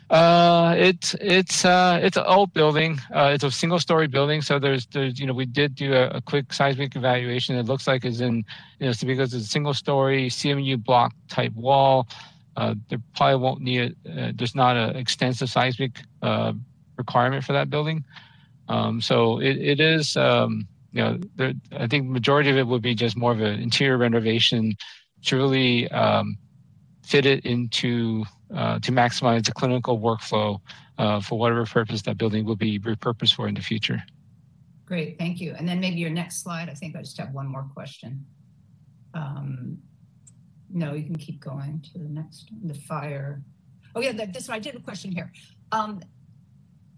Uh, 0.09 0.73
it's 0.77 1.15
it's 1.21 1.63
uh, 1.65 1.99
it's 2.01 2.17
an 2.17 2.23
old 2.25 2.51
building. 2.53 2.99
Uh, 3.13 3.31
it's 3.33 3.43
a 3.43 3.51
single 3.51 3.79
story 3.79 4.07
building. 4.07 4.41
So 4.41 4.57
there's 4.57 4.87
there's 4.87 5.19
you 5.19 5.27
know 5.27 5.33
we 5.33 5.45
did 5.45 5.75
do 5.75 5.93
a, 5.93 6.09
a 6.09 6.21
quick 6.21 6.51
seismic 6.51 6.95
evaluation. 6.95 7.55
It 7.55 7.67
looks 7.67 7.87
like 7.87 8.05
is 8.05 8.19
in 8.21 8.43
you 8.79 8.87
know 8.87 8.93
because 9.05 9.33
it's 9.33 9.45
a 9.45 9.49
single 9.49 9.73
story 9.73 10.29
CMU 10.29 10.77
block 10.77 11.13
type 11.27 11.53
wall. 11.53 12.07
Uh, 12.57 12.75
there 12.89 12.99
probably 13.15 13.35
won't 13.37 13.61
need 13.61 13.95
uh, 14.09 14.31
there's 14.35 14.55
not 14.55 14.75
an 14.75 14.95
extensive 14.95 15.49
seismic 15.49 16.01
uh, 16.23 16.53
requirement 16.97 17.43
for 17.43 17.53
that 17.53 17.69
building. 17.69 18.03
Um, 18.67 19.01
so 19.01 19.39
it, 19.39 19.57
it 19.57 19.79
is, 19.79 20.15
um, 20.17 20.67
you 20.91 21.01
know, 21.03 21.19
there, 21.35 21.53
I 21.75 21.87
think 21.87 22.07
majority 22.07 22.49
of 22.49 22.57
it 22.57 22.67
would 22.67 22.81
be 22.81 22.95
just 22.95 23.17
more 23.17 23.31
of 23.31 23.41
an 23.41 23.59
interior 23.59 23.97
renovation 23.97 24.73
to 25.25 25.37
really 25.37 25.89
um, 25.89 26.37
fit 27.03 27.25
it 27.25 27.45
into 27.45 28.25
uh, 28.55 28.79
to 28.79 28.91
maximize 28.91 29.45
the 29.45 29.51
clinical 29.51 29.99
workflow 29.99 30.59
uh, 30.97 31.21
for 31.21 31.37
whatever 31.37 31.65
purpose 31.65 32.01
that 32.03 32.17
building 32.17 32.45
will 32.45 32.55
be 32.55 32.79
repurposed 32.79 33.35
for 33.35 33.47
in 33.47 33.53
the 33.53 33.61
future. 33.61 34.01
Great, 34.85 35.19
thank 35.19 35.39
you. 35.39 35.53
And 35.57 35.67
then 35.67 35.79
maybe 35.79 35.97
your 35.97 36.09
next 36.09 36.41
slide. 36.41 36.67
I 36.69 36.73
think 36.73 36.95
I 36.95 37.01
just 37.01 37.17
have 37.17 37.31
one 37.31 37.47
more 37.47 37.67
question. 37.73 38.25
Um, 39.13 39.77
no, 40.71 40.93
you 40.93 41.03
can 41.03 41.15
keep 41.15 41.39
going 41.39 41.83
to 41.93 41.99
the 41.99 42.09
next 42.09 42.49
the 42.63 42.73
fire. 42.73 43.43
Oh 43.95 44.01
yeah, 44.01 44.11
this 44.11 44.47
one. 44.47 44.57
I 44.57 44.59
did 44.59 44.75
a 44.75 44.79
question 44.79 45.11
here. 45.11 45.31
Um, 45.71 46.01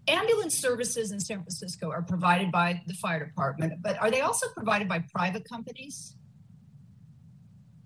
ambulance 0.08 0.58
services 0.58 1.12
in 1.12 1.20
San 1.20 1.38
Francisco 1.38 1.90
are 1.90 2.02
provided 2.02 2.50
by 2.50 2.82
the 2.86 2.94
fire 2.94 3.24
department, 3.26 3.74
but 3.82 4.00
are 4.00 4.10
they 4.10 4.20
also 4.20 4.46
provided 4.54 4.88
by 4.88 5.04
private 5.14 5.48
companies? 5.48 6.16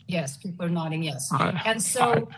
Yes, 0.09 0.37
people 0.37 0.65
are 0.65 0.71
nodding 0.71 1.03
yes. 1.03 1.29
Uh, 1.33 1.53
and 1.65 1.83
so 1.83 2.29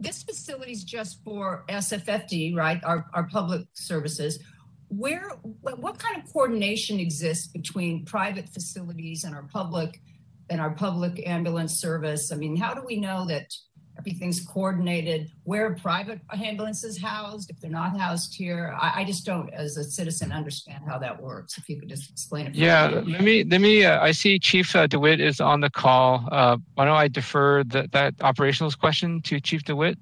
this 0.00 0.22
facility 0.22 0.72
is 0.72 0.84
just 0.84 1.22
for 1.24 1.64
SFFD, 1.68 2.56
right? 2.56 2.82
Our, 2.84 3.06
our 3.12 3.24
public 3.24 3.66
services. 3.74 4.42
Where, 4.88 5.30
what 5.60 5.98
kind 5.98 6.20
of 6.22 6.32
coordination 6.32 6.98
exists 6.98 7.46
between 7.46 8.04
private 8.04 8.48
facilities 8.48 9.24
and 9.24 9.34
our 9.34 9.44
public 9.44 10.00
and 10.48 10.60
our 10.60 10.70
public 10.70 11.22
ambulance 11.28 11.74
service? 11.74 12.32
I 12.32 12.36
mean, 12.36 12.56
how 12.56 12.74
do 12.74 12.82
we 12.84 12.96
know 12.96 13.26
that 13.26 13.52
everything's 14.00 14.40
coordinated, 14.40 15.30
where 15.44 15.74
private 15.74 16.20
ambulances 16.32 17.00
housed, 17.00 17.50
if 17.50 17.60
they're 17.60 17.70
not 17.70 17.98
housed 17.98 18.34
here. 18.34 18.76
I, 18.80 19.00
I 19.00 19.04
just 19.04 19.24
don't, 19.26 19.50
as 19.50 19.76
a 19.76 19.84
citizen, 19.84 20.32
understand 20.32 20.84
how 20.86 20.98
that 20.98 21.20
works. 21.20 21.58
If 21.58 21.68
you 21.68 21.78
could 21.78 21.88
just 21.88 22.10
explain 22.10 22.46
it. 22.46 22.54
Yeah, 22.54 22.88
me. 22.88 23.12
let 23.12 23.22
me, 23.22 23.44
let 23.44 23.60
me, 23.60 23.84
uh, 23.84 24.00
I 24.00 24.12
see 24.12 24.38
Chief 24.38 24.74
uh, 24.74 24.86
DeWitt 24.86 25.20
is 25.20 25.40
on 25.40 25.60
the 25.60 25.70
call. 25.70 26.26
Uh, 26.32 26.56
why 26.74 26.84
don't 26.86 26.96
I 26.96 27.08
defer 27.08 27.62
that, 27.64 27.92
that 27.92 28.16
operationals 28.18 28.78
question 28.78 29.20
to 29.22 29.40
Chief 29.40 29.62
DeWitt? 29.64 29.98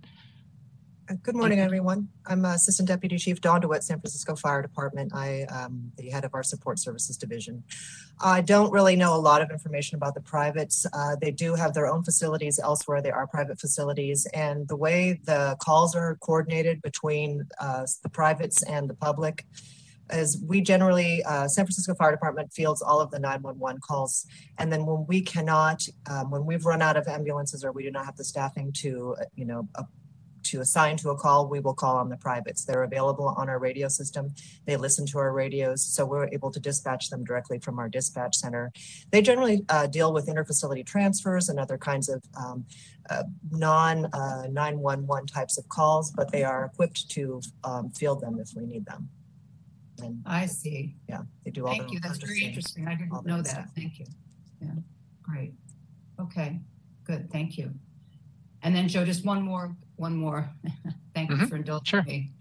Good 1.22 1.36
morning, 1.36 1.58
everyone. 1.58 2.08
I'm 2.26 2.44
Assistant 2.44 2.86
Deputy 2.86 3.16
Chief 3.16 3.40
Don 3.40 3.62
DeWitt, 3.62 3.82
San 3.82 3.98
Francisco 3.98 4.36
Fire 4.36 4.60
Department. 4.60 5.14
I 5.14 5.46
am 5.48 5.90
the 5.96 6.10
head 6.10 6.26
of 6.26 6.34
our 6.34 6.42
Support 6.42 6.78
Services 6.78 7.16
Division. 7.16 7.64
I 8.20 8.42
don't 8.42 8.70
really 8.70 8.94
know 8.94 9.14
a 9.14 9.16
lot 9.16 9.40
of 9.40 9.50
information 9.50 9.96
about 9.96 10.14
the 10.14 10.20
privates. 10.20 10.84
Uh, 10.92 11.16
They 11.18 11.30
do 11.30 11.54
have 11.54 11.72
their 11.72 11.86
own 11.86 12.02
facilities 12.02 12.58
elsewhere. 12.58 13.00
They 13.00 13.10
are 13.10 13.26
private 13.26 13.58
facilities. 13.58 14.26
And 14.34 14.68
the 14.68 14.76
way 14.76 15.18
the 15.24 15.56
calls 15.60 15.96
are 15.96 16.16
coordinated 16.16 16.82
between 16.82 17.48
uh, 17.58 17.86
the 18.02 18.10
privates 18.10 18.62
and 18.64 18.90
the 18.90 18.94
public 18.94 19.46
is 20.12 20.42
we 20.46 20.60
generally, 20.60 21.22
uh, 21.24 21.48
San 21.48 21.64
Francisco 21.64 21.94
Fire 21.94 22.10
Department 22.10 22.52
fields 22.52 22.82
all 22.82 23.00
of 23.00 23.10
the 23.10 23.18
911 23.18 23.80
calls. 23.80 24.26
And 24.58 24.70
then 24.70 24.84
when 24.84 25.06
we 25.06 25.22
cannot, 25.22 25.86
um, 26.10 26.30
when 26.30 26.44
we've 26.44 26.66
run 26.66 26.82
out 26.82 26.98
of 26.98 27.08
ambulances 27.08 27.64
or 27.64 27.72
we 27.72 27.82
do 27.82 27.90
not 27.90 28.04
have 28.04 28.16
the 28.16 28.24
staffing 28.24 28.72
to, 28.72 29.16
uh, 29.20 29.24
you 29.34 29.46
know, 29.46 29.68
uh, 29.74 29.84
to 30.48 30.60
assign 30.60 30.96
to 30.98 31.10
a 31.10 31.16
call, 31.16 31.46
we 31.46 31.60
will 31.60 31.74
call 31.74 31.96
on 31.96 32.08
the 32.08 32.16
privates. 32.16 32.64
They're 32.64 32.82
available 32.84 33.34
on 33.36 33.48
our 33.48 33.58
radio 33.58 33.88
system. 33.88 34.34
They 34.66 34.76
listen 34.76 35.04
to 35.06 35.18
our 35.18 35.32
radios, 35.32 35.82
so 35.82 36.06
we're 36.06 36.28
able 36.28 36.50
to 36.50 36.60
dispatch 36.60 37.10
them 37.10 37.22
directly 37.24 37.58
from 37.58 37.78
our 37.78 37.88
dispatch 37.88 38.36
center. 38.36 38.72
They 39.10 39.20
generally 39.20 39.64
uh, 39.68 39.86
deal 39.86 40.12
with 40.12 40.26
interfacility 40.26 40.86
transfers 40.86 41.48
and 41.48 41.60
other 41.60 41.76
kinds 41.76 42.08
of 42.08 42.22
um, 42.36 42.64
uh, 43.10 43.24
non 43.50 44.06
uh, 44.06 44.46
911 44.50 45.26
types 45.26 45.58
of 45.58 45.68
calls, 45.68 46.10
but 46.12 46.32
they 46.32 46.44
are 46.44 46.64
equipped 46.64 47.10
to 47.10 47.40
um, 47.64 47.90
field 47.90 48.20
them 48.22 48.38
if 48.38 48.50
we 48.56 48.64
need 48.64 48.86
them. 48.86 49.08
And 50.02 50.22
I 50.24 50.46
see. 50.46 50.96
yeah, 51.08 51.22
they 51.44 51.50
do 51.50 51.66
all 51.66 51.72
that. 51.72 51.80
Thank 51.80 51.92
you. 51.92 52.00
That's 52.00 52.18
very 52.18 52.44
interesting. 52.44 52.86
I 52.86 52.94
didn't 52.94 53.10
that 53.10 53.26
know 53.26 53.42
stuff. 53.42 53.56
that. 53.56 53.68
Thank 53.74 53.98
you. 53.98 54.06
Yeah, 54.62 54.70
great. 55.22 55.52
Okay, 56.20 56.60
good. 57.04 57.30
Thank 57.30 57.58
you. 57.58 57.72
And 58.62 58.74
then 58.74 58.88
Joe, 58.88 59.04
just 59.04 59.24
one 59.24 59.42
more, 59.42 59.76
one 59.98 60.16
more. 60.16 60.48
Thank 61.14 61.30
you 61.30 61.36
Mhm, 61.36 61.48
for 61.48 61.56
indulging 61.56 61.84
sure. 61.86 62.02
me, 62.04 62.32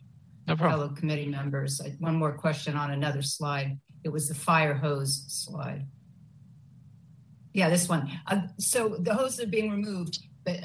No 0.47 0.55
problem. 0.55 0.79
fellow 0.79 0.93
committee 0.95 1.27
members. 1.27 1.81
I- 1.81 1.95
One 1.99 2.15
more 2.15 2.31
question 2.37 2.75
on 2.75 2.91
another 2.91 3.21
slide. 3.21 3.79
It 4.03 4.09
was 4.09 4.27
the 4.27 4.35
fire 4.35 4.75
hose 4.75 5.25
slide. 5.27 5.87
Yeah, 7.53 7.69
this 7.69 7.89
one. 7.89 8.09
Uh, 8.27 8.41
so 8.59 8.97
the 8.99 9.13
hoses 9.15 9.39
are 9.41 9.47
being 9.47 9.71
removed, 9.71 10.19
but 10.45 10.59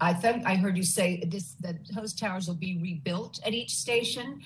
I 0.00 0.12
think 0.12 0.44
I 0.46 0.54
heard 0.56 0.76
you 0.76 0.82
say 0.84 1.24
this, 1.26 1.54
that 1.60 1.76
hose 1.94 2.12
towers 2.14 2.46
will 2.46 2.56
be 2.56 2.78
rebuilt 2.82 3.40
at 3.44 3.54
each 3.54 3.70
station. 3.70 4.42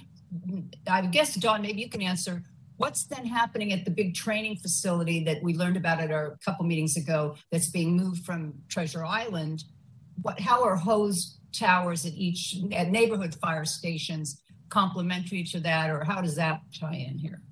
I 0.86 1.06
guess, 1.06 1.34
Don, 1.34 1.62
maybe 1.62 1.80
you 1.80 1.88
can 1.90 2.02
answer. 2.02 2.44
What's 2.76 3.04
then 3.06 3.26
happening 3.26 3.72
at 3.72 3.84
the 3.84 3.90
big 3.90 4.14
training 4.14 4.56
facility 4.56 5.24
that 5.24 5.42
we 5.42 5.54
learned 5.54 5.76
about 5.76 6.00
at 6.00 6.12
our 6.12 6.38
couple 6.44 6.64
meetings 6.64 6.96
ago 6.96 7.34
that's 7.50 7.68
being 7.70 7.96
moved 7.96 8.24
from 8.24 8.54
Treasure 8.68 9.04
Island? 9.04 9.64
What, 10.22 10.38
how 10.38 10.62
are 10.62 10.76
hose 10.76 11.39
towers 11.52 12.06
at 12.06 12.14
each, 12.14 12.56
at 12.72 12.90
neighborhood 12.90 13.34
fire 13.34 13.64
stations 13.64 14.42
complementary 14.68 15.42
to 15.44 15.60
that, 15.60 15.90
or 15.90 16.04
how 16.04 16.20
does 16.20 16.36
that 16.36 16.60
tie 16.78 16.94
in 16.94 17.18
here? 17.18 17.42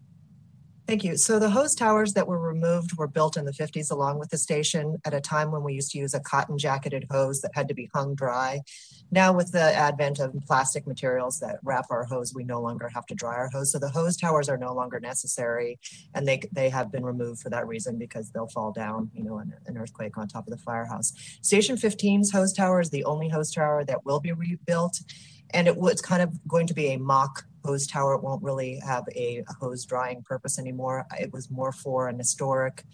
Thank 0.89 1.05
you. 1.05 1.19
So 1.19 1.39
the 1.39 1.51
hose 1.51 1.75
towers 1.75 2.15
that 2.15 2.27
were 2.27 2.41
removed 2.41 2.97
were 2.97 3.07
built 3.07 3.37
in 3.37 3.45
the 3.45 3.53
50s 3.53 3.91
along 3.91 4.19
with 4.19 4.31
the 4.31 4.39
station 4.39 4.97
at 5.05 5.13
a 5.13 5.21
time 5.21 5.51
when 5.51 5.63
we 5.63 5.75
used 5.75 5.91
to 5.91 5.99
use 5.99 6.15
a 6.15 6.21
cotton 6.21 6.57
jacketed 6.57 7.07
hose 7.11 7.43
that 7.43 7.51
had 7.53 7.69
to 7.69 7.75
be 7.75 7.91
hung 7.95 8.15
dry. 8.15 8.63
Now 9.11 9.35
with 9.35 9.53
the 9.53 9.61
advent 9.61 10.19
of 10.19 10.35
plastic 10.47 10.87
materials 10.87 11.41
that 11.41 11.59
wrap 11.63 11.85
our 11.91 12.05
hose, 12.05 12.33
we 12.35 12.43
no 12.43 12.63
longer 12.63 12.89
have 12.89 13.05
to 13.09 13.15
dry 13.15 13.35
our 13.35 13.51
hose. 13.51 13.71
So 13.71 13.79
the 13.79 13.91
hose 13.91 14.17
towers 14.17 14.49
are 14.49 14.57
no 14.57 14.73
longer 14.73 14.99
necessary 14.99 15.79
and 16.15 16.27
they, 16.27 16.41
they 16.53 16.71
have 16.71 16.91
been 16.91 17.05
removed 17.05 17.43
for 17.43 17.51
that 17.51 17.67
reason 17.67 17.99
because 17.99 18.31
they'll 18.31 18.49
fall 18.49 18.73
down, 18.73 19.11
you 19.13 19.25
know, 19.25 19.41
in 19.41 19.53
an 19.67 19.77
earthquake 19.77 20.17
on 20.17 20.27
top 20.27 20.47
of 20.47 20.53
the 20.53 20.63
firehouse. 20.65 21.13
Station 21.43 21.77
15's 21.77 22.33
hose 22.33 22.55
tower 22.55 22.81
is 22.81 22.89
the 22.89 23.05
only 23.05 23.29
hose 23.29 23.53
tower 23.53 23.85
that 23.85 24.07
will 24.07 24.21
be 24.21 24.33
rebuilt. 24.33 25.03
And 25.51 25.67
it 25.67 25.77
was 25.77 26.01
kind 26.01 26.23
of 26.23 26.49
going 26.49 26.67
to 26.67 26.75
be 26.75 26.89
a 26.89 26.99
mock 26.99 27.45
hose 27.65 27.87
tower. 27.87 28.15
It 28.15 28.23
won't 28.23 28.43
really 28.43 28.81
have 28.87 29.05
a, 29.15 29.45
hose 29.61 29.85
drying 29.85 30.23
purpose 30.23 30.59
anymore. 30.59 31.07
It 31.21 31.33
was 31.33 31.51
more 31.51 31.73
for 31.73 32.09
an 32.09 32.19
historic 32.19 32.85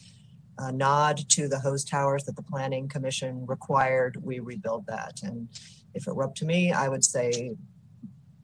uh, 0.59 0.71
nod 0.71 1.29
to 1.31 1.49
the 1.49 1.59
hose 1.59 1.85
towers 1.85 2.25
that 2.25 2.37
the 2.37 2.43
planning 2.43 2.89
commission 2.89 3.45
required. 3.47 4.17
We 4.23 4.41
rebuild 4.41 4.87
that. 4.87 5.21
And 5.23 5.49
if 5.95 6.07
it 6.07 6.15
were 6.15 6.25
up 6.25 6.35
to 6.37 6.45
me, 6.45 6.73
I 6.73 6.89
would 6.89 7.05
say 7.05 7.53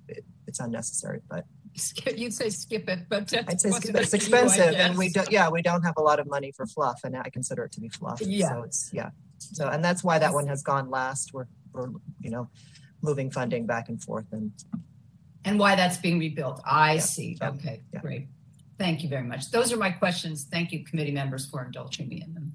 it, 0.08 0.24
it's 0.46 0.60
unnecessary, 0.60 1.20
but 1.28 1.44
Skip- 1.76 2.18
You'd 2.18 2.34
say 2.34 2.50
skip 2.50 2.88
it, 2.88 3.08
but. 3.08 3.32
I'd 3.32 3.60
say 3.60 3.70
skip 3.70 3.94
it. 3.94 4.02
it's 4.02 4.14
expensive 4.20 4.74
and 4.74 4.98
we 4.98 5.08
don't, 5.08 5.30
yeah, 5.30 5.48
we 5.48 5.62
don't 5.62 5.82
have 5.82 5.94
a 5.96 6.02
lot 6.02 6.18
of 6.18 6.28
money 6.28 6.52
for 6.52 6.66
fluff 6.66 7.00
and 7.04 7.16
I 7.16 7.30
consider 7.30 7.64
it 7.64 7.72
to 7.72 7.80
be 7.80 7.88
fluff. 7.88 8.20
Yeah. 8.20 8.48
So 8.48 8.62
it's, 8.62 8.90
yeah. 8.92 9.10
So, 9.38 9.68
and 9.68 9.82
that's 9.82 10.04
why 10.04 10.18
that 10.18 10.34
one 10.34 10.46
has 10.48 10.62
gone 10.62 10.90
last. 10.90 11.32
We're, 11.32 11.46
we're, 11.72 11.90
you 12.20 12.30
know, 12.30 12.50
moving 13.02 13.30
funding 13.30 13.66
back 13.66 13.88
and 13.88 14.02
forth 14.02 14.26
and 14.32 14.52
And 15.44 15.58
why 15.58 15.74
that's 15.74 15.96
being 15.96 16.18
rebuilt. 16.18 16.60
I 16.64 16.94
Yeah, 16.94 17.00
see. 17.00 17.38
yeah, 17.40 17.48
Okay, 17.50 17.82
yeah. 17.92 18.00
great. 18.00 18.28
Thank 18.78 19.02
you 19.02 19.08
very 19.08 19.22
much. 19.26 19.50
Those 19.50 19.72
are 19.72 19.76
my 19.76 19.90
questions. 19.90 20.44
Thank 20.44 20.72
you, 20.72 20.84
committee 20.84 21.12
members, 21.12 21.46
for 21.46 21.64
indulging 21.64 22.08
me 22.08 22.22
in 22.22 22.34
them. 22.34 22.52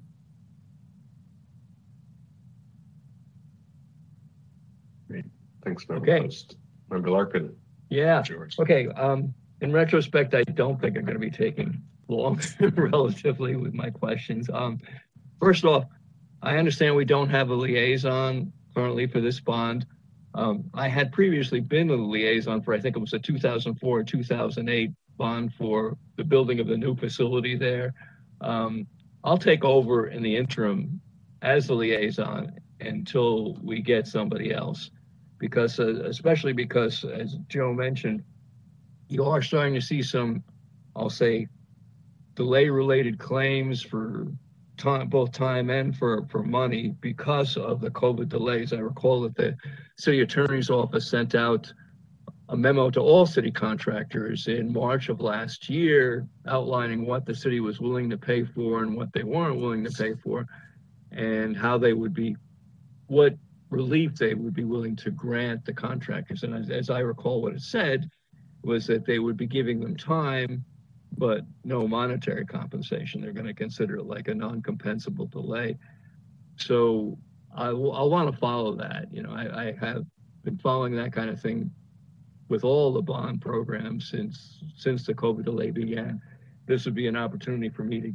Great. 5.08 5.24
Thanks, 5.64 5.88
member 5.88 6.04
Okay. 6.10 6.22
Post. 6.24 6.56
Member 6.90 7.10
Larkin, 7.10 7.54
Yeah, 7.90 8.22
George. 8.22 8.58
okay, 8.60 8.86
um, 8.88 9.34
in 9.60 9.72
retrospect, 9.72 10.34
I 10.34 10.44
don't 10.44 10.80
think 10.80 10.96
I'm 10.96 11.04
gonna 11.04 11.18
be 11.18 11.30
taking 11.30 11.82
long 12.08 12.40
relatively 12.60 13.56
with 13.56 13.74
my 13.74 13.90
questions. 13.90 14.48
Um, 14.52 14.80
first 15.40 15.64
off, 15.64 15.84
I 16.42 16.56
understand 16.58 16.94
we 16.94 17.04
don't 17.04 17.30
have 17.30 17.50
a 17.50 17.54
liaison 17.54 18.52
currently 18.74 19.06
for 19.08 19.20
this 19.20 19.40
bond. 19.40 19.86
Um, 20.36 20.64
I 20.74 20.86
had 20.86 21.12
previously 21.12 21.60
been 21.60 21.88
the 21.88 21.96
liaison 21.96 22.60
for, 22.60 22.74
I 22.74 22.80
think 22.80 22.94
it 22.94 23.00
was 23.00 23.14
a 23.14 23.18
two 23.18 23.38
thousand 23.38 23.76
four, 23.76 24.02
two 24.02 24.22
thousand 24.22 24.68
eight 24.68 24.92
bond 25.16 25.54
for 25.54 25.96
the 26.16 26.24
building 26.24 26.60
of 26.60 26.66
the 26.66 26.76
new 26.76 26.94
facility 26.94 27.56
there. 27.56 27.94
Um, 28.42 28.86
I'll 29.24 29.38
take 29.38 29.64
over 29.64 30.08
in 30.08 30.22
the 30.22 30.36
interim 30.36 31.00
as 31.40 31.66
the 31.66 31.74
liaison 31.74 32.52
until 32.80 33.54
we 33.62 33.80
get 33.80 34.06
somebody 34.06 34.52
else 34.52 34.90
because 35.38 35.80
uh, 35.80 36.04
especially 36.04 36.52
because 36.52 37.02
as 37.04 37.36
Joe 37.48 37.72
mentioned, 37.72 38.22
you 39.08 39.24
are 39.24 39.40
starting 39.40 39.74
to 39.74 39.80
see 39.80 40.02
some, 40.02 40.44
I'll 40.94 41.10
say, 41.10 41.46
delay 42.34 42.68
related 42.68 43.18
claims 43.18 43.80
for 43.80 44.26
time, 44.76 45.08
both 45.08 45.32
time 45.32 45.70
and 45.70 45.96
for, 45.96 46.26
for 46.28 46.42
money 46.42 46.94
because 47.00 47.56
of 47.56 47.80
the 47.80 47.90
COVID 47.90 48.28
delays. 48.28 48.72
I 48.72 48.78
recall 48.78 49.22
that 49.22 49.36
the 49.36 49.56
city 49.96 50.20
attorney's 50.20 50.70
office 50.70 51.08
sent 51.08 51.34
out 51.34 51.72
a 52.48 52.56
memo 52.56 52.90
to 52.90 53.00
all 53.00 53.26
city 53.26 53.50
contractors 53.50 54.46
in 54.46 54.72
March 54.72 55.08
of 55.08 55.20
last 55.20 55.68
year 55.68 56.28
outlining 56.46 57.04
what 57.04 57.26
the 57.26 57.34
city 57.34 57.60
was 57.60 57.80
willing 57.80 58.08
to 58.10 58.16
pay 58.16 58.44
for 58.44 58.82
and 58.82 58.96
what 58.96 59.12
they 59.12 59.24
weren't 59.24 59.60
willing 59.60 59.82
to 59.82 59.90
pay 59.90 60.14
for 60.14 60.46
and 61.10 61.56
how 61.56 61.76
they 61.76 61.92
would 61.92 62.14
be, 62.14 62.36
what 63.08 63.34
relief 63.70 64.14
they 64.14 64.34
would 64.34 64.54
be 64.54 64.64
willing 64.64 64.94
to 64.94 65.10
grant 65.10 65.64
the 65.64 65.72
contractors. 65.72 66.44
And 66.44 66.54
as, 66.54 66.70
as 66.70 66.88
I 66.88 67.00
recall, 67.00 67.42
what 67.42 67.54
it 67.54 67.62
said 67.62 68.08
was 68.62 68.86
that 68.86 69.06
they 69.06 69.18
would 69.18 69.36
be 69.36 69.46
giving 69.46 69.80
them 69.80 69.96
time, 69.96 70.64
but 71.18 71.42
no 71.64 71.86
monetary 71.86 72.44
compensation. 72.44 73.20
They're 73.20 73.32
going 73.32 73.46
to 73.46 73.54
consider 73.54 73.96
it 73.96 74.06
like 74.06 74.28
a 74.28 74.34
non-compensable 74.34 75.30
delay. 75.30 75.78
So 76.56 77.18
I 77.54 77.72
want 77.72 78.30
to 78.30 78.36
follow 78.38 78.74
that. 78.76 79.06
You 79.12 79.22
know, 79.22 79.30
I, 79.30 79.68
I 79.68 79.72
have 79.80 80.04
been 80.44 80.58
following 80.58 80.94
that 80.96 81.12
kind 81.12 81.30
of 81.30 81.40
thing 81.40 81.70
with 82.48 82.64
all 82.64 82.92
the 82.92 83.02
bond 83.02 83.40
programs 83.40 84.08
since 84.10 84.62
since 84.76 85.04
the 85.04 85.14
COVID 85.14 85.44
delay 85.44 85.70
began. 85.70 86.20
This 86.66 86.84
would 86.84 86.94
be 86.94 87.06
an 87.06 87.16
opportunity 87.16 87.68
for 87.68 87.82
me 87.82 88.00
to 88.00 88.12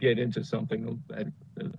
get 0.00 0.18
into 0.18 0.42
something 0.42 1.00
at 1.14 1.28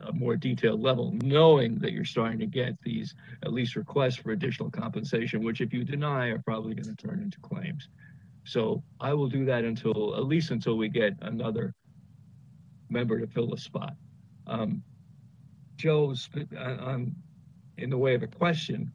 a 0.08 0.14
more 0.14 0.38
detailed 0.38 0.82
level, 0.82 1.14
knowing 1.24 1.78
that 1.80 1.92
you're 1.92 2.06
starting 2.06 2.40
to 2.40 2.46
get 2.46 2.82
these 2.82 3.16
at 3.44 3.52
least 3.52 3.76
requests 3.76 4.16
for 4.16 4.32
additional 4.32 4.72
compensation, 4.72 5.44
which 5.44 5.60
if 5.60 5.74
you 5.74 5.84
deny 5.84 6.28
are 6.28 6.40
probably 6.40 6.74
going 6.74 6.96
to 6.96 7.08
turn 7.08 7.20
into 7.20 7.38
claims. 7.42 7.90
So 8.46 8.84
I 9.00 9.14
will 9.14 9.30
do 9.30 9.46
that 9.46 9.64
until, 9.64 10.16
at 10.16 10.26
least 10.26 10.52
until 10.52 10.78
we 10.78 10.90
get 10.90 11.14
another 11.22 11.74
member 12.90 13.20
to 13.20 13.28
fill 13.28 13.48
the 13.48 13.58
spot. 13.58 13.94
Um, 14.48 14.84
Joe, 15.78 16.14
uh, 16.36 16.60
um, 16.80 17.16
in 17.78 17.90
the 17.90 17.98
way 17.98 18.14
of 18.14 18.24
a 18.24 18.28
question, 18.28 18.92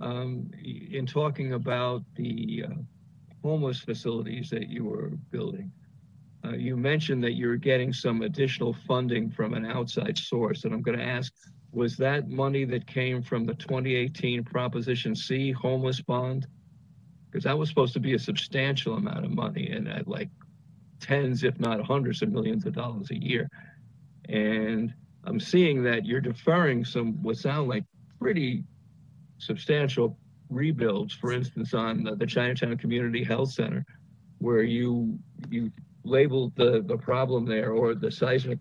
um, 0.00 0.50
in 0.62 1.06
talking 1.06 1.52
about 1.52 2.02
the 2.16 2.64
uh, 2.66 2.74
homeless 3.42 3.80
facilities 3.80 4.50
that 4.50 4.68
you 4.68 4.84
were 4.84 5.10
building, 5.30 5.70
uh, 6.44 6.52
you 6.52 6.76
mentioned 6.76 7.22
that 7.22 7.34
you're 7.34 7.56
getting 7.56 7.92
some 7.92 8.22
additional 8.22 8.74
funding 8.86 9.30
from 9.30 9.54
an 9.54 9.64
outside 9.64 10.18
source, 10.18 10.64
and 10.64 10.74
I'm 10.74 10.82
going 10.82 10.98
to 10.98 11.04
ask 11.04 11.32
was 11.72 11.96
that 11.96 12.28
money 12.28 12.64
that 12.66 12.86
came 12.86 13.22
from 13.22 13.46
the 13.46 13.54
2018 13.54 14.44
Proposition 14.44 15.14
C 15.14 15.52
homeless 15.52 16.00
bond? 16.02 16.46
Because 17.32 17.44
that 17.44 17.58
was 17.58 17.70
supposed 17.70 17.94
to 17.94 18.00
be 18.00 18.12
a 18.12 18.18
substantial 18.18 18.94
amount 18.94 19.24
of 19.24 19.30
money 19.30 19.70
and 19.70 19.88
at 19.88 20.06
like 20.06 20.28
tens, 21.00 21.44
if 21.44 21.58
not 21.58 21.80
hundreds 21.80 22.20
of 22.20 22.30
millions 22.30 22.66
of 22.66 22.74
dollars 22.74 23.10
a 23.10 23.18
year. 23.18 23.48
And 24.28 24.92
I'm 25.24 25.40
seeing 25.40 25.82
that 25.84 26.04
you're 26.04 26.20
deferring 26.20 26.84
some 26.84 27.14
what 27.22 27.38
sound 27.38 27.68
like 27.70 27.84
pretty 28.20 28.64
substantial 29.38 30.18
rebuilds, 30.50 31.14
for 31.14 31.32
instance, 31.32 31.72
on 31.72 32.04
the, 32.04 32.14
the 32.14 32.26
Chinatown 32.26 32.76
Community 32.76 33.24
Health 33.24 33.52
Center, 33.52 33.84
where 34.38 34.62
you 34.62 35.18
you 35.48 35.72
labeled 36.04 36.52
the, 36.56 36.82
the 36.86 36.96
problem 36.96 37.46
there 37.46 37.72
or 37.72 37.94
the 37.94 38.10
seismic 38.10 38.58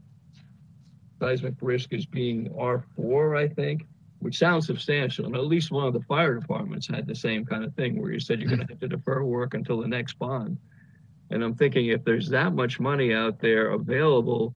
seismic 1.20 1.56
risk 1.62 1.94
as 1.94 2.06
being 2.06 2.50
R4, 2.50 3.38
I 3.38 3.48
think, 3.48 3.86
which 4.22 4.38
sounds 4.38 4.68
substantial. 4.68 5.26
And 5.26 5.36
at 5.36 5.48
least 5.48 5.72
one 5.72 5.88
of 5.88 5.94
the 5.94 6.02
fire 6.02 6.40
departments 6.40 6.88
had 6.88 7.08
the 7.08 7.16
same 7.16 7.44
kind 7.44 7.64
of 7.64 7.74
thing 7.74 8.00
where 8.00 8.12
you 8.12 8.20
said 8.20 8.40
you're 8.40 8.50
going 8.50 8.66
to 8.66 8.72
have 8.72 8.80
to 8.80 8.88
defer 8.88 9.24
work 9.24 9.56
until 9.56 9.82
the 9.82 9.88
next 9.88 10.18
bond. 10.20 10.58
And 11.32 11.44
I'm 11.44 11.56
thinking 11.56 11.88
if 11.88 12.04
there's 12.04 12.30
that 12.30 12.54
much 12.54 12.80
money 12.80 13.14
out 13.14 13.40
there 13.40 13.72
available 13.72 14.56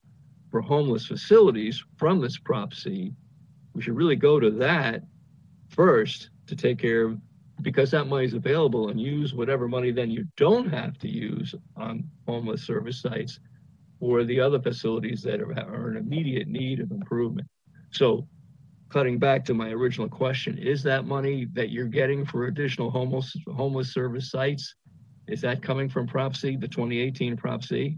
for 0.52 0.62
homeless 0.62 1.08
facilities 1.08 1.84
from 1.98 2.22
this 2.22 2.38
Prop 2.38 2.76
C, 2.76 3.12
we 3.74 3.82
should 3.82 3.96
really 3.96 4.16
go 4.16 4.40
to 4.40 4.52
that 4.52 5.02
first 5.70 6.30
to 6.46 6.56
take 6.56 6.78
care 6.78 7.06
of 7.06 7.18
because 7.62 7.90
that 7.90 8.06
money 8.06 8.26
is 8.26 8.34
available 8.34 8.90
and 8.90 9.02
use 9.02 9.34
whatever 9.34 9.68
money 9.68 9.90
then 9.90 10.12
you 10.12 10.28
don't 10.38 10.70
have 10.70 11.00
to 11.00 11.10
use 11.10 11.56
on 11.76 12.08
homeless 12.28 12.62
service 12.62 13.02
sites 13.02 13.40
or 14.00 14.24
the 14.26 14.40
other 14.40 14.62
facilities 14.62 15.24
that 15.24 15.42
are, 15.42 15.54
are 15.54 15.92
in 15.92 15.98
immediate 15.98 16.48
need 16.48 16.82
of 16.82 16.92
improvement. 16.92 17.48
So 17.92 18.28
cutting 18.90 19.18
back 19.18 19.46
to 19.46 19.54
my 19.54 19.70
original 19.70 20.08
question, 20.08 20.58
is 20.58 20.84
that 20.84 21.06
money 21.06 21.48
that 21.54 21.70
you're 21.70 21.88
getting 21.88 22.26
for 22.26 22.46
additional 22.46 22.90
homeless 22.90 23.36
homeless 23.56 23.94
service 23.94 24.32
sites, 24.32 24.76
is 25.28 25.42
that 25.42 25.62
coming 25.62 25.90
from 25.90 26.08
Prop 26.08 26.36
C, 26.36 26.56
the 26.56 26.68
2018 26.68 27.36
Prop 27.38 27.64
C? 27.64 27.98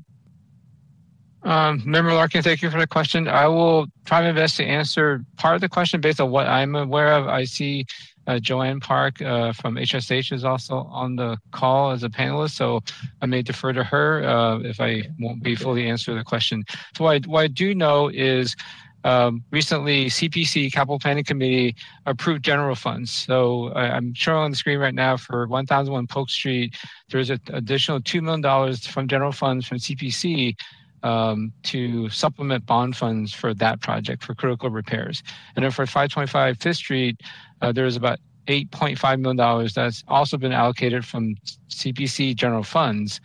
Um, 1.44 1.82
Member 1.86 2.14
Larkin, 2.14 2.42
thank 2.42 2.62
you 2.62 2.70
for 2.70 2.80
the 2.80 2.88
question. 2.88 3.28
I 3.28 3.48
will 3.48 3.88
try 4.06 4.22
my 4.22 4.32
best 4.32 4.58
to 4.58 4.66
answer 4.66 5.24
part 5.38 5.56
of 5.56 5.62
the 5.62 5.70
question 5.70 6.02
based 6.02 6.20
on 6.20 6.32
what 6.32 6.48
I'm 6.48 6.76
aware 6.76 7.14
of. 7.14 7.28
I 7.28 7.46
see 7.46 7.86
uh, 8.28 8.40
Joanne 8.40 8.80
Park 8.80 9.22
uh, 9.22 9.54
from 9.54 9.76
HSH 9.76 10.34
is 10.34 10.44
also 10.44 10.80
on 10.92 11.16
the 11.16 11.38
call 11.52 11.92
as 11.92 12.04
a 12.04 12.10
panelist, 12.10 12.52
so 12.52 12.82
I 13.22 13.26
may 13.26 13.42
defer 13.42 13.72
to 13.72 13.84
her 13.84 14.24
uh, 14.24 14.60
if 14.60 14.82
I 14.82 15.04
won't 15.20 15.42
be 15.42 15.56
fully 15.56 15.88
answer 15.88 16.14
the 16.14 16.24
question. 16.24 16.66
So 16.96 17.06
what 17.06 17.26
I, 17.26 17.30
what 17.30 17.42
I 17.42 17.48
do 17.48 17.74
know 17.74 18.10
is 18.10 18.56
um, 19.04 19.44
recently 19.52 20.08
CPC 20.08 20.72
Capital 20.72 21.00
Planning 21.00 21.24
Committee 21.24 21.76
approved 22.06 22.44
general 22.44 22.76
funds. 22.76 23.12
So 23.12 23.70
I, 23.70 23.90
I'm 23.90 24.14
showing 24.14 24.44
on 24.44 24.52
the 24.52 24.58
screen 24.58 24.80
right 24.80 24.94
now 24.94 25.18
for 25.18 25.48
1001 25.48 26.08
Polk 26.08 26.30
Street, 26.30 26.76
there's 27.10 27.30
an 27.30 27.40
additional 27.54 28.00
$2 28.00 28.22
million 28.22 28.76
from 28.78 29.08
general 29.08 29.32
funds 29.32 29.68
from 29.68 29.78
CPC 29.78 30.56
um, 31.04 31.54
to 31.64 32.10
supplement 32.10 32.66
bond 32.66 32.98
funds 32.98 33.34
for 33.34 33.54
that 33.54 33.82
project 33.82 34.24
for 34.24 34.36
critical 34.36 34.70
repairs. 34.70 35.24
And 35.56 35.64
then 35.64 35.72
for 35.72 35.86
525 35.86 36.58
Fifth 36.60 36.78
Street, 36.78 37.22
uh, 37.62 37.72
there's 37.72 37.96
about 37.96 38.20
$8.5 38.48 39.20
million 39.20 39.70
that's 39.74 40.04
also 40.08 40.38
been 40.38 40.54
allocated 40.54 41.06
from 41.06 41.36
CPC 41.70 42.36
general 42.36 42.64
funds 42.64 43.22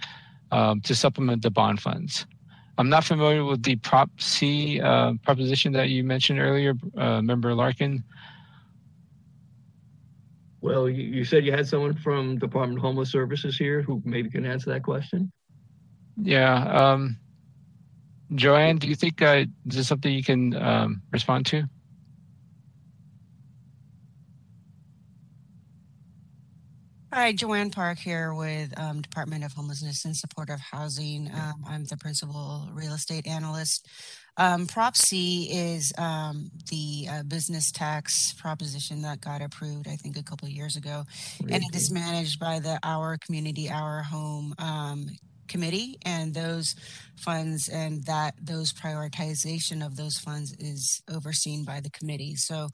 um, 0.51 0.81
to 0.83 0.95
supplement 0.95 1.43
the 1.43 1.51
bond 1.51 1.81
funds. 1.81 2.27
I'm 2.79 2.89
not 2.89 3.05
familiar 3.05 3.45
with 3.45 3.63
the 3.63 3.77
Prop 3.77 4.11
C 4.19 4.81
uh, 4.81 5.15
proposition 5.25 5.73
that 5.73 5.91
you 5.91 6.05
mentioned 6.05 6.39
earlier, 6.41 6.75
uh, 6.97 7.21
Member 7.21 7.55
Larkin. 7.55 8.03
Well, 10.63 10.89
you, 10.89 11.03
you 11.03 11.25
said 11.25 11.45
you 11.45 11.53
had 11.53 11.67
someone 11.67 11.95
from 11.95 12.39
Department 12.39 12.79
of 12.79 12.83
Homeless 12.83 13.11
Services 13.11 13.59
here 13.59 13.83
who 13.83 14.01
maybe 14.05 14.31
can 14.31 14.47
answer 14.47 14.71
that 14.71 14.83
question. 14.83 15.31
Yeah. 16.17 16.65
Um, 16.65 17.19
Joanne, 18.35 18.79
do 18.79 18.87
you 18.87 18.95
think 18.95 19.21
uh, 19.21 19.45
is 19.67 19.77
this 19.77 19.89
something 19.89 20.13
you 20.13 20.25
can 20.25 20.55
um, 20.55 21.03
respond 21.11 21.47
to? 21.47 21.65
Hi, 27.15 27.33
Joanne 27.33 27.69
Park 27.69 27.99
here 27.99 28.33
with 28.33 28.73
um, 28.81 29.03
Department 29.03 29.45
of 29.45 29.53
Homelessness 29.53 30.07
and 30.07 30.17
Supportive 30.17 30.61
Housing. 30.61 31.31
Um, 31.31 31.63
I'm 31.69 31.85
the 31.85 31.99
principal 31.99 32.67
real 32.73 32.95
estate 32.95 33.27
analyst. 33.27 33.87
Um, 34.39 34.67
Prop 34.67 34.97
C 34.97 35.47
is 35.53 35.93
um, 35.99 36.51
the 36.71 37.09
uh, 37.11 37.23
business 37.25 37.71
tax 37.71 38.33
proposition 38.33 39.03
that 39.03 39.21
got 39.21 39.43
approved, 39.43 39.89
I 39.89 39.97
think, 39.97 40.17
a 40.17 40.23
couple 40.23 40.47
of 40.49 40.53
years 40.53 40.77
ago, 40.77 41.05
and 41.41 41.63
it 41.63 41.75
is 41.75 41.91
managed 41.91 42.41
by 42.41 42.61
the 42.61 42.79
Our 42.83 43.19
Community, 43.19 43.69
Our 43.69 44.03
Home 44.05 44.55
um, 44.59 45.11
committee, 45.49 45.99
and 46.07 46.33
those 46.33 46.75
funds 47.17 47.69
and 47.69 48.03
that 48.07 48.33
those 48.41 48.73
prioritization 48.73 49.85
of 49.85 49.97
those 49.97 50.17
funds 50.17 50.57
is 50.59 51.03
overseen 51.11 51.63
by 51.67 51.81
the 51.81 51.91
committee. 51.91 52.37
So, 52.37 52.69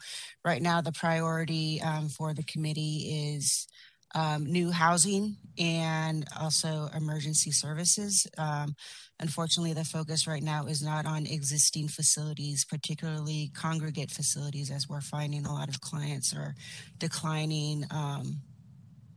right 0.45 0.63
now, 0.63 0.81
the 0.81 0.93
priority 0.93 1.81
um, 1.83 2.09
for 2.09 2.35
the 2.35 2.45
committee 2.45 3.35
is 3.35 3.67
um, 4.15 4.45
new 4.45 4.71
housing 4.71 5.37
and 5.59 6.27
also 6.39 6.89
emergency 6.97 7.51
services. 7.51 8.27
Um, 8.39 8.75
unfortunately, 9.21 9.73
the 9.73 9.85
focus 9.85 10.27
right 10.27 10.43
now 10.43 10.67
is 10.67 10.83
not 10.83 11.05
on 11.05 11.27
existing 11.27 11.89
facilities, 11.89 12.65
particularly 12.65 13.51
congregate 13.55 14.11
facilities, 14.11 14.71
as 14.71 14.89
we're 14.89 15.01
finding 15.01 15.45
a 15.45 15.53
lot 15.53 15.69
of 15.69 15.81
clients 15.81 16.35
are 16.35 16.55
declining 16.99 17.85
um, 17.91 18.41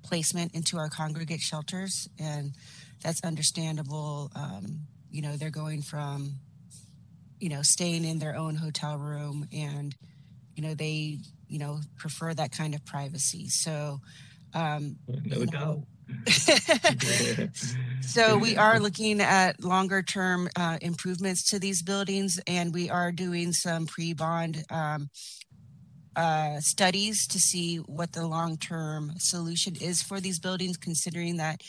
placement 0.04 0.54
into 0.56 0.78
our 0.78 0.90
congregate 0.90 1.42
shelters. 1.42 2.10
And 2.20 2.54
that's 3.04 3.24
understandable. 3.24 4.32
Um, 4.36 4.88
you 5.10 5.22
know, 5.22 5.38
they're 5.38 5.50
going 5.52 5.82
from, 5.82 6.40
you 7.40 7.50
know, 7.50 7.62
staying 7.62 8.06
in 8.06 8.20
their 8.20 8.36
own 8.36 8.56
hotel 8.56 8.98
room 8.98 9.48
and, 9.54 9.96
you 10.56 10.64
know, 10.64 10.74
they, 10.74 11.20
you 11.48 11.60
know, 11.60 11.80
prefer 11.98 12.34
that 12.34 12.52
kind 12.52 12.74
of 12.74 12.86
privacy. 12.86 13.48
So, 13.50 14.00
um, 14.54 14.98
no 15.08 15.46
doubt. 15.46 15.84
so 18.02 18.38
we 18.38 18.58
are 18.58 18.80
looking 18.80 19.22
at 19.22 19.64
longer 19.64 20.02
term 20.02 20.50
uh, 20.56 20.78
improvements 20.82 21.50
to 21.50 21.60
these 21.60 21.82
buildings 21.82 22.40
and 22.48 22.74
we 22.74 22.90
are 22.90 23.12
doing 23.12 23.54
some 23.54 23.86
pre-bond 23.86 24.64
um, 24.70 25.10
uh, 26.16 26.60
studies 26.60 27.28
to 27.28 27.40
see 27.40 27.78
what 27.78 28.12
the 28.12 28.28
long-term 28.28 29.14
solution 29.18 29.76
is 29.80 30.02
for 30.02 30.20
these 30.20 30.40
buildings 30.40 30.78
considering 30.78 31.38
that 31.38 31.62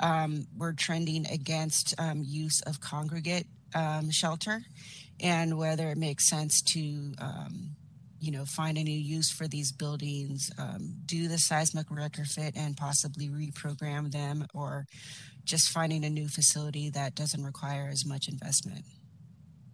um, 0.00 0.46
we're 0.56 0.72
trending 0.72 1.26
against 1.26 1.94
um, 1.98 2.22
use 2.24 2.62
of 2.62 2.80
congregate 2.80 3.46
um, 3.74 4.10
shelter 4.10 4.62
and 5.20 5.56
whether 5.56 5.88
it 5.88 5.98
makes 5.98 6.28
sense 6.28 6.62
to 6.62 7.12
um, 7.20 7.76
you 8.22 8.30
know, 8.30 8.44
find 8.44 8.78
a 8.78 8.84
new 8.84 8.92
use 8.92 9.32
for 9.32 9.48
these 9.48 9.72
buildings, 9.72 10.48
um, 10.56 10.94
do 11.06 11.26
the 11.26 11.38
seismic 11.38 11.88
retrofit 11.88 12.52
and 12.54 12.76
possibly 12.76 13.28
reprogram 13.28 14.12
them, 14.12 14.46
or 14.54 14.86
just 15.44 15.70
finding 15.70 16.04
a 16.04 16.10
new 16.10 16.28
facility 16.28 16.88
that 16.90 17.16
doesn't 17.16 17.44
require 17.44 17.88
as 17.90 18.06
much 18.06 18.28
investment? 18.28 18.84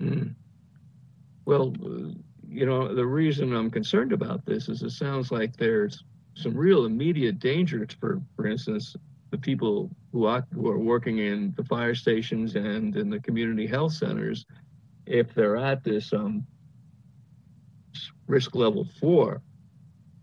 Mm. 0.00 0.34
Well, 1.44 1.74
you 2.48 2.64
know, 2.64 2.94
the 2.94 3.04
reason 3.04 3.54
I'm 3.54 3.70
concerned 3.70 4.14
about 4.14 4.46
this 4.46 4.70
is 4.70 4.82
it 4.82 4.92
sounds 4.92 5.30
like 5.30 5.54
there's 5.58 6.02
some 6.34 6.56
real 6.56 6.86
immediate 6.86 7.40
danger 7.40 7.86
for, 8.00 8.22
for 8.34 8.46
instance, 8.46 8.96
the 9.30 9.36
people 9.36 9.90
who 10.10 10.24
are, 10.24 10.46
who 10.54 10.70
are 10.70 10.78
working 10.78 11.18
in 11.18 11.52
the 11.54 11.64
fire 11.64 11.94
stations 11.94 12.56
and 12.56 12.96
in 12.96 13.10
the 13.10 13.20
community 13.20 13.66
health 13.66 13.92
centers 13.92 14.46
if 15.04 15.34
they're 15.34 15.56
at 15.56 15.84
this 15.84 16.14
um, 16.14 16.46
risk 18.28 18.54
level 18.54 18.86
four. 19.00 19.42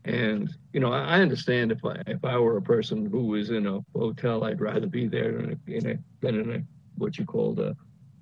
And 0.05 0.53
you 0.71 0.79
know, 0.79 0.93
I 0.93 1.19
understand 1.19 1.71
if 1.71 1.83
I 1.83 2.01
if 2.07 2.23
I 2.23 2.37
were 2.37 2.57
a 2.57 2.61
person 2.61 3.09
who 3.09 3.25
was 3.25 3.49
in 3.49 3.65
a 3.65 3.79
hotel, 3.93 4.43
I'd 4.43 4.61
rather 4.61 4.87
be 4.87 5.07
there 5.07 5.37
a, 5.39 5.55
in 5.67 5.89
a 5.89 5.97
than 6.21 6.39
in 6.39 6.51
a 6.51 6.63
what 6.97 7.17
you 7.17 7.25
call 7.25 7.59
a, 7.59 7.75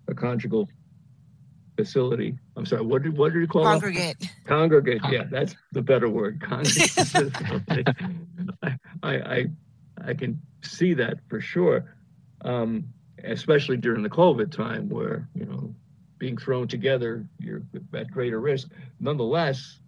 a 0.08 0.16
conjugal 0.16 0.70
facility. 1.76 2.38
I'm 2.56 2.66
sorry, 2.66 2.84
what 2.84 3.04
did 3.04 3.18
what 3.18 3.34
did 3.34 3.40
you 3.40 3.48
call 3.48 3.64
congregate? 3.64 4.16
It? 4.22 4.30
Congregate, 4.46 5.02
yeah, 5.12 5.24
that's 5.30 5.56
the 5.74 5.82
better 5.82 6.08
word. 6.10 6.42
Congregate. 6.42 7.88
I, 8.64 8.78
I 9.04 9.46
I 10.06 10.14
can 10.14 10.42
see 10.62 10.94
that 10.94 11.20
for 11.28 11.42
sure, 11.42 11.94
um, 12.42 12.86
especially 13.24 13.78
during 13.78 14.04
the 14.04 14.10
COVID 14.10 14.52
time 14.52 14.88
where 14.88 15.28
you 15.36 15.46
know 15.46 15.76
being 16.24 16.38
thrown 16.38 16.70
together, 16.70 17.28
you're 17.38 17.64
at 17.94 18.10
greater 18.10 18.40
risk. 18.40 18.70
Nonetheless, 19.02 19.80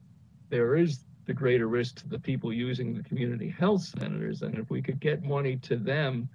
there 0.49 0.75
is 0.75 0.99
the 1.27 1.33
greater 1.33 1.69
risk 1.69 1.95
to 2.01 2.09
the 2.09 2.19
people 2.19 2.51
using 2.51 2.93
the 2.93 3.01
community 3.03 3.49
health 3.49 3.83
centers. 3.83 4.41
And 4.41 4.57
if 4.57 4.69
we 4.69 4.81
could 4.81 4.99
get 4.99 5.23
money 5.23 5.55
to 5.69 5.77
them 5.77 6.27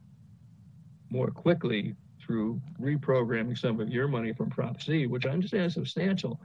more 1.10 1.30
quickly 1.30 1.94
through 2.18 2.62
reprogramming 2.80 3.58
some 3.58 3.78
of 3.78 3.90
your 3.90 4.08
money 4.08 4.32
from 4.32 4.48
Prop 4.48 4.80
C, 4.80 5.06
which 5.06 5.26
I 5.26 5.30
understand 5.32 5.66
is 5.66 5.74
substantial, 5.74 6.40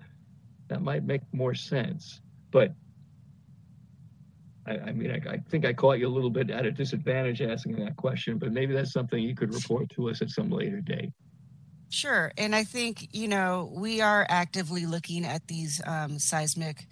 that 0.67 0.81
might 0.81 1.05
make 1.05 1.21
more 1.31 1.55
sense. 1.55 2.19
but 2.51 2.73
I, 4.67 4.89
I 4.89 4.91
mean, 4.91 5.11
I, 5.11 5.35
I 5.35 5.37
think 5.49 5.63
I 5.63 5.71
caught 5.71 5.99
you 5.99 6.07
a 6.07 6.15
little 6.17 6.29
bit 6.29 6.49
at 6.49 6.65
a 6.65 6.71
disadvantage 6.71 7.41
asking 7.41 7.77
that 7.85 7.95
question, 7.95 8.37
but 8.37 8.51
maybe 8.51 8.73
that's 8.73 8.91
something 8.91 9.23
you 9.23 9.35
could 9.35 9.53
report 9.53 9.89
to 9.91 10.09
us 10.09 10.21
at 10.21 10.29
some 10.29 10.49
later 10.49 10.81
date. 10.81 11.13
Sure. 11.95 12.33
And 12.37 12.53
I 12.53 12.65
think, 12.65 13.07
you 13.13 13.29
know, 13.29 13.71
we 13.73 14.01
are 14.01 14.25
actively 14.27 14.85
looking 14.85 15.23
at 15.23 15.47
these 15.47 15.81
um, 15.87 16.19
seismic 16.19 16.87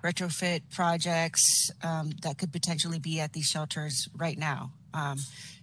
retrofit 0.00 0.60
projects 0.70 1.72
um, 1.82 2.12
that 2.22 2.38
could 2.38 2.52
potentially 2.52 3.00
be 3.00 3.18
at 3.18 3.32
these 3.32 3.46
shelters 3.46 4.08
right 4.16 4.38
now 4.38 4.70
um, 4.92 5.18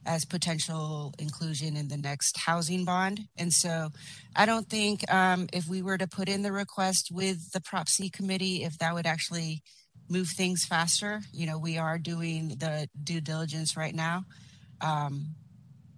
as 0.06 0.26
potential 0.26 1.14
inclusion 1.20 1.78
in 1.78 1.88
the 1.88 1.96
next 1.96 2.38
housing 2.38 2.84
bond. 2.84 3.22
And 3.38 3.54
so 3.54 3.92
I 4.36 4.46
don't 4.46 4.70
think 4.70 5.10
um, 5.10 5.48
if 5.54 5.70
we 5.70 5.82
were 5.82 5.98
to 5.98 6.08
put 6.08 6.28
in 6.28 6.42
the 6.42 6.52
request 6.52 7.12
with 7.14 7.54
the 7.54 7.62
Prop 7.62 7.88
C 7.88 8.10
committee, 8.10 8.66
if 8.66 8.78
that 8.80 8.94
would 8.94 9.06
actually 9.06 9.64
move 10.10 10.28
things 10.28 10.66
faster. 10.66 11.22
You 11.32 11.46
know, 11.46 11.58
we 11.58 11.78
are 11.78 11.98
doing 11.98 12.58
the 12.60 12.90
due 13.02 13.22
diligence 13.22 13.78
right 13.78 13.96
now. 13.96 14.26
Um, 14.82 15.28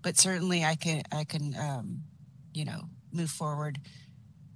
but 0.03 0.19
certainly 0.19 0.63
I 0.63 0.75
can, 0.75 1.01
I 1.11 1.23
can, 1.23 1.55
um, 1.59 2.03
you 2.53 2.65
know, 2.65 2.89
move 3.11 3.29
forward 3.29 3.79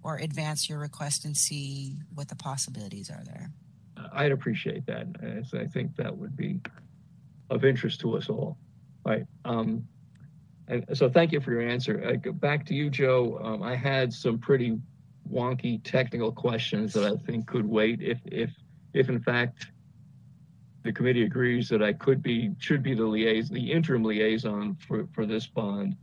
or 0.03 0.17
advance 0.17 0.69
your 0.69 0.79
request 0.79 1.25
and 1.25 1.35
see 1.35 1.95
what 2.13 2.29
the 2.29 2.35
possibilities 2.35 3.09
are 3.09 3.23
there. 3.25 3.51
I'd 4.13 4.31
appreciate 4.31 4.85
that. 4.85 5.07
As 5.21 5.53
I 5.53 5.65
think 5.65 5.95
that 5.95 6.15
would 6.15 6.35
be 6.35 6.61
of 7.49 7.65
interest 7.65 7.99
to 8.01 8.15
us 8.15 8.29
all. 8.29 8.57
Right. 9.05 9.25
Um, 9.45 9.87
and 10.67 10.85
so 10.93 11.09
thank 11.09 11.31
you 11.31 11.39
for 11.39 11.51
your 11.51 11.61
answer. 11.61 12.03
I 12.07 12.15
go 12.15 12.31
back 12.31 12.65
to 12.67 12.73
you, 12.73 12.89
Joe. 12.89 13.39
Um, 13.41 13.63
I 13.63 13.75
had 13.75 14.11
some 14.11 14.37
pretty 14.37 14.77
wonky 15.31 15.81
technical 15.83 16.31
questions 16.31 16.93
that 16.93 17.05
I 17.05 17.15
think 17.25 17.47
could 17.47 17.65
wait 17.65 18.01
if, 18.01 18.19
if, 18.25 18.51
if 18.93 19.09
in 19.09 19.19
fact 19.19 19.67
the 20.83 20.91
committee 20.91 21.23
agrees 21.23 21.69
that 21.69 21.81
I 21.81 21.93
could 21.93 22.21
be, 22.21 22.51
should 22.59 22.83
be 22.83 22.93
the 22.93 23.05
liaison, 23.05 23.53
the 23.53 23.71
interim 23.71 24.03
liaison 24.03 24.77
for, 24.87 25.07
for 25.13 25.25
this 25.25 25.47
bond. 25.47 25.95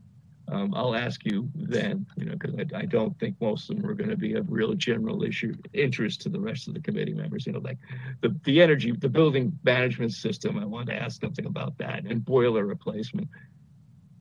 Um, 0.48 0.74
I'll 0.74 0.94
ask 0.94 1.24
you 1.24 1.48
then, 1.54 2.06
you 2.16 2.26
know, 2.26 2.32
because 2.32 2.54
I, 2.56 2.80
I 2.80 2.84
don't 2.84 3.18
think 3.18 3.40
most 3.40 3.70
of 3.70 3.76
them 3.76 3.86
are 3.86 3.94
going 3.94 4.10
to 4.10 4.16
be 4.16 4.34
of 4.34 4.50
real 4.50 4.74
general 4.74 5.22
issue 5.22 5.54
interest 5.72 6.20
to 6.22 6.28
the 6.28 6.40
rest 6.40 6.68
of 6.68 6.74
the 6.74 6.80
committee 6.80 7.14
members. 7.14 7.46
You 7.46 7.52
know, 7.52 7.60
like 7.60 7.78
the, 8.20 8.34
the 8.44 8.60
energy, 8.60 8.92
the 8.92 9.08
building 9.08 9.58
management 9.64 10.12
system. 10.12 10.58
I 10.58 10.66
want 10.66 10.88
to 10.88 10.94
ask 10.94 11.20
something 11.20 11.46
about 11.46 11.78
that 11.78 12.04
and 12.04 12.24
boiler 12.24 12.66
replacement. 12.66 13.28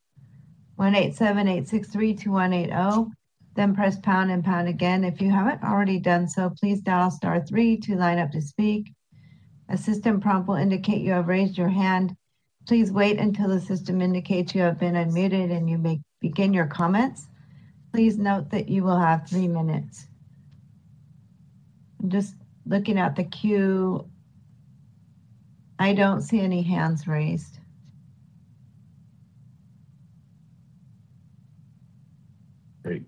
187-863-2180. 0.79 3.11
Then 3.55 3.75
press 3.75 3.97
pound 3.99 4.31
and 4.31 4.43
pound 4.43 4.67
again. 4.67 5.03
If 5.03 5.21
you 5.21 5.29
haven't 5.31 5.63
already 5.63 5.99
done 5.99 6.27
so, 6.27 6.51
please 6.59 6.81
dial 6.81 7.11
star 7.11 7.45
three 7.45 7.77
to 7.77 7.95
line 7.95 8.17
up 8.19 8.31
to 8.31 8.41
speak. 8.41 8.91
A 9.69 9.77
system 9.77 10.19
prompt 10.19 10.47
will 10.47 10.55
indicate 10.55 11.01
you 11.01 11.11
have 11.11 11.27
raised 11.27 11.57
your 11.57 11.69
hand. 11.69 12.15
Please 12.67 12.91
wait 12.91 13.19
until 13.19 13.47
the 13.47 13.61
system 13.61 14.01
indicates 14.01 14.55
you 14.55 14.61
have 14.61 14.79
been 14.79 14.95
unmuted 14.95 15.55
and 15.55 15.69
you 15.69 15.77
may 15.77 16.01
begin 16.21 16.53
your 16.53 16.65
comments. 16.65 17.27
Please 17.93 18.17
note 18.17 18.49
that 18.49 18.67
you 18.67 18.83
will 18.83 18.99
have 18.99 19.27
three 19.27 19.47
minutes. 19.47 20.07
I'm 22.01 22.09
just 22.09 22.35
looking 22.65 22.97
at 22.97 23.15
the 23.15 23.23
queue. 23.23 24.09
I 25.77 25.93
don't 25.93 26.21
see 26.21 26.39
any 26.39 26.61
hands 26.61 27.07
raised. 27.07 27.59
Great. 32.83 33.03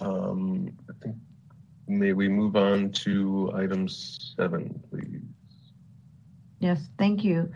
Um, 0.00 0.70
I 0.88 0.92
think, 1.02 1.16
may 1.88 2.12
we 2.12 2.28
move 2.28 2.56
on 2.56 2.90
to 2.92 3.52
item 3.54 3.88
seven, 3.88 4.82
please? 4.90 5.11
Yes, 6.62 6.80
thank 6.96 7.24
you. 7.24 7.52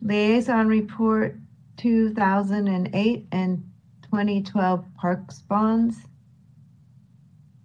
Liaison 0.00 0.66
Report 0.66 1.36
2008 1.76 3.26
and 3.30 3.70
2012 4.04 4.84
Parks 4.96 5.40
Bonds. 5.40 5.98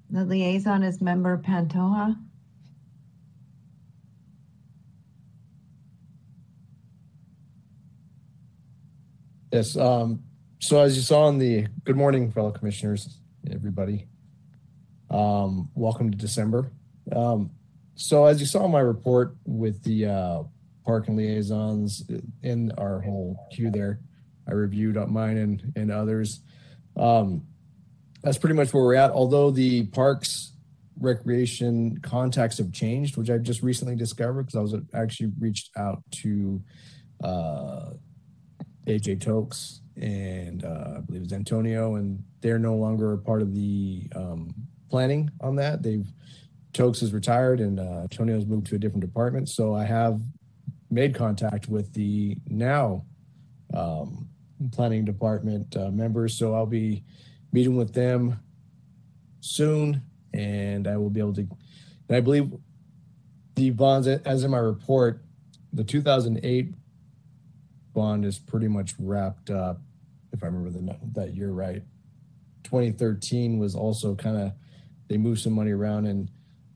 The 0.10 0.26
liaison 0.26 0.84
is 0.84 1.00
Member 1.00 1.38
Pantoja. 1.38 2.18
Yes. 9.54 9.78
Um, 9.78 10.22
so 10.60 10.82
as 10.82 10.98
you 10.98 11.04
saw 11.04 11.30
in 11.30 11.38
the 11.38 11.68
good 11.86 11.96
morning, 11.96 12.30
fellow 12.32 12.52
commissioners, 12.52 13.18
everybody. 13.50 14.08
Um, 15.10 15.70
welcome 15.74 16.12
to 16.12 16.18
December. 16.18 16.70
Um, 17.16 17.52
so 17.96 18.26
as 18.26 18.42
you 18.42 18.46
saw 18.46 18.66
in 18.66 18.72
my 18.72 18.82
report 18.82 19.38
with 19.46 19.84
the 19.84 20.08
uh, 20.08 20.44
park 20.86 21.08
and 21.08 21.18
liaisons 21.18 22.04
in 22.44 22.72
our 22.78 23.02
whole 23.02 23.48
queue 23.52 23.72
there, 23.72 24.00
I 24.48 24.54
reviewed 24.54 24.98
up 24.98 25.10
mine 25.10 25.38
and, 25.38 25.74
and 25.76 25.92
others. 25.92 26.42
Um, 26.98 27.44
that's 28.24 28.38
pretty 28.38 28.56
much 28.56 28.74
where 28.74 28.84
we're 28.84 28.96
at. 28.96 29.12
Although 29.12 29.52
the 29.52 29.88
parks 29.88 30.54
recreation 31.00 31.98
contacts 32.02 32.58
have 32.58 32.72
changed, 32.72 33.18
which 33.18 33.30
I've 33.30 33.44
just 33.44 33.64
recently 33.64 33.96
discovered 33.96 34.44
because 34.44 34.56
I 34.56 34.62
was 34.62 34.76
actually 34.94 35.32
reached 35.40 35.72
out 35.78 36.04
to 36.12 36.62
uh, 37.24 37.92
AJ 38.88 39.22
Tokes 39.22 39.82
and 39.98 40.64
uh, 40.64 40.98
I 40.98 41.00
believe 41.02 41.24
it's 41.24 41.34
Antonio, 41.34 41.96
and 41.96 42.24
they're 42.42 42.60
no 42.60 42.76
longer 42.76 43.14
a 43.14 43.18
part 43.18 43.42
of 43.42 43.54
the 43.54 44.04
um, 44.16 44.54
planning 44.90 45.30
on 45.42 45.56
that. 45.58 45.84
They've 45.84 46.08
Tokes 46.74 47.02
is 47.02 47.14
retired 47.14 47.60
and 47.60 47.80
uh, 47.80 48.04
Antonio's 48.04 48.46
moved 48.46 48.68
to 48.68 48.76
a 48.76 48.80
different 48.80 49.02
department. 49.02 49.50
So 49.50 49.76
I 49.76 49.84
have 49.84 50.22
made 50.92 51.16
contact 51.16 51.68
with 51.68 51.94
the 51.94 52.38
now 52.48 53.06
um, 53.74 54.28
planning 54.72 55.06
department 55.06 55.76
uh, 55.76 55.90
members. 55.90 56.38
So 56.38 56.54
I'll 56.54 56.66
be 56.66 57.04
meeting 57.52 57.78
with 57.78 57.94
them 57.94 58.40
soon, 59.40 60.04
and 60.34 60.88
I 60.88 60.98
will 60.98 61.10
be 61.10 61.22
able 61.22 61.34
to. 61.36 61.48
And 62.10 62.18
I 62.18 62.20
believe 62.20 62.52
the 63.56 63.70
bonds, 63.72 64.08
as 64.08 64.44
in 64.44 64.52
my 64.52 64.58
report, 64.58 65.24
the 65.74 65.84
2008 65.84 66.74
bond 67.94 68.26
is 68.26 68.40
pretty 68.40 68.68
much 68.68 68.94
wrapped 69.00 69.50
up, 69.50 69.82
if 70.32 70.44
I 70.44 70.48
remember 70.48 70.70
the, 70.70 70.98
that 71.14 71.36
year 71.36 71.52
right. 71.52 71.84
2013 72.64 73.58
was 73.58 73.76
also 73.76 74.16
kind 74.16 74.38
of, 74.38 74.52
they 75.08 75.18
moved 75.18 75.42
some 75.42 75.54
money 75.54 75.72
around 75.72 76.06
and 76.06 76.30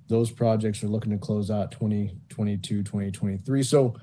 those 0.07 0.29
projects 0.29 0.83
are 0.83 0.87
looking 0.87 1.11
to 1.11 1.17
close 1.17 1.49
out 1.49 1.71
2022, 1.71 2.83
2023. 2.83 3.63
So 3.63 3.95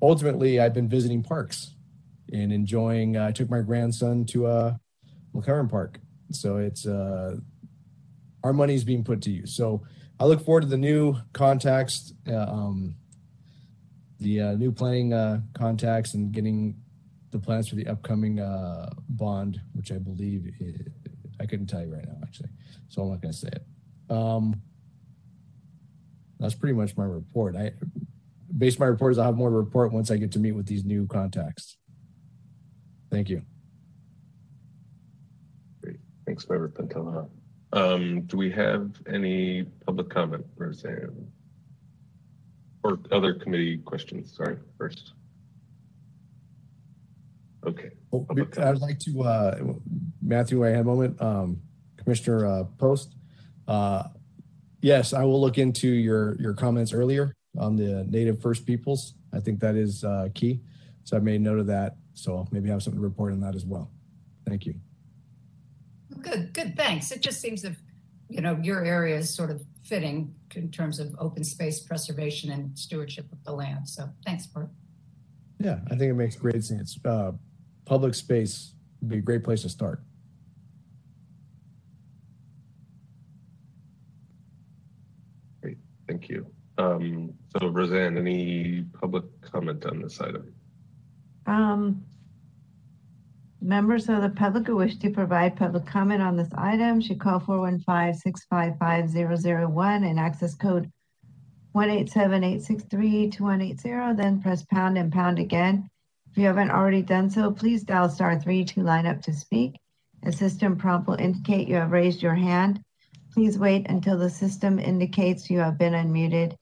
ultimately, 0.00 0.60
I've 0.60 0.74
been 0.74 0.88
visiting 0.88 1.22
parks 1.22 1.74
and 2.32 2.52
enjoying. 2.52 3.16
I 3.16 3.32
took 3.32 3.50
my 3.50 3.60
grandson 3.60 4.24
to 4.26 4.46
uh, 4.46 4.74
McLaren 5.34 5.70
Park, 5.70 6.00
so 6.30 6.56
it's 6.58 6.86
uh, 6.86 7.36
our 8.44 8.52
money 8.52 8.74
is 8.74 8.84
being 8.84 9.04
put 9.04 9.22
to 9.22 9.30
use. 9.30 9.54
So 9.54 9.82
I 10.18 10.24
look 10.24 10.44
forward 10.44 10.62
to 10.62 10.66
the 10.66 10.76
new 10.76 11.16
contacts, 11.32 12.12
uh, 12.28 12.36
um, 12.36 12.94
the 14.18 14.40
uh, 14.40 14.52
new 14.54 14.72
planning 14.72 15.12
uh, 15.12 15.40
contacts, 15.54 16.14
and 16.14 16.32
getting 16.32 16.80
the 17.30 17.38
plans 17.38 17.68
for 17.68 17.74
the 17.74 17.86
upcoming 17.86 18.40
uh, 18.40 18.90
bond, 19.08 19.60
which 19.74 19.92
I 19.92 19.98
believe 19.98 20.52
i 20.60 20.74
I 21.38 21.44
couldn't 21.44 21.66
tell 21.66 21.82
you 21.82 21.92
right 21.92 22.06
now, 22.06 22.16
actually, 22.22 22.48
so 22.88 23.02
I'm 23.02 23.10
not 23.10 23.20
going 23.20 23.32
to 23.32 23.38
say 23.38 23.48
it. 23.48 23.66
Um, 24.08 24.62
that's 26.40 26.54
pretty 26.54 26.72
much 26.72 26.96
my 26.96 27.04
report. 27.04 27.56
I 27.56 27.72
based 28.56 28.78
my 28.78 28.86
report 28.86 29.12
is 29.12 29.18
I'll 29.18 29.26
have 29.26 29.36
more 29.36 29.50
to 29.50 29.56
report 29.56 29.92
once 29.92 30.10
I 30.10 30.16
get 30.16 30.32
to 30.32 30.38
meet 30.38 30.52
with 30.52 30.66
these 30.66 30.84
new 30.84 31.06
contacts. 31.06 31.76
Thank 33.10 33.28
you. 33.28 33.42
Great. 35.82 35.96
Thanks, 36.26 36.48
Member 36.48 36.68
Pantoja. 36.68 37.28
Um, 37.72 38.22
do 38.22 38.36
we 38.36 38.50
have 38.50 38.90
any 39.12 39.64
public 39.84 40.08
comment, 40.08 40.44
Roseanne? 40.56 41.28
Or 42.82 42.98
other 43.10 43.34
committee 43.34 43.78
questions? 43.78 44.34
Sorry, 44.34 44.56
first. 44.78 45.12
Okay. 47.66 47.90
Oh, 48.12 48.20
Public 48.20 48.56
I'd 48.58 48.78
like 48.78 49.00
to, 49.00 49.22
uh, 49.22 49.58
Matthew, 50.22 50.64
I 50.64 50.68
had 50.68 50.80
a 50.80 50.84
moment, 50.84 51.20
um, 51.20 51.60
Commissioner, 51.96 52.46
uh, 52.46 52.64
Post. 52.78 53.16
Uh, 53.66 54.04
yes, 54.80 55.12
I 55.12 55.24
will 55.24 55.40
look 55.40 55.58
into 55.58 55.88
your, 55.88 56.36
your 56.40 56.54
comments 56.54 56.92
earlier 56.92 57.35
on 57.58 57.76
the 57.76 58.04
native 58.04 58.40
first 58.40 58.66
peoples. 58.66 59.14
I 59.32 59.40
think 59.40 59.60
that 59.60 59.76
is, 59.76 60.04
uh, 60.04 60.28
key. 60.34 60.60
So 61.04 61.16
I 61.16 61.20
made 61.20 61.40
note 61.40 61.58
of 61.58 61.66
that. 61.66 61.96
So 62.14 62.46
maybe 62.50 62.68
have 62.70 62.82
something 62.82 63.00
to 63.00 63.06
report 63.06 63.32
on 63.32 63.40
that 63.40 63.54
as 63.54 63.64
well. 63.64 63.90
Thank 64.46 64.66
you. 64.66 64.74
Good, 66.20 66.52
good, 66.52 66.76
thanks. 66.76 67.10
It 67.12 67.20
just 67.20 67.40
seems 67.40 67.62
that, 67.62 67.72
you 68.28 68.40
know, 68.40 68.58
your 68.62 68.84
area 68.84 69.16
is 69.16 69.32
sort 69.32 69.50
of 69.50 69.62
fitting 69.84 70.34
in 70.54 70.70
terms 70.70 70.98
of 70.98 71.14
open 71.18 71.44
space 71.44 71.80
preservation 71.80 72.50
and 72.50 72.76
stewardship 72.76 73.30
of 73.32 73.42
the 73.44 73.52
land. 73.52 73.88
So 73.88 74.08
thanks, 74.24 74.46
Bert. 74.46 74.70
Yeah, 75.58 75.80
I 75.86 75.90
think 75.90 76.10
it 76.10 76.14
makes 76.14 76.36
great 76.36 76.64
sense. 76.64 76.98
Uh, 77.04 77.32
public 77.84 78.14
space 78.14 78.72
would 79.00 79.10
be 79.10 79.18
a 79.18 79.20
great 79.20 79.44
place 79.44 79.62
to 79.62 79.68
start. 79.68 80.02
Thank 86.08 86.28
you. 86.28 86.46
Um, 86.78 87.32
so 87.56 87.68
Roseanne, 87.68 88.18
any 88.18 88.84
public 89.00 89.24
comment 89.40 89.86
on 89.86 90.02
this 90.02 90.20
item? 90.20 90.52
Um, 91.46 92.04
members 93.60 94.08
of 94.08 94.22
the 94.22 94.30
public 94.30 94.66
who 94.66 94.76
wish 94.76 94.96
to 94.98 95.10
provide 95.10 95.56
public 95.56 95.86
comment 95.86 96.22
on 96.22 96.36
this 96.36 96.52
item 96.54 97.00
should 97.00 97.20
call 97.20 97.40
415-655-001 97.40 100.08
and 100.08 100.20
access 100.20 100.54
code 100.54 100.92
187-863-2180, 101.74 104.16
then 104.16 104.40
press 104.42 104.64
pound 104.64 104.98
and 104.98 105.12
pound 105.12 105.38
again. 105.38 105.88
If 106.30 106.38
you 106.38 106.46
haven't 106.46 106.70
already 106.70 107.02
done 107.02 107.30
so, 107.30 107.50
please 107.50 107.82
dial 107.82 108.10
star 108.10 108.38
three 108.38 108.64
to 108.66 108.82
line 108.82 109.06
up 109.06 109.22
to 109.22 109.32
speak. 109.32 109.80
A 110.24 110.32
system 110.32 110.76
prompt 110.76 111.08
will 111.08 111.14
indicate 111.14 111.68
you 111.68 111.76
have 111.76 111.92
raised 111.92 112.22
your 112.22 112.34
hand. 112.34 112.82
Please 113.32 113.58
wait 113.58 113.86
until 113.88 114.18
the 114.18 114.30
system 114.30 114.78
indicates 114.78 115.50
you 115.50 115.58
have 115.58 115.76
been 115.78 115.92
unmuted 115.92 116.56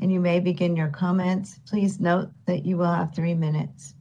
and 0.00 0.12
you 0.12 0.20
may 0.20 0.40
begin 0.40 0.76
your 0.76 0.88
comments. 0.88 1.60
Please 1.68 2.00
note 2.00 2.30
that 2.46 2.64
you 2.64 2.76
will 2.76 2.92
have 2.92 3.14
three 3.14 3.34
minutes. 3.34 3.94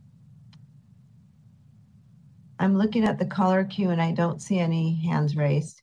I'm 2.59 2.77
looking 2.77 3.03
at 3.05 3.19
the 3.19 3.25
caller 3.25 3.63
queue 3.63 3.89
and 3.89 4.01
I 4.01 4.11
don't 4.11 4.41
see 4.41 4.59
any 4.59 4.95
hands 5.05 5.35
raised. 5.35 5.81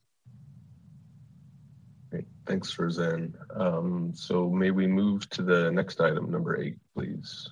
Great, 2.09 2.25
thanks, 2.45 2.77
Roseanne. 2.77 3.33
Um, 3.55 4.11
so 4.13 4.49
may 4.49 4.71
we 4.71 4.87
move 4.87 5.29
to 5.31 5.41
the 5.41 5.71
next 5.71 6.01
item, 6.01 6.29
number 6.29 6.59
eight, 6.61 6.77
please? 6.93 7.49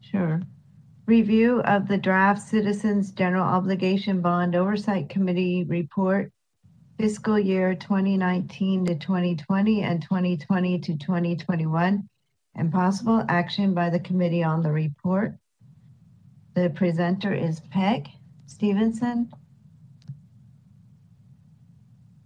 Sure. 0.00 0.40
Review 1.06 1.60
of 1.62 1.86
the 1.86 1.98
draft 1.98 2.42
Citizens 2.42 3.12
General 3.12 3.44
Obligation 3.44 4.20
Bond 4.20 4.56
Oversight 4.56 5.08
Committee 5.08 5.64
report 5.64 6.32
fiscal 6.98 7.38
year 7.38 7.74
2019 7.74 8.86
to 8.86 8.94
2020 8.94 9.82
and 9.82 10.02
2020 10.02 10.78
to 10.78 10.96
2021 10.96 12.08
and 12.54 12.72
possible 12.72 13.22
action 13.28 13.74
by 13.74 13.90
the 13.90 14.00
committee 14.00 14.42
on 14.42 14.62
the 14.62 14.70
report. 14.70 15.34
The 16.54 16.70
presenter 16.70 17.34
is 17.34 17.60
Peg 17.70 18.08
Stevenson. 18.46 19.30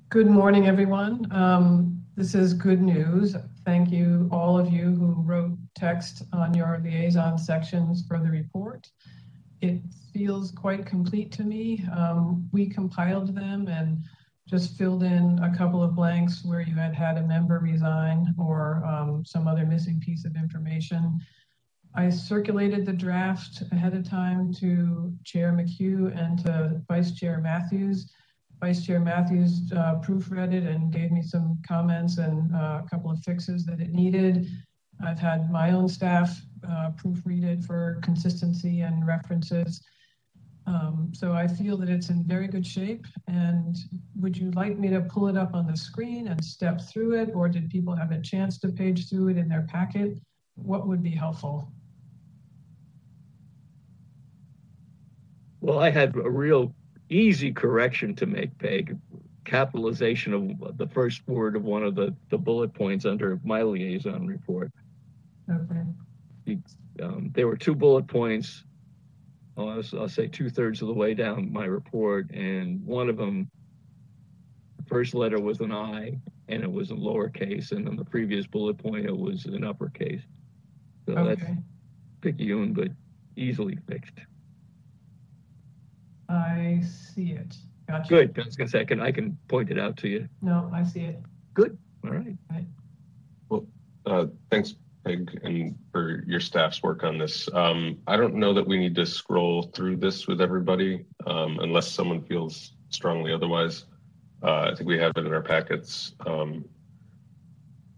Good 0.08 0.28
morning, 0.28 0.68
everyone. 0.68 1.26
Um, 1.32 2.02
this 2.16 2.34
is 2.34 2.54
good 2.54 2.80
news. 2.80 3.34
Thank 3.64 3.90
you, 3.90 4.28
all 4.30 4.58
of 4.58 4.72
you 4.72 4.84
who 4.84 5.14
wrote 5.22 5.56
text 5.74 6.22
on 6.32 6.54
your 6.54 6.80
liaison 6.82 7.38
sections 7.38 8.04
for 8.06 8.18
the 8.18 8.30
report. 8.30 8.88
It 9.60 9.80
feels 10.12 10.52
quite 10.52 10.86
complete 10.86 11.32
to 11.32 11.42
me. 11.42 11.84
Um, 11.94 12.48
we 12.52 12.68
compiled 12.68 13.34
them 13.34 13.66
and 13.66 14.02
just 14.50 14.76
filled 14.76 15.04
in 15.04 15.38
a 15.38 15.56
couple 15.56 15.80
of 15.80 15.94
blanks 15.94 16.44
where 16.44 16.60
you 16.60 16.74
had 16.74 16.92
had 16.92 17.16
a 17.16 17.22
member 17.22 17.60
resign 17.60 18.34
or 18.36 18.84
um, 18.84 19.24
some 19.24 19.46
other 19.46 19.64
missing 19.64 20.00
piece 20.00 20.24
of 20.24 20.34
information. 20.34 21.20
I 21.94 22.10
circulated 22.10 22.84
the 22.84 22.92
draft 22.92 23.62
ahead 23.70 23.94
of 23.94 24.08
time 24.08 24.52
to 24.54 25.12
Chair 25.24 25.52
McHugh 25.52 26.16
and 26.18 26.36
to 26.40 26.82
Vice 26.88 27.12
Chair 27.12 27.38
Matthews. 27.38 28.10
Vice 28.60 28.84
Chair 28.84 28.98
Matthews 28.98 29.72
uh, 29.72 30.00
proofread 30.00 30.52
it 30.52 30.64
and 30.64 30.92
gave 30.92 31.12
me 31.12 31.22
some 31.22 31.60
comments 31.66 32.18
and 32.18 32.52
uh, 32.52 32.82
a 32.84 32.88
couple 32.90 33.10
of 33.10 33.20
fixes 33.20 33.64
that 33.66 33.80
it 33.80 33.92
needed. 33.92 34.48
I've 35.04 35.18
had 35.20 35.50
my 35.50 35.70
own 35.70 35.88
staff 35.88 36.36
uh, 36.68 36.90
proofread 36.96 37.44
it 37.44 37.64
for 37.64 38.00
consistency 38.02 38.80
and 38.80 39.06
references. 39.06 39.80
Um, 40.66 41.10
so 41.12 41.32
I 41.32 41.46
feel 41.46 41.76
that 41.78 41.88
it's 41.88 42.10
in 42.10 42.22
very 42.24 42.46
good 42.46 42.66
shape. 42.66 43.06
And 43.26 43.76
would 44.20 44.36
you 44.36 44.50
like 44.52 44.78
me 44.78 44.88
to 44.90 45.00
pull 45.00 45.28
it 45.28 45.36
up 45.36 45.54
on 45.54 45.66
the 45.66 45.76
screen 45.76 46.28
and 46.28 46.44
step 46.44 46.80
through 46.80 47.20
it, 47.20 47.30
or 47.34 47.48
did 47.48 47.70
people 47.70 47.94
have 47.96 48.12
a 48.12 48.20
chance 48.20 48.58
to 48.60 48.68
page 48.68 49.08
through 49.08 49.28
it 49.28 49.36
in 49.36 49.48
their 49.48 49.62
packet? 49.62 50.18
What 50.54 50.86
would 50.86 51.02
be 51.02 51.10
helpful? 51.10 51.72
Well, 55.60 55.78
I 55.78 55.90
had 55.90 56.14
a 56.16 56.30
real 56.30 56.74
easy 57.08 57.52
correction 57.52 58.14
to 58.16 58.26
make, 58.26 58.56
Peg. 58.58 58.96
Capitalization 59.44 60.32
of 60.34 60.76
the 60.76 60.86
first 60.86 61.26
word 61.26 61.56
of 61.56 61.64
one 61.64 61.82
of 61.82 61.94
the, 61.94 62.14
the 62.28 62.38
bullet 62.38 62.72
points 62.72 63.04
under 63.04 63.40
my 63.42 63.62
liaison 63.62 64.26
report. 64.26 64.70
Okay. 65.50 66.56
Um, 67.02 67.30
there 67.34 67.46
were 67.46 67.56
two 67.56 67.74
bullet 67.74 68.06
points. 68.06 68.64
I'll, 69.68 69.82
I'll 70.00 70.08
say 70.08 70.26
two 70.26 70.48
thirds 70.48 70.80
of 70.82 70.88
the 70.88 70.94
way 70.94 71.14
down 71.14 71.52
my 71.52 71.64
report, 71.64 72.30
and 72.30 72.84
one 72.84 73.08
of 73.08 73.16
them, 73.16 73.48
the 74.78 74.84
first 74.84 75.14
letter 75.14 75.40
was 75.40 75.60
an 75.60 75.72
I, 75.72 76.18
and 76.48 76.62
it 76.62 76.70
was 76.70 76.90
in 76.90 76.98
lowercase, 76.98 77.72
and 77.72 77.86
then 77.86 77.96
the 77.96 78.04
previous 78.04 78.46
bullet 78.46 78.78
point 78.78 79.06
it 79.06 79.16
was 79.16 79.46
in 79.46 79.64
uppercase. 79.64 80.22
So 81.08 81.14
that's 81.14 81.42
Okay. 81.42 81.56
picayune, 82.20 82.72
but 82.72 82.88
easily 83.36 83.78
fixed. 83.88 84.18
I 86.28 86.82
see 86.84 87.32
it. 87.32 87.56
Gotcha. 87.88 88.08
Good. 88.08 88.38
I 88.38 88.44
was 88.44 88.56
gonna 88.56 88.70
say 88.70 88.80
I 88.80 88.84
can 88.84 89.00
I 89.00 89.10
can 89.10 89.36
point 89.48 89.70
it 89.70 89.78
out 89.78 89.96
to 89.98 90.08
you. 90.08 90.28
No, 90.42 90.70
I 90.72 90.84
see 90.84 91.00
it. 91.00 91.20
Good. 91.54 91.76
All 92.04 92.10
right. 92.12 92.36
Well 93.48 93.66
uh, 94.06 94.26
thanks, 94.50 94.76
Peg, 95.04 95.40
and 95.42 95.76
for 95.92 96.22
your 96.26 96.40
staff's 96.40 96.82
work 96.82 97.04
on 97.04 97.18
this. 97.18 97.48
Um, 97.54 97.98
I 98.06 98.16
don't 98.16 98.34
know 98.34 98.52
that 98.52 98.66
we 98.66 98.78
need 98.78 98.94
to 98.96 99.06
scroll 99.06 99.62
through 99.62 99.96
this 99.96 100.26
with 100.26 100.40
everybody, 100.40 101.04
um, 101.26 101.58
unless 101.60 101.90
someone 101.90 102.22
feels 102.22 102.72
strongly 102.90 103.32
otherwise. 103.32 103.86
Uh, 104.42 104.70
I 104.70 104.74
think 104.74 104.88
we 104.88 104.98
have 104.98 105.12
it 105.16 105.26
in 105.26 105.32
our 105.32 105.42
packets. 105.42 106.14
Um, 106.26 106.64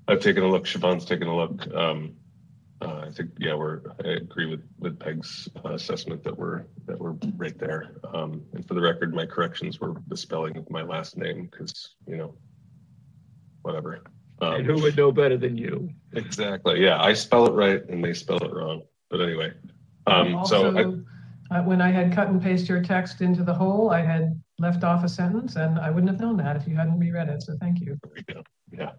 I've 0.09 0.20
taken 0.20 0.42
a 0.42 0.48
look, 0.48 0.64
Siobhan's 0.64 1.05
taken 1.05 1.28
a 1.28 1.36
look. 1.36 1.66
Um, 1.74 2.14
uh, 2.80 3.05
I 3.07 3.11
think, 3.12 3.30
yeah, 3.38 3.55
we're, 3.55 3.80
I 4.05 4.09
agree 4.09 4.46
with, 4.46 4.64
with 4.78 4.98
Peg's 4.98 5.48
uh, 5.64 5.74
assessment 5.74 6.24
that 6.24 6.36
we're, 6.36 6.64
that 6.86 6.98
we're 6.98 7.14
right 7.36 7.57
there. 7.57 7.92
Um, 8.12 8.42
and 8.55 8.66
for 8.66 8.74
the 8.74 8.80
record, 8.80 9.14
my 9.14 9.24
corrections 9.24 9.80
were 9.80 9.94
the 10.09 10.16
spelling 10.16 10.57
of 10.57 10.68
my 10.68 10.82
last 10.82 11.16
name, 11.16 11.48
because, 11.50 11.94
you 12.09 12.16
know, 12.16 12.34
whatever. 13.62 14.03
Um, 14.43 14.55
And 14.55 14.66
who 14.66 14.82
would 14.82 14.97
know 14.97 15.12
better 15.12 15.36
than 15.36 15.57
you? 15.57 15.88
Exactly. 16.14 16.82
Yeah, 16.82 17.01
I 17.01 17.12
spell 17.12 17.47
it 17.47 17.53
right 17.53 17.88
and 17.88 18.05
they 18.05 18.12
spell 18.12 18.38
it 18.38 18.53
wrong. 18.53 18.82
But 19.09 19.20
anyway, 19.20 19.53
um, 20.09 20.45
so 20.45 20.76
I, 20.76 21.57
uh, 21.57 21.62
when 21.62 21.80
I 21.80 21.90
had 21.90 22.12
cut 22.12 22.28
and 22.28 22.43
paste 22.43 22.68
your 22.68 22.82
text 22.82 23.20
into 23.20 23.45
the 23.45 23.55
hole, 23.55 23.90
I 23.90 24.01
had 24.01 24.40
left 24.59 24.82
off 24.82 25.05
a 25.05 25.09
sentence 25.09 25.55
and 25.55 25.78
I 25.78 25.90
wouldn't 25.90 26.11
have 26.11 26.20
known 26.20 26.36
that 26.38 26.57
if 26.57 26.66
you 26.66 26.74
hadn't 26.74 26.99
reread 26.99 27.28
it. 27.28 27.43
So 27.43 27.57
thank 27.61 27.80
you. 27.80 27.99
there 28.03 28.12
we 28.16 28.34
go. 28.34 28.43
Yeah. 28.72 28.93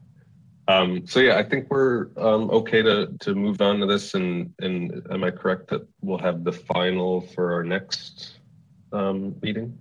Um, 0.70 1.06
so 1.06 1.20
yeah, 1.20 1.38
I 1.38 1.44
think 1.44 1.70
we're 1.70 2.08
um, 2.16 2.50
okay 2.50 2.82
to 2.82 3.14
to 3.20 3.36
move 3.36 3.60
on 3.60 3.80
to 3.82 3.86
this, 3.86 4.14
and 4.14 4.54
and 4.60 5.06
am 5.12 5.26
I 5.26 5.32
correct 5.32 5.68
that 5.72 5.86
we'll 6.00 6.20
have 6.20 6.46
the 6.46 6.54
final 6.54 7.20
for 7.20 7.52
our 7.52 7.66
next 7.66 8.39
um, 8.94 9.36
meeting? 9.41 9.78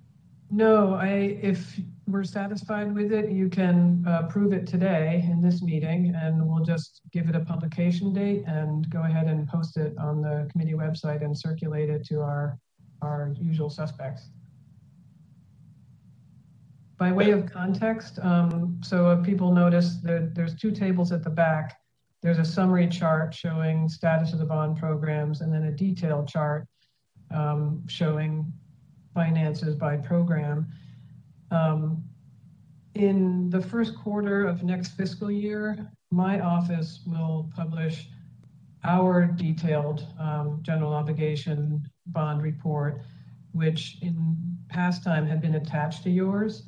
No, 0.54 0.92
I, 0.92 1.38
if 1.40 1.80
we're 2.06 2.24
satisfied 2.24 2.94
with 2.94 3.10
it, 3.10 3.30
you 3.30 3.48
can 3.48 4.04
uh, 4.06 4.24
approve 4.24 4.52
it 4.52 4.66
today 4.66 5.26
in 5.30 5.40
this 5.40 5.62
meeting 5.62 6.14
and 6.14 6.46
we'll 6.46 6.62
just 6.62 7.00
give 7.10 7.30
it 7.30 7.34
a 7.34 7.40
publication 7.40 8.12
date 8.12 8.44
and 8.46 8.88
go 8.90 9.02
ahead 9.04 9.28
and 9.28 9.48
post 9.48 9.78
it 9.78 9.96
on 9.96 10.20
the 10.20 10.46
committee 10.52 10.74
website 10.74 11.24
and 11.24 11.36
circulate 11.36 11.88
it 11.88 12.04
to 12.08 12.20
our, 12.20 12.58
our 13.00 13.34
usual 13.40 13.70
suspects. 13.70 14.28
By 16.98 17.12
way 17.12 17.30
of 17.30 17.50
context, 17.50 18.18
um, 18.20 18.78
so 18.84 19.10
if 19.12 19.24
people 19.24 19.52
notice 19.52 19.96
that 20.02 20.34
there's 20.34 20.54
two 20.54 20.70
tables 20.70 21.12
at 21.12 21.24
the 21.24 21.30
back. 21.30 21.78
There's 22.20 22.38
a 22.38 22.44
summary 22.44 22.88
chart 22.88 23.34
showing 23.34 23.88
status 23.88 24.34
of 24.34 24.38
the 24.38 24.44
bond 24.44 24.76
programs 24.76 25.40
and 25.40 25.50
then 25.50 25.64
a 25.64 25.72
detailed 25.72 26.28
chart 26.28 26.68
um, 27.34 27.82
showing 27.88 28.52
finances 29.14 29.74
by 29.74 29.96
program. 29.96 30.66
Um, 31.50 32.02
in 32.94 33.50
the 33.50 33.60
first 33.60 33.96
quarter 33.96 34.44
of 34.44 34.62
next 34.62 34.90
fiscal 34.90 35.30
year, 35.30 35.90
my 36.10 36.40
office 36.40 37.00
will 37.06 37.50
publish 37.54 38.08
our 38.84 39.26
detailed 39.26 40.06
um, 40.18 40.58
general 40.62 40.92
obligation 40.92 41.88
bond 42.06 42.42
report, 42.42 43.00
which 43.52 43.98
in 44.02 44.36
past 44.68 45.04
time 45.04 45.26
had 45.26 45.40
been 45.40 45.54
attached 45.54 46.02
to 46.02 46.10
yours. 46.10 46.64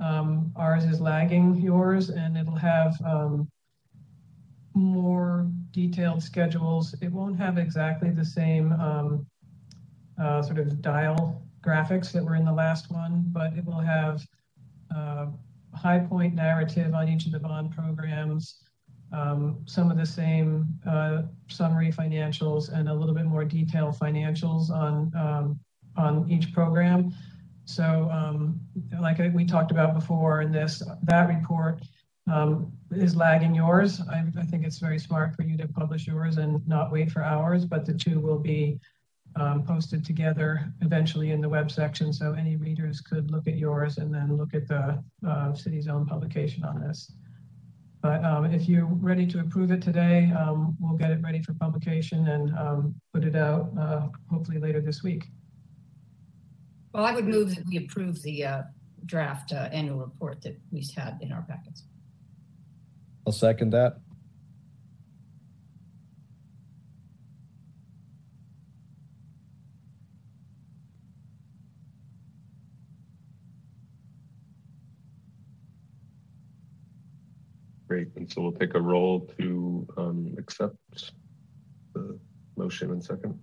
Um, 0.00 0.52
ours 0.56 0.84
is 0.84 1.00
lagging 1.00 1.56
yours, 1.56 2.10
and 2.10 2.36
it'll 2.36 2.56
have 2.56 2.94
um, 3.04 3.48
more 4.74 5.48
detailed 5.70 6.22
schedules. 6.22 6.94
It 7.00 7.10
won't 7.10 7.36
have 7.38 7.58
exactly 7.58 8.10
the 8.10 8.24
same 8.24 8.72
um, 8.72 9.26
uh, 10.20 10.42
sort 10.42 10.58
of 10.58 10.82
dial 10.82 11.43
graphics 11.64 12.12
that 12.12 12.24
were 12.24 12.34
in 12.34 12.44
the 12.44 12.52
last 12.52 12.90
one, 12.90 13.24
but 13.28 13.52
it 13.54 13.64
will 13.64 13.80
have 13.80 14.26
uh, 14.94 15.26
high 15.74 15.98
point 15.98 16.34
narrative 16.34 16.94
on 16.94 17.08
each 17.08 17.26
of 17.26 17.32
the 17.32 17.38
bond 17.38 17.74
programs, 17.74 18.62
um, 19.12 19.58
some 19.66 19.90
of 19.90 19.96
the 19.96 20.06
same 20.06 20.66
uh, 20.86 21.22
summary 21.48 21.90
financials 21.90 22.72
and 22.72 22.88
a 22.88 22.94
little 22.94 23.14
bit 23.14 23.24
more 23.24 23.44
detailed 23.44 23.96
financials 23.98 24.70
on, 24.70 25.12
um, 25.16 25.60
on 25.96 26.30
each 26.30 26.52
program. 26.52 27.12
So 27.64 28.08
um, 28.12 28.60
like 29.00 29.18
we 29.32 29.44
talked 29.44 29.70
about 29.70 29.94
before 29.94 30.42
in 30.42 30.52
this, 30.52 30.82
that 31.04 31.28
report 31.28 31.80
um, 32.30 32.72
is 32.90 33.16
lagging 33.16 33.54
yours. 33.54 34.00
I, 34.10 34.24
I, 34.38 34.42
think 34.44 34.64
it's 34.64 34.78
very 34.78 34.98
smart 34.98 35.34
for 35.34 35.42
you 35.42 35.56
to 35.58 35.68
publish 35.68 36.06
yours 36.06 36.38
and 36.38 36.66
not 36.66 36.90
wait 36.90 37.10
for 37.10 37.22
ours, 37.22 37.64
but 37.64 37.84
the 37.84 37.92
two 37.92 38.18
will 38.20 38.38
be 38.38 38.80
um, 39.36 39.62
posted 39.64 40.04
together 40.04 40.72
eventually 40.80 41.30
in 41.32 41.40
the 41.40 41.48
web 41.48 41.70
section. 41.70 42.12
So 42.12 42.32
any 42.34 42.56
readers 42.56 43.00
could 43.00 43.30
look 43.30 43.46
at 43.46 43.56
yours 43.56 43.98
and 43.98 44.14
then 44.14 44.36
look 44.36 44.54
at 44.54 44.68
the 44.68 45.02
uh, 45.26 45.54
city's 45.54 45.88
own 45.88 46.06
publication 46.06 46.64
on 46.64 46.80
this. 46.80 47.12
But 48.00 48.22
um, 48.24 48.44
if 48.44 48.68
you're 48.68 48.84
ready 48.84 49.26
to 49.28 49.40
approve 49.40 49.70
it 49.70 49.80
today, 49.80 50.30
um, 50.38 50.76
we'll 50.78 50.96
get 50.98 51.10
it 51.10 51.22
ready 51.22 51.42
for 51.42 51.54
publication 51.54 52.28
and 52.28 52.56
um, 52.58 52.94
put 53.14 53.24
it 53.24 53.34
out 53.34 53.70
uh, 53.80 54.08
hopefully 54.30 54.58
later 54.58 54.80
this 54.80 55.02
week. 55.02 55.24
Well, 56.92 57.04
I 57.04 57.12
would 57.12 57.26
move 57.26 57.54
that 57.54 57.64
we 57.66 57.78
approve 57.78 58.22
the 58.22 58.44
uh, 58.44 58.62
draft 59.06 59.52
uh, 59.52 59.68
annual 59.72 59.98
report 59.98 60.42
that 60.42 60.56
we 60.70 60.86
had 60.94 61.18
in 61.22 61.32
our 61.32 61.42
packets. 61.42 61.84
I'll 63.26 63.32
second 63.32 63.70
that. 63.70 64.00
Great, 77.94 78.08
and 78.16 78.28
so 78.32 78.42
we'll 78.42 78.50
take 78.50 78.74
a 78.74 78.80
roll 78.80 79.20
to 79.38 79.86
um, 79.96 80.34
accept 80.36 80.74
the 81.94 82.18
motion 82.56 82.90
and 82.90 83.04
second. 83.04 83.38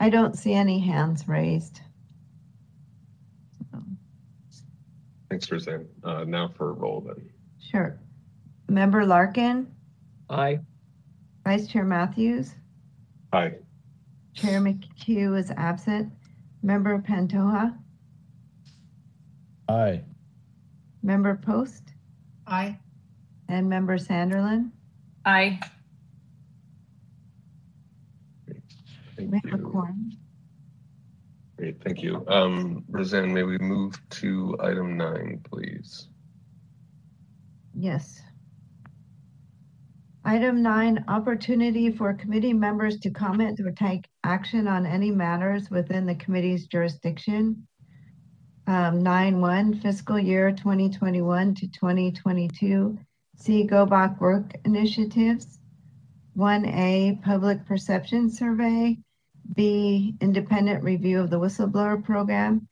I 0.00 0.10
don't 0.10 0.36
see 0.36 0.52
any 0.52 0.78
hands 0.80 1.28
raised. 1.28 1.80
Thanks, 5.30 5.50
Roseanne. 5.50 5.88
Uh, 6.04 6.24
now 6.24 6.48
for 6.48 6.70
a 6.70 6.72
roll 6.72 7.00
then. 7.00 7.28
Sure. 7.60 7.98
Member 8.68 9.04
Larkin, 9.04 9.66
Aye. 10.30 10.60
Vice 11.44 11.66
Chair 11.66 11.84
Matthews, 11.84 12.54
Aye. 13.32 13.54
Chair 14.34 14.60
McHugh 14.60 15.38
is 15.38 15.50
absent. 15.56 16.12
Member 16.62 16.98
Pantoja, 17.00 17.76
Aye. 19.68 20.02
Member 21.02 21.34
Post, 21.36 21.82
Aye. 22.46 22.78
and 23.48 23.68
Member 23.68 23.98
Sanderlin. 23.98 24.70
Aye. 25.26 25.58
Thank 29.30 29.44
We 29.44 29.50
have 29.50 29.60
a 29.60 29.62
you. 29.62 29.72
Great, 31.56 31.82
thank 31.84 32.02
you. 32.02 32.24
Um, 32.28 32.84
Roseanne, 32.88 33.32
may 33.32 33.44
we 33.44 33.58
move 33.58 34.00
to 34.10 34.56
item 34.60 34.96
nine, 34.96 35.40
please? 35.50 36.08
Yes. 37.74 38.20
Item 40.24 40.62
nine, 40.62 41.04
opportunity 41.06 41.90
for 41.90 42.14
committee 42.14 42.54
members 42.54 42.98
to 43.00 43.10
comment 43.10 43.60
or 43.60 43.70
take 43.70 44.08
action 44.24 44.66
on 44.66 44.86
any 44.86 45.10
matters 45.10 45.70
within 45.70 46.06
the 46.06 46.14
committee's 46.14 46.66
jurisdiction. 46.66 47.66
Um, 48.66 49.02
nine 49.02 49.42
one 49.42 49.74
fiscal 49.74 50.18
year 50.18 50.50
twenty 50.50 50.88
twenty-one 50.88 51.54
to 51.56 51.68
twenty 51.68 52.10
twenty-two, 52.10 52.98
CGOBOC 53.38 54.18
Work 54.18 54.54
Initiatives. 54.64 55.58
One 56.32 56.64
A, 56.64 57.20
Public 57.22 57.64
Perception 57.66 58.30
Survey. 58.30 58.96
B, 59.52 60.16
Independent 60.20 60.82
Review 60.82 61.20
of 61.20 61.30
the 61.30 61.38
Whistleblower 61.38 62.02
Program. 62.02 62.66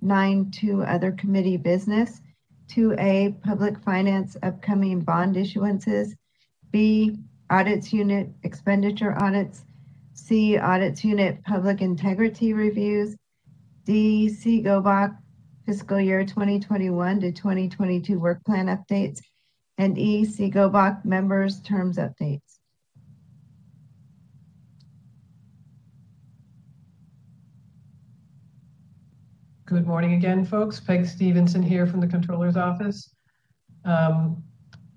Nine 0.00 0.50
two, 0.50 0.82
Other 0.82 1.12
Committee 1.12 1.56
Business. 1.56 2.20
2A, 2.68 3.40
Public 3.42 3.78
Finance 3.82 4.36
Upcoming 4.42 5.00
Bond 5.00 5.36
Issuances. 5.36 6.12
B, 6.70 7.18
Audits 7.50 7.92
Unit 7.92 8.30
Expenditure 8.44 9.20
Audits. 9.22 9.64
C, 10.14 10.56
Audits 10.56 11.04
Unit 11.04 11.42
Public 11.44 11.82
Integrity 11.82 12.52
Reviews. 12.54 13.16
D, 13.84 14.28
CGOBOC 14.28 15.16
Fiscal 15.66 16.00
Year 16.00 16.24
2021 16.24 17.20
to 17.20 17.32
2022 17.32 18.18
Work 18.18 18.44
Plan 18.44 18.66
Updates. 18.66 19.20
And 19.76 19.98
E, 19.98 20.24
CGOBOC 20.24 21.04
Members 21.04 21.60
Terms 21.60 21.98
Updates. 21.98 22.58
Good 29.72 29.86
morning 29.86 30.12
again, 30.12 30.44
folks. 30.44 30.78
Peg 30.80 31.06
Stevenson 31.06 31.62
here 31.62 31.86
from 31.86 32.00
the 32.00 32.06
Controller's 32.06 32.58
Office. 32.58 33.14
Um, 33.86 34.44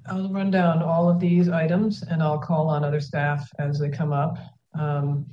I'll 0.05 0.29
run 0.29 0.51
down 0.51 0.83
all 0.83 1.07
of 1.07 1.17
these 1.17 1.47
items 1.47 2.03
and 2.03 2.21
I'll 2.21 2.39
call 2.39 2.67
on 2.67 2.83
other 2.83 2.99
staff 2.99 3.49
as 3.57 3.79
they 3.79 3.87
come 3.87 4.11
up. 4.11 4.37
Um, 4.77 5.27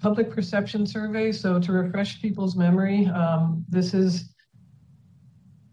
public 0.00 0.30
perception 0.30 0.86
survey. 0.86 1.32
So 1.32 1.60
to 1.60 1.70
refresh 1.70 2.22
people's 2.22 2.56
memory, 2.56 3.04
um, 3.08 3.62
this 3.68 3.92
is 3.92 4.32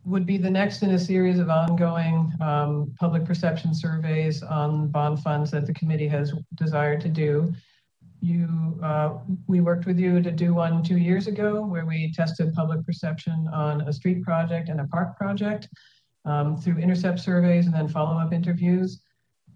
would 0.03 0.26
be 0.26 0.38
the 0.38 0.52
next 0.52 0.84
in 0.84 0.91
a 0.91 0.99
series 0.99 1.40
of 1.40 1.49
ongoing 1.49 2.34
um, 2.41 2.94
public 2.99 3.24
perception 3.24 3.74
surveys 3.74 4.44
on 4.44 4.90
bond 4.90 5.22
funds 5.22 5.52
that 5.52 5.66
the 5.66 5.74
committee 5.74 6.10
has 6.10 6.34
desired 6.56 6.99
to 6.99 7.07
do. 7.07 7.53
You, 8.26 8.80
uh, 8.81 9.19
we 9.45 9.61
worked 9.61 9.85
with 9.85 9.99
you 9.99 10.19
to 10.19 10.31
do 10.31 10.56
one 10.56 10.81
two 10.81 10.97
years 10.97 11.27
ago 11.27 11.61
where 11.61 11.85
we 11.85 12.11
tested 12.11 12.56
public 12.56 12.84
perception 12.84 13.47
on 13.53 13.81
a 13.81 13.93
street 13.93 14.23
project 14.23 14.68
and 14.69 14.81
a 14.81 14.88
park 14.88 15.15
project 15.15 15.69
um, 16.26 16.57
through 16.57 16.80
intercept 16.80 17.19
surveys 17.19 17.68
and 17.68 17.76
then 17.76 17.88
follow-up 17.88 18.34
interviews. 18.34 19.03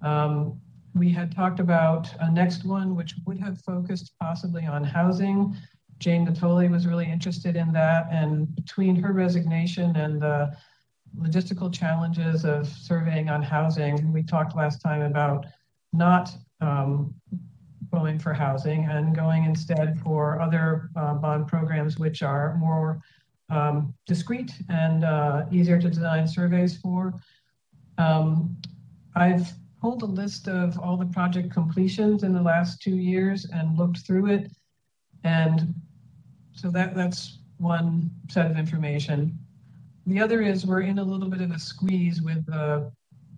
Um, 0.03 0.61
we 0.93 1.11
had 1.11 1.35
talked 1.35 1.59
about 1.59 2.09
a 2.19 2.31
next 2.31 2.63
one, 2.63 2.95
which 2.95 3.15
would 3.25 3.39
have 3.39 3.59
focused 3.61 4.13
possibly 4.21 4.67
on 4.67 4.83
housing. 4.83 5.55
Jane 5.97 6.27
Natoli 6.27 6.69
was 6.69 6.85
really 6.85 7.11
interested 7.11 7.55
in 7.55 7.73
that. 7.73 8.07
And 8.11 8.55
between 8.55 8.95
her 8.97 9.13
resignation 9.13 9.95
and 9.95 10.21
the 10.21 10.55
logistical 11.17 11.73
challenges 11.73 12.45
of 12.45 12.67
surveying 12.67 13.29
on 13.29 13.41
housing, 13.41 14.13
we 14.13 14.21
talked 14.21 14.55
last 14.55 14.79
time 14.79 15.01
about 15.01 15.47
not 15.91 16.29
um, 16.61 17.15
going 17.91 18.19
for 18.19 18.33
housing 18.33 18.85
and 18.85 19.15
going 19.15 19.45
instead 19.45 19.99
for 20.01 20.39
other 20.39 20.89
uh, 20.95 21.13
bond 21.15 21.47
programs 21.47 21.97
which 21.97 22.21
are 22.21 22.55
more 22.57 22.99
um, 23.49 23.93
discrete 24.05 24.53
and 24.69 25.03
uh, 25.03 25.45
easier 25.51 25.79
to 25.79 25.89
design 25.89 26.27
surveys 26.27 26.77
for. 26.77 27.13
Um, 27.97 28.55
I've 29.15 29.51
pulled 29.81 30.03
a 30.03 30.05
list 30.05 30.47
of 30.47 30.77
all 30.79 30.97
the 30.97 31.05
project 31.05 31.51
completions 31.51 32.23
in 32.23 32.33
the 32.33 32.41
last 32.41 32.81
two 32.81 32.95
years 32.95 33.47
and 33.53 33.77
looked 33.77 33.99
through 33.99 34.27
it. 34.27 34.51
And 35.23 35.73
so 36.53 36.69
that, 36.71 36.95
that's 36.95 37.39
one 37.57 38.11
set 38.29 38.49
of 38.49 38.57
information. 38.57 39.37
The 40.05 40.19
other 40.19 40.41
is 40.41 40.65
we're 40.65 40.81
in 40.81 40.99
a 40.99 41.03
little 41.03 41.29
bit 41.29 41.41
of 41.41 41.51
a 41.51 41.59
squeeze 41.59 42.21
with 42.21 42.45
the, 42.45 42.91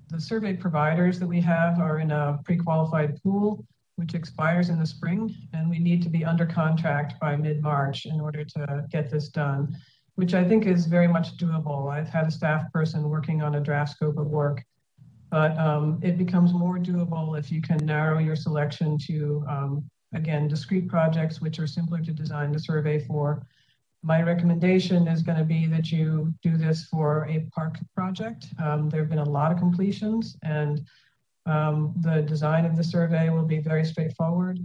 the 0.10 0.20
survey 0.20 0.54
providers 0.54 1.20
that 1.20 1.28
we 1.28 1.42
have 1.42 1.80
are 1.80 2.00
in 2.00 2.12
a 2.12 2.40
pre-qualified 2.44 3.22
pool, 3.22 3.66
which 3.96 4.14
expires 4.14 4.70
in 4.70 4.80
the 4.80 4.86
spring, 4.86 5.36
and 5.54 5.70
we 5.70 5.80
need 5.80 6.02
to 6.04 6.10
be 6.10 6.26
under 6.26 6.46
contract 6.46 7.20
by 7.20 7.36
mid-March 7.36 8.06
in 8.06 8.20
order 8.20 8.44
to 8.44 8.86
get 8.90 9.10
this 9.10 9.30
done, 9.30 9.78
which 10.16 10.34
I 10.34 10.44
think 10.44 10.66
is 10.66 10.86
very 10.86 11.08
much 11.08 11.38
doable. 11.38 11.92
I've 11.92 12.10
had 12.10 12.28
a 12.28 12.32
staff 12.32 12.72
person 12.72 13.10
working 13.10 13.42
on 13.42 13.56
a 13.56 13.60
draft 13.60 13.92
scope 13.92 14.18
of 14.18 14.28
work 14.28 14.64
but 15.32 15.58
um, 15.58 15.98
it 16.04 16.18
becomes 16.18 16.54
more 16.54 16.78
doable 16.78 17.40
if 17.40 17.52
you 17.52 17.62
can 17.62 17.78
narrow 17.86 18.20
your 18.20 18.36
selection 18.36 18.98
to, 18.98 19.44
um, 19.50 19.90
again, 20.14 20.50
discrete 20.50 20.90
projects 20.90 21.40
which 21.40 21.58
are 21.58 21.66
simpler 21.66 22.00
to 22.00 22.12
design 22.12 22.52
the 22.52 22.60
survey 22.60 23.00
for. 23.00 23.42
My 24.04 24.22
recommendation 24.22 25.08
is 25.08 25.24
going 25.24 25.38
to 25.38 25.46
be 25.46 25.68
that 25.68 25.90
you 25.90 26.34
do 26.44 26.58
this 26.58 26.86
for 26.86 27.26
a 27.30 27.48
park 27.56 27.78
project. 27.96 28.48
Um, 28.62 28.90
there 28.90 29.00
have 29.00 29.10
been 29.10 29.20
a 29.20 29.30
lot 29.30 29.54
of 29.54 29.58
completions 29.58 30.36
and 30.44 30.86
um, 31.46 31.94
the 32.02 32.22
design 32.22 32.66
of 32.66 32.76
the 32.76 32.84
survey 32.84 33.30
will 33.30 33.46
be 33.46 33.60
very 33.60 33.86
straightforward. 33.86 34.60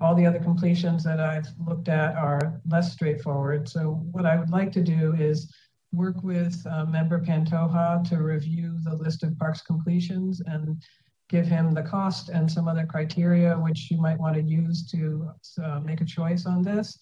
All 0.00 0.14
the 0.14 0.26
other 0.26 0.38
completions 0.38 1.04
that 1.04 1.20
I've 1.20 1.46
looked 1.66 1.88
at 1.88 2.16
are 2.16 2.60
less 2.66 2.92
straightforward. 2.92 3.68
So 3.68 4.02
what 4.12 4.26
I 4.26 4.36
would 4.36 4.50
like 4.50 4.72
to 4.72 4.82
do 4.82 5.14
is 5.14 5.52
work 5.92 6.22
with 6.22 6.64
uh, 6.70 6.86
member 6.86 7.20
Pantoja 7.20 8.08
to 8.08 8.22
review 8.22 8.78
the 8.84 8.94
list 8.94 9.22
of 9.22 9.38
parks 9.38 9.60
completions 9.60 10.40
and 10.46 10.82
give 11.28 11.46
him 11.46 11.72
the 11.72 11.82
cost 11.82 12.28
and 12.28 12.50
some 12.50 12.66
other 12.66 12.86
criteria 12.86 13.54
which 13.54 13.90
you 13.90 13.98
might 13.98 14.18
want 14.18 14.34
to 14.34 14.42
use 14.42 14.86
to 14.90 15.30
uh, 15.62 15.80
make 15.80 16.00
a 16.00 16.04
choice 16.04 16.46
on 16.46 16.62
this 16.62 16.98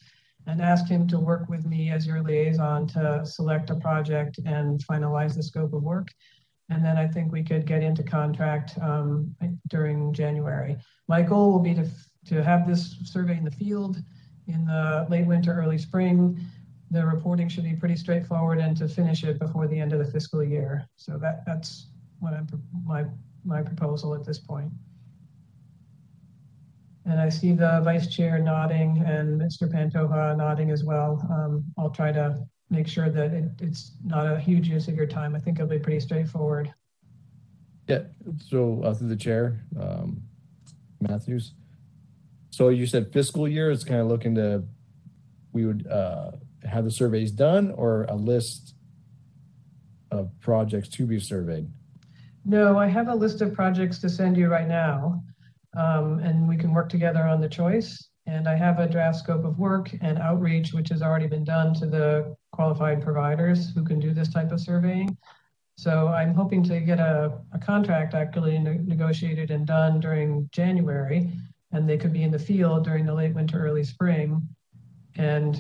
and 0.47 0.63
ask 0.63 0.87
him 0.87 1.07
to 1.09 1.19
work 1.19 1.49
with 1.49 1.67
me 1.67 1.91
as 1.91 2.07
your 2.07 2.23
liaison 2.23 2.87
to 2.87 3.25
select 3.25 3.71
a 3.71 3.77
project 3.77 4.39
and 4.45 4.85
finalize 4.87 5.35
the 5.35 5.43
scope 5.43 5.73
of 5.73 5.83
work. 5.83 6.09
And 6.71 6.85
then 6.85 6.99
I 6.99 7.07
think 7.07 7.33
we 7.33 7.43
could 7.43 7.67
get 7.67 7.83
into 7.83 8.03
contract 8.03 8.79
um, 8.83 9.35
during 9.69 10.13
January. 10.13 10.77
My 11.09 11.23
goal 11.23 11.51
will 11.53 11.61
be 11.61 11.75
to, 11.75 11.89
to 12.27 12.43
have 12.43 12.67
this 12.67 12.97
survey 13.05 13.39
in 13.39 13.45
the 13.45 13.51
field 13.51 13.97
in 14.49 14.65
the 14.65 15.07
late 15.09 15.27
winter, 15.27 15.53
early 15.53 15.79
spring, 15.79 16.41
the 16.91 17.05
reporting 17.05 17.49
should 17.49 17.65
be 17.65 17.75
pretty 17.75 17.97
straightforward 17.97 18.59
and 18.59 18.77
to 18.79 18.89
finish 18.89 19.23
it 19.23 19.39
before 19.39 19.69
the 19.69 19.79
end 19.79 19.93
of 19.93 19.99
the 19.99 20.11
fiscal 20.11 20.43
year. 20.43 20.89
So 20.97 21.19
that, 21.19 21.45
that's 21.45 21.89
what 22.19 22.33
I'm, 22.33 22.47
my, 22.85 23.05
my 23.45 23.63
proposal 23.63 24.15
at 24.15 24.25
this 24.25 24.39
point. 24.39 24.73
And 27.05 27.21
I 27.21 27.29
see 27.29 27.53
the 27.53 27.81
vice 27.85 28.07
chair 28.07 28.39
nodding 28.39 29.03
and 29.07 29.41
Mr. 29.41 29.71
Pantoja 29.71 30.37
nodding 30.37 30.71
as 30.71 30.85
well. 30.85 31.27
Um, 31.31 31.65
I'll 31.77 31.91
try 31.91 32.13
to 32.13 32.39
make 32.71 32.87
sure 32.87 33.11
that 33.11 33.33
it, 33.33 33.51
it's 33.61 33.93
not 34.05 34.27
a 34.27 34.39
huge 34.39 34.69
use 34.69 34.89
of 34.89 34.95
your 34.95 35.07
time. 35.07 35.35
I 35.35 35.39
think 35.39 35.59
it'll 35.59 35.69
be 35.69 35.79
pretty 35.79 36.01
straightforward. 36.01 36.73
Yeah, 37.87 38.03
so 38.47 38.83
uh, 38.85 38.95
through 38.95 39.09
the 39.09 39.17
chair, 39.17 39.61
um, 39.81 40.23
Matthews. 41.01 41.55
So 42.51 42.69
you 42.69 42.87
said 42.87 43.13
fiscal 43.13 43.49
year 43.49 43.71
is 43.71 43.85
kind 43.85 44.01
of 44.01 44.09
looking 44.09 44.35
to, 44.35 44.65
we 45.53 45.65
would 45.65 45.87
uh, 45.87 46.33
have 46.65 46.85
the 46.85 46.91
surveys 46.91 47.31
done 47.31 47.71
or 47.71 48.05
a 48.05 48.15
list 48.15 48.75
of 50.11 50.31
projects 50.41 50.89
to 50.89 51.07
be 51.07 51.21
surveyed? 51.21 51.69
No, 52.45 52.79
I 52.79 52.87
have 52.87 53.09
a 53.09 53.15
list 53.15 53.43
of 53.43 53.53
projects 53.53 53.99
to 54.01 54.09
send 54.09 54.37
you 54.37 54.49
right 54.49 54.69
now, 54.69 55.23
um, 55.77 56.19
and 56.21 56.49
we 56.49 56.57
can 56.57 56.73
work 56.73 56.89
together 56.89 57.23
on 57.23 57.41
the 57.41 57.49
choice. 57.49 58.09
And 58.27 58.49
I 58.49 58.57
have 58.57 58.79
a 58.79 58.89
draft 58.89 59.19
scope 59.19 59.45
of 59.45 59.59
work 59.59 59.91
and 60.01 60.19
outreach, 60.19 60.73
which 60.73 60.89
has 60.91 61.03
already 61.03 61.27
been 61.27 61.45
done 61.45 61.75
to 61.75 61.87
the 61.87 62.37
qualified 62.59 63.01
providers 63.01 63.59
who 63.75 63.85
can 63.85 63.99
do 64.01 64.11
this 64.13 64.31
type 64.37 64.51
of 64.51 64.61
surveying. 64.61 65.17
So 65.77 66.09
I'm 66.09 66.35
hoping 66.35 66.63
to 66.65 66.81
get 66.81 66.99
a, 66.99 67.39
a 67.53 67.59
contract 67.71 68.13
actually 68.23 68.59
ne 68.59 68.75
negotiated 68.95 69.49
and 69.57 69.65
done 69.65 70.01
during 70.01 70.29
January, 70.51 71.21
and 71.73 71.89
they 71.89 71.99
could 72.03 72.13
be 72.13 72.25
in 72.25 72.33
the 72.33 72.45
field 72.51 72.81
during 72.89 73.05
the 73.07 73.15
late 73.15 73.35
winter, 73.39 73.59
early 73.67 73.85
spring. 73.85 74.29
And 75.15 75.53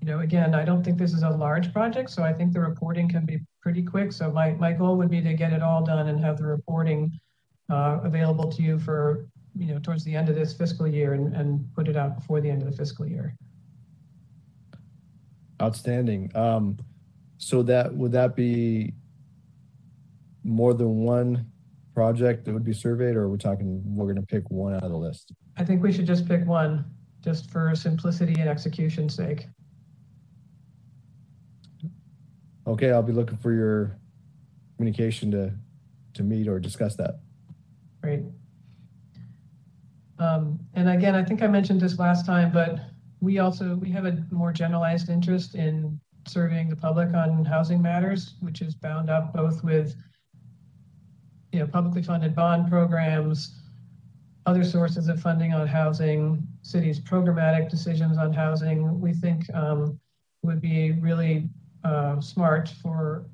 you 0.00 0.06
know, 0.08 0.20
again, 0.20 0.54
I 0.54 0.64
don't 0.64 0.82
think 0.82 0.96
this 0.96 1.12
is 1.12 1.22
a 1.22 1.34
large 1.46 1.68
project, 1.76 2.08
so 2.08 2.22
I 2.30 2.32
think 2.32 2.54
the 2.54 2.64
reporting 2.70 3.06
can 3.14 3.26
be 3.26 3.36
pretty 3.64 3.82
quick. 3.82 4.10
So 4.12 4.24
my, 4.40 4.48
my 4.66 4.72
goal 4.72 4.96
would 4.96 5.10
be 5.10 5.20
to 5.20 5.34
get 5.34 5.52
it 5.52 5.62
all 5.62 5.82
done 5.84 6.08
and 6.08 6.18
have 6.26 6.38
the 6.38 6.46
reporting 6.46 7.00
uh, 7.68 8.00
available 8.10 8.50
to 8.54 8.62
you 8.62 8.78
for, 8.78 9.28
you 9.54 9.66
know, 9.72 9.78
towards 9.78 10.02
the 10.04 10.14
end 10.16 10.30
of 10.30 10.34
this 10.34 10.54
fiscal 10.60 10.88
year 10.98 11.12
and, 11.12 11.26
and 11.38 11.48
put 11.76 11.88
it 11.88 11.96
out 12.02 12.12
before 12.18 12.40
the 12.40 12.50
end 12.54 12.62
of 12.62 12.68
the 12.70 12.76
fiscal 12.82 13.06
year. 13.06 13.36
Outstanding. 15.60 16.30
Um, 16.34 16.78
so 17.38 17.62
that 17.62 17.94
would 17.94 18.12
that 18.12 18.36
be 18.36 18.94
more 20.44 20.74
than 20.74 20.98
one 20.98 21.46
project 21.94 22.44
that 22.44 22.52
would 22.52 22.64
be 22.64 22.72
surveyed, 22.72 23.16
or 23.16 23.28
we're 23.28 23.36
talking 23.36 23.82
we're 23.84 24.06
going 24.06 24.16
to 24.16 24.22
pick 24.22 24.50
one 24.50 24.74
out 24.74 24.82
of 24.82 24.90
the 24.90 24.96
list? 24.96 25.32
I 25.56 25.64
think 25.64 25.82
we 25.82 25.92
should 25.92 26.06
just 26.06 26.26
pick 26.26 26.46
one, 26.46 26.84
just 27.22 27.50
for 27.50 27.74
simplicity 27.74 28.34
and 28.40 28.48
execution's 28.48 29.14
sake. 29.14 29.46
Okay, 32.66 32.90
I'll 32.90 33.02
be 33.02 33.12
looking 33.12 33.36
for 33.38 33.52
your 33.52 33.98
communication 34.76 35.30
to 35.32 35.52
to 36.14 36.22
meet 36.22 36.48
or 36.48 36.58
discuss 36.58 36.96
that. 36.96 37.20
Great. 38.02 38.22
Um, 40.18 40.58
and 40.74 40.88
again, 40.88 41.14
I 41.14 41.24
think 41.24 41.42
I 41.42 41.46
mentioned 41.46 41.80
this 41.80 41.98
last 41.98 42.26
time, 42.26 42.52
but 42.52 42.78
we 43.20 43.38
also 43.38 43.76
we 43.76 43.90
have 43.90 44.06
a 44.06 44.24
more 44.30 44.52
generalized 44.52 45.10
interest 45.10 45.54
in 45.54 46.00
serving 46.26 46.68
the 46.68 46.76
public 46.76 47.14
on 47.14 47.44
housing 47.44 47.80
matters, 47.80 48.34
which 48.40 48.62
is 48.62 48.74
bound 48.74 49.10
up 49.10 49.32
both 49.32 49.62
with 49.62 49.94
you 51.52 51.60
know 51.60 51.66
publicly 51.66 52.02
funded 52.02 52.34
bond 52.34 52.68
programs, 52.68 53.60
other 54.46 54.64
sources 54.64 55.08
of 55.08 55.20
funding 55.20 55.52
on 55.52 55.66
housing, 55.66 56.46
cities' 56.62 57.00
programmatic 57.00 57.68
decisions 57.68 58.16
on 58.16 58.32
housing. 58.32 59.00
We 59.00 59.12
think 59.12 59.52
um, 59.54 59.98
would 60.42 60.60
be 60.60 60.92
really 60.92 61.48
uh, 61.84 62.20
smart 62.20 62.68
for 62.82 63.26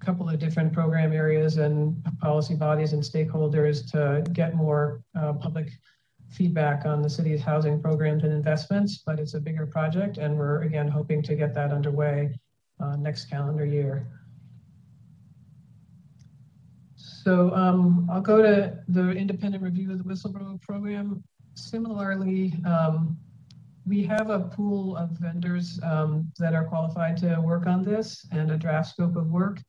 a 0.00 0.04
couple 0.04 0.28
of 0.28 0.38
different 0.38 0.72
program 0.72 1.12
areas 1.12 1.56
and 1.56 1.96
policy 2.20 2.54
bodies 2.54 2.92
and 2.92 3.02
stakeholders 3.02 3.90
to 3.90 4.28
get 4.32 4.54
more 4.54 5.02
uh, 5.18 5.32
public 5.32 5.70
feedback 6.30 6.84
on 6.84 7.02
the 7.02 7.10
city's 7.10 7.42
housing 7.42 7.80
programs 7.80 8.24
and 8.24 8.32
investments, 8.32 8.98
but 8.98 9.18
it's 9.18 9.34
a 9.34 9.40
bigger 9.40 9.66
project 9.66 10.18
and 10.18 10.36
we're 10.36 10.62
again 10.62 10.88
hoping 10.88 11.22
to 11.22 11.34
get 11.34 11.54
that 11.54 11.72
underway 11.72 12.38
uh, 12.80 12.96
next 12.96 13.30
calendar 13.30 13.64
year. 13.64 14.06
So 16.96 17.52
um, 17.54 18.08
I'll 18.10 18.20
go 18.20 18.40
to 18.40 18.78
the 18.88 19.10
independent 19.10 19.62
review 19.62 19.90
of 19.90 19.98
the 19.98 20.04
whistleblower 20.04 20.60
program. 20.60 21.24
Similarly, 21.54 22.54
um, 22.64 23.18
we 23.86 24.04
have 24.04 24.30
a 24.30 24.40
pool 24.40 24.96
of 24.96 25.10
vendors 25.10 25.80
um, 25.82 26.30
that 26.38 26.54
are 26.54 26.64
qualified 26.64 27.16
to 27.18 27.40
work 27.40 27.66
on 27.66 27.82
this 27.82 28.26
and 28.32 28.50
a 28.50 28.56
draft 28.56 28.90
scope 28.90 29.16
of 29.16 29.30
work. 29.30 29.60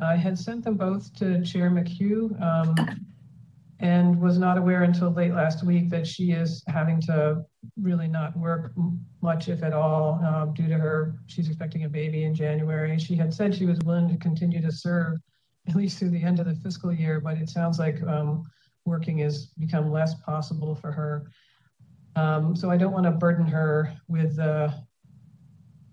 I 0.00 0.16
had 0.16 0.38
sent 0.38 0.64
them 0.64 0.76
both 0.76 1.14
to 1.16 1.42
Chair 1.42 1.70
McHugh. 1.70 2.38
And 3.80 4.18
was 4.20 4.38
not 4.38 4.56
aware 4.56 4.84
until 4.84 5.10
late 5.10 5.34
last 5.34 5.62
week 5.62 5.90
that 5.90 6.06
she 6.06 6.32
is 6.32 6.64
having 6.66 6.98
to 7.02 7.44
really 7.78 8.08
not 8.08 8.34
work 8.36 8.72
much, 9.20 9.48
if 9.48 9.62
at 9.62 9.74
all, 9.74 10.18
um, 10.24 10.54
due 10.54 10.66
to 10.66 10.78
her, 10.78 11.18
she's 11.26 11.48
expecting 11.48 11.84
a 11.84 11.88
baby 11.88 12.24
in 12.24 12.34
January. 12.34 12.98
She 12.98 13.16
had 13.16 13.34
said 13.34 13.54
she 13.54 13.66
was 13.66 13.78
willing 13.80 14.08
to 14.08 14.16
continue 14.16 14.62
to 14.62 14.72
serve 14.72 15.18
at 15.68 15.74
least 15.74 15.98
through 15.98 16.10
the 16.10 16.22
end 16.22 16.40
of 16.40 16.46
the 16.46 16.54
fiscal 16.54 16.92
year, 16.92 17.20
but 17.20 17.36
it 17.36 17.50
sounds 17.50 17.78
like 17.78 18.02
um, 18.04 18.48
working 18.84 19.18
has 19.18 19.46
become 19.58 19.90
less 19.90 20.14
possible 20.14 20.74
for 20.74 20.92
her. 20.92 21.30
Um, 22.14 22.56
so 22.56 22.70
I 22.70 22.76
don't 22.76 22.92
want 22.92 23.04
to 23.04 23.10
burden 23.10 23.46
her 23.46 23.92
with 24.08 24.38
uh, 24.38 24.70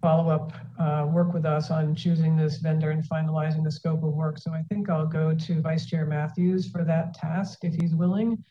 follow-up 0.04 0.52
uh, 0.80 1.08
work 1.10 1.34
with 1.34 1.46
us 1.46 1.72
on 1.72 1.96
choosing 1.96 2.36
this 2.36 2.58
vendor 2.58 2.92
and 2.92 3.02
finalizing 3.08 3.64
the 3.64 3.72
scope 3.72 4.04
of 4.04 4.14
work. 4.14 4.38
So 4.38 4.52
I 4.52 4.62
think 4.64 4.90
I'll 4.90 5.08
go 5.08 5.34
to 5.34 5.62
Vice 5.62 5.86
Chair 5.86 6.06
Matthews 6.06 6.70
for 6.70 6.84
that 6.84 7.14
task 7.14 7.60
if 7.64 7.74
he's 7.74 7.96
willing. 7.96 8.44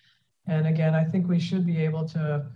And 0.46 0.66
again, 0.66 0.94
I 0.94 1.04
think 1.04 1.28
we 1.28 1.38
should 1.38 1.66
be 1.66 1.76
able 1.84 2.08
to 2.08 2.46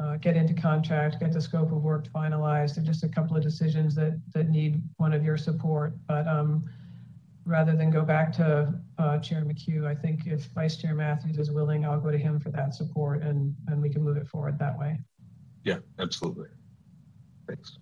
uh, 0.00 0.16
get 0.18 0.36
into 0.36 0.54
contract, 0.54 1.18
get 1.18 1.32
the 1.32 1.40
scope 1.40 1.72
of 1.72 1.82
work 1.82 2.06
finalized. 2.12 2.76
There's 2.76 2.86
just 2.86 3.02
a 3.02 3.08
couple 3.08 3.36
of 3.36 3.42
decisions 3.42 3.96
that 3.96 4.20
that 4.32 4.50
need 4.50 4.80
one 4.98 5.12
of 5.12 5.24
your 5.24 5.36
support. 5.36 5.94
But 6.06 6.28
um, 6.28 6.62
rather 7.44 7.74
than 7.76 7.90
go 7.90 8.02
back 8.02 8.32
to 8.34 8.72
uh, 8.98 9.18
Chair 9.18 9.44
McHugh, 9.44 9.84
I 9.84 9.96
think 9.96 10.26
if 10.26 10.44
Vice 10.54 10.76
Chair 10.76 10.94
Matthews 10.94 11.38
is 11.38 11.50
willing, 11.50 11.84
I'll 11.84 12.00
go 12.00 12.12
to 12.12 12.18
him 12.18 12.38
for 12.38 12.50
that 12.52 12.72
support 12.72 13.22
and, 13.22 13.54
and 13.66 13.82
we 13.82 13.90
can 13.90 14.02
move 14.02 14.16
it 14.16 14.28
forward 14.28 14.60
that 14.60 14.78
way. 14.78 15.00
Yeah, 15.64 15.78
absolutely. 15.98 16.48
Thanks. 17.48 17.78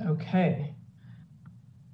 Okay. 0.00 0.74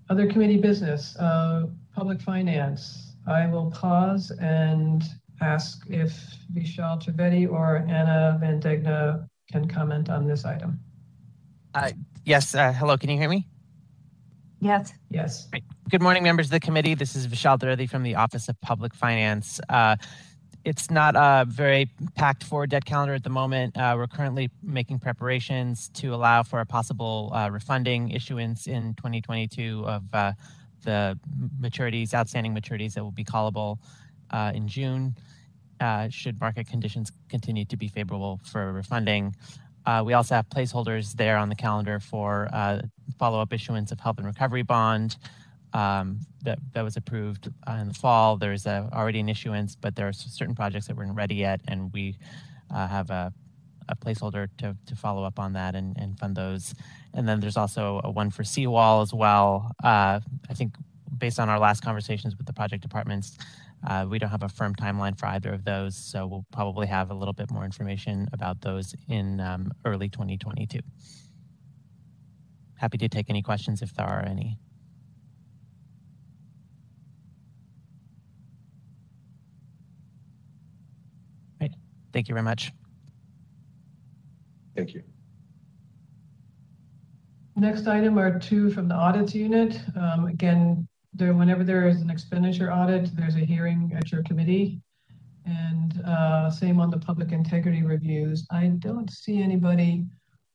Other 0.08 0.26
committee 0.26 0.56
business, 0.56 1.16
uh, 1.16 1.66
public 1.94 2.20
finance. 2.20 3.14
I 3.26 3.46
will 3.46 3.70
pause 3.70 4.32
and 4.40 5.04
ask 5.40 5.84
if 5.88 6.12
Vishal 6.52 7.02
Trivedi 7.02 7.50
or 7.50 7.84
Anna 7.88 8.38
Van 8.40 8.60
Degna 8.60 9.28
can 9.50 9.68
comment 9.68 10.08
on 10.08 10.26
this 10.26 10.44
item. 10.44 10.80
Uh, 11.74 11.90
yes, 12.24 12.54
uh, 12.54 12.72
hello, 12.72 12.96
can 12.96 13.10
you 13.10 13.18
hear 13.18 13.28
me? 13.28 13.46
Yes. 14.60 14.92
Yes. 15.10 15.48
Good 15.88 16.02
morning, 16.02 16.22
members 16.22 16.46
of 16.46 16.50
the 16.52 16.60
committee. 16.60 16.94
This 16.94 17.16
is 17.16 17.26
Vishal 17.26 17.58
Trivedi 17.58 17.88
from 17.88 18.02
the 18.02 18.16
Office 18.16 18.48
of 18.48 18.60
Public 18.60 18.94
Finance. 18.94 19.60
It's 20.64 20.90
not 20.90 21.14
a 21.16 21.46
very 21.48 21.90
packed 22.16 22.44
forward 22.44 22.70
debt 22.70 22.84
calendar 22.84 23.14
at 23.14 23.24
the 23.24 23.30
moment. 23.30 23.76
Uh, 23.76 23.94
we're 23.96 24.06
currently 24.06 24.50
making 24.62 24.98
preparations 24.98 25.88
to 25.94 26.14
allow 26.14 26.42
for 26.42 26.60
a 26.60 26.66
possible 26.66 27.32
uh, 27.34 27.48
refunding 27.50 28.10
issuance 28.10 28.66
in 28.66 28.94
2022 28.94 29.84
of 29.86 30.02
uh, 30.12 30.32
the 30.84 31.18
maturities, 31.60 32.12
outstanding 32.12 32.54
maturities 32.54 32.92
that 32.94 33.02
will 33.02 33.10
be 33.10 33.24
callable 33.24 33.78
uh, 34.30 34.52
in 34.54 34.68
June. 34.68 35.14
Uh, 35.80 36.10
should 36.10 36.38
market 36.40 36.68
conditions 36.68 37.10
continue 37.30 37.64
to 37.64 37.76
be 37.78 37.88
favorable 37.88 38.38
for 38.44 38.70
refunding. 38.70 39.34
Uh, 39.86 40.02
we 40.04 40.12
also 40.12 40.34
have 40.34 40.46
placeholders 40.50 41.14
there 41.14 41.38
on 41.38 41.48
the 41.48 41.54
calendar 41.54 41.98
for 41.98 42.48
follow-up 43.18 43.50
issuance 43.52 43.92
of 43.92 43.98
health 43.98 44.18
and 44.18 44.26
recovery 44.26 44.62
bond, 44.62 45.16
um, 45.72 46.20
that 46.42 46.58
that 46.72 46.82
was 46.82 46.96
approved 46.96 47.48
uh, 47.68 47.78
in 47.80 47.88
the 47.88 47.94
fall. 47.94 48.36
There's 48.36 48.66
already 48.66 49.20
an 49.20 49.28
issuance, 49.28 49.74
but 49.76 49.96
there 49.96 50.08
are 50.08 50.12
certain 50.12 50.54
projects 50.54 50.86
that 50.86 50.96
weren't 50.96 51.14
ready 51.14 51.36
yet, 51.36 51.60
and 51.68 51.92
we 51.92 52.16
uh, 52.74 52.86
have 52.86 53.10
a, 53.10 53.32
a 53.88 53.96
placeholder 53.96 54.48
to, 54.58 54.76
to 54.86 54.96
follow 54.96 55.24
up 55.24 55.38
on 55.38 55.52
that 55.54 55.74
and, 55.74 55.96
and 55.98 56.18
fund 56.18 56.36
those. 56.36 56.74
And 57.14 57.28
then 57.28 57.40
there's 57.40 57.56
also 57.56 58.00
a 58.04 58.10
one 58.10 58.30
for 58.30 58.44
seawall 58.44 59.02
as 59.02 59.12
well. 59.12 59.72
Uh, 59.82 60.20
I 60.48 60.54
think 60.54 60.74
based 61.18 61.38
on 61.38 61.48
our 61.48 61.58
last 61.58 61.82
conversations 61.82 62.36
with 62.36 62.46
the 62.46 62.52
project 62.52 62.82
departments, 62.82 63.36
uh, 63.86 64.06
we 64.08 64.18
don't 64.18 64.30
have 64.30 64.42
a 64.42 64.48
firm 64.48 64.74
timeline 64.74 65.18
for 65.18 65.26
either 65.26 65.52
of 65.52 65.64
those, 65.64 65.96
so 65.96 66.26
we'll 66.26 66.46
probably 66.52 66.86
have 66.86 67.10
a 67.10 67.14
little 67.14 67.32
bit 67.32 67.50
more 67.50 67.64
information 67.64 68.28
about 68.32 68.60
those 68.60 68.94
in 69.08 69.40
um, 69.40 69.72
early 69.84 70.08
2022. 70.08 70.80
Happy 72.76 72.98
to 72.98 73.08
take 73.08 73.30
any 73.30 73.42
questions 73.42 73.82
if 73.82 73.94
there 73.94 74.06
are 74.06 74.24
any. 74.24 74.58
Thank 82.12 82.28
you 82.28 82.34
very 82.34 82.44
much. 82.44 82.72
Thank 84.76 84.94
you. 84.94 85.02
Next 87.56 87.86
item 87.86 88.18
are 88.18 88.38
two 88.38 88.70
from 88.70 88.88
the 88.88 88.94
audits 88.94 89.34
unit. 89.34 89.78
Um, 89.94 90.26
again, 90.26 90.88
there, 91.12 91.34
whenever 91.34 91.64
there 91.64 91.88
is 91.88 92.00
an 92.00 92.10
expenditure 92.10 92.72
audit, 92.72 93.14
there's 93.16 93.36
a 93.36 93.40
hearing 93.40 93.92
at 93.96 94.10
your 94.10 94.22
committee. 94.22 94.80
And 95.44 96.00
uh, 96.06 96.50
same 96.50 96.80
on 96.80 96.90
the 96.90 96.98
public 96.98 97.32
integrity 97.32 97.82
reviews. 97.82 98.46
I 98.50 98.68
don't 98.78 99.10
see 99.10 99.42
anybody 99.42 100.06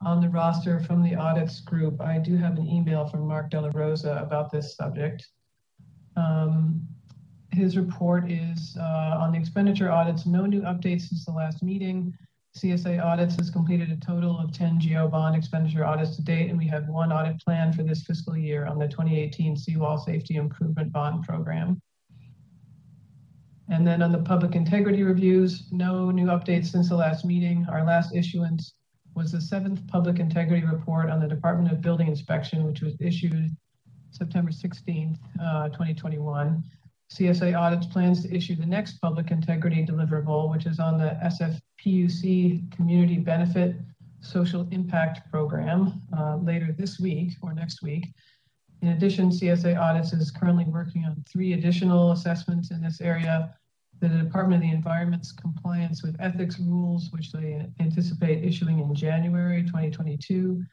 on 0.02 0.22
the 0.22 0.30
roster 0.30 0.80
from 0.80 1.04
the 1.04 1.16
audits 1.16 1.60
group. 1.62 2.00
I 2.02 2.18
do 2.18 2.38
have 2.38 2.58
an 2.58 2.68
email 2.68 3.08
from 3.08 3.28
Mark 3.28 3.50
Della 3.50 3.72
Rosa 3.72 4.20
about 4.26 4.52
this 4.52 4.76
subject. 4.76 5.28
Um, 6.16 6.88
his 7.56 7.78
report 7.78 8.30
is 8.30 8.78
uh, 8.80 9.18
on 9.20 9.32
the 9.32 9.40
expenditure 9.40 9.92
audits, 9.92 10.26
no 10.26 10.46
new 10.46 10.62
updates 10.62 11.04
since 11.04 11.26
the 11.26 11.32
last 11.32 11.64
meeting. 11.64 12.14
CSA 12.58 13.04
audits 13.04 13.36
has 13.36 13.50
completed 13.50 13.92
a 13.92 13.98
total 13.98 14.38
of 14.40 14.54
10 14.54 14.80
GO 14.80 15.08
bond 15.08 15.36
expenditure 15.36 15.86
audits 15.86 16.16
to 16.16 16.22
date, 16.22 16.50
and 16.50 16.58
we 16.58 16.68
have 16.68 16.88
one 16.88 17.12
audit 17.12 17.40
plan 17.40 17.74
for 17.74 17.84
this 17.84 18.04
fiscal 18.04 18.38
year 18.38 18.66
on 18.66 18.78
the 18.78 18.88
2018 18.88 19.58
Seawall 19.58 19.98
Safety 19.98 20.36
Improvement 20.36 20.92
Bond 20.92 21.26
Program. 21.26 21.82
And 23.70 23.86
then 23.86 24.02
on 24.02 24.12
the 24.12 24.20
public 24.20 24.56
integrity 24.56 25.04
reviews, 25.04 25.64
no 25.72 26.12
new 26.12 26.28
updates 26.28 26.68
since 26.68 26.90
the 26.90 26.96
last 26.96 27.26
meeting. 27.26 27.66
Our 27.70 27.84
last 27.84 28.16
issuance 28.16 28.74
was 29.16 29.32
the 29.32 29.42
seventh 29.42 29.86
public 29.88 30.20
integrity 30.20 30.66
report 30.66 31.10
on 31.10 31.20
the 31.20 31.28
Department 31.28 31.72
of 31.72 31.82
Building 31.82 32.08
Inspection, 32.08 32.66
which 32.66 32.82
was 32.82 32.96
issued 33.00 33.50
September 34.12 34.52
16th, 34.52 35.18
uh, 35.42 35.70
2021. 35.70 36.64
CSA 37.12 37.58
Audits 37.58 37.86
plans 37.86 38.24
to 38.24 38.36
issue 38.36 38.56
the 38.56 38.66
next 38.66 39.00
public 39.00 39.32
integrity 39.32 39.86
deliverable, 39.86 40.50
which 40.52 40.66
is 40.66 40.80
on 40.80 40.98
the 40.98 41.18
SFPUC 41.24 42.76
Community 42.76 43.18
Benefit 43.18 43.76
Social 44.22 44.68
Impact 44.72 45.30
Program 45.30 46.02
uh, 46.18 46.38
later 46.38 46.76
this 46.78 47.00
week 47.00 47.34
or 47.42 47.54
next 47.54 47.84
week. 47.84 48.08
In 48.82 48.90
addition, 48.90 49.30
CSA 49.30 49.80
Audits 49.80 50.14
is 50.14 50.32
currently 50.32 50.66
working 50.66 51.06
on 51.06 51.24
three 51.32 51.54
additional 51.54 52.12
assessments 52.12 52.72
in 52.72 52.82
this 52.82 53.02
area. 53.02 53.56
The 54.02 54.10
Department 54.10 54.64
of 54.64 54.70
the 54.70 54.76
Environment's 54.76 55.32
compliance 55.32 56.04
with 56.04 56.18
ethics 56.20 56.60
rules, 56.60 57.10
which 57.12 57.32
they 57.32 57.66
anticipate 57.80 58.44
issuing 58.44 58.80
in 58.80 58.94
January 58.94 59.64
2022, 59.64 60.64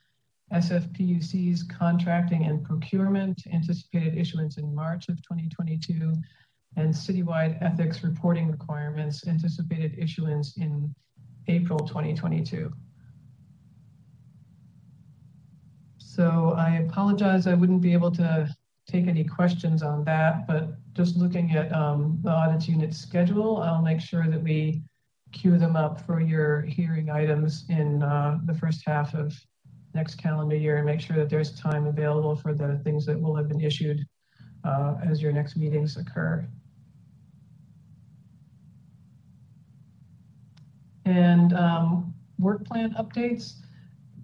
SFPUC's 0.53 1.62
contracting 1.62 2.45
and 2.45 2.62
procurement, 2.62 3.43
anticipated 3.53 4.16
issuance 4.16 4.59
in 4.59 4.74
March 4.74 5.09
of 5.09 5.16
2022, 5.23 6.12
and 6.77 6.93
citywide 6.93 7.61
ethics 7.62 8.03
reporting 8.03 8.51
requirements, 8.51 9.27
anticipated 9.27 9.99
issuance 9.99 10.57
in 10.57 10.95
April 11.49 11.79
2022. 11.79 12.73
So 15.99 16.55
I 16.57 16.77
apologize, 16.77 17.47
I 17.47 17.55
wouldn't 17.55 17.81
be 17.81 17.93
able 17.93 18.11
to 18.12 18.55
take 18.87 19.07
any 19.07 19.24
questions 19.24 19.83
on 19.83 20.05
that, 20.05 20.47
but 20.47 20.74
just 20.93 21.16
looking 21.16 21.53
at 21.53 21.73
um, 21.73 22.19
the 22.23 22.31
audit 22.31 22.69
unit 22.69 22.95
schedule, 22.95 23.59
I'll 23.59 23.83
make 23.83 24.01
sure 24.01 24.29
that 24.29 24.43
we 24.43 24.83
queue 25.33 25.57
them 25.57 25.77
up 25.77 26.01
for 26.05 26.20
your 26.20 26.62
hearing 26.62 27.09
items 27.09 27.65
in 27.70 28.03
uh, 28.03 28.39
the 28.45 28.53
first 28.53 28.83
half 28.87 29.15
of 29.15 29.35
next 29.94 30.16
calendar 30.16 30.56
year 30.56 30.77
and 30.77 30.86
make 30.86 31.01
sure 31.01 31.16
that 31.16 31.28
there's 31.28 31.59
time 31.59 31.86
available 31.86 32.35
for 32.36 32.55
the 32.55 32.81
things 32.85 33.05
that 33.06 33.20
will 33.20 33.35
have 33.35 33.48
been 33.48 33.60
issued 33.60 34.06
uh, 34.64 34.94
as 35.05 35.20
your 35.20 35.32
next 35.32 35.56
meetings 35.56 35.97
occur. 35.97 36.47
And 41.05 41.52
um, 41.55 42.14
work 42.39 42.64
plan 42.64 42.94
updates. 42.98 43.55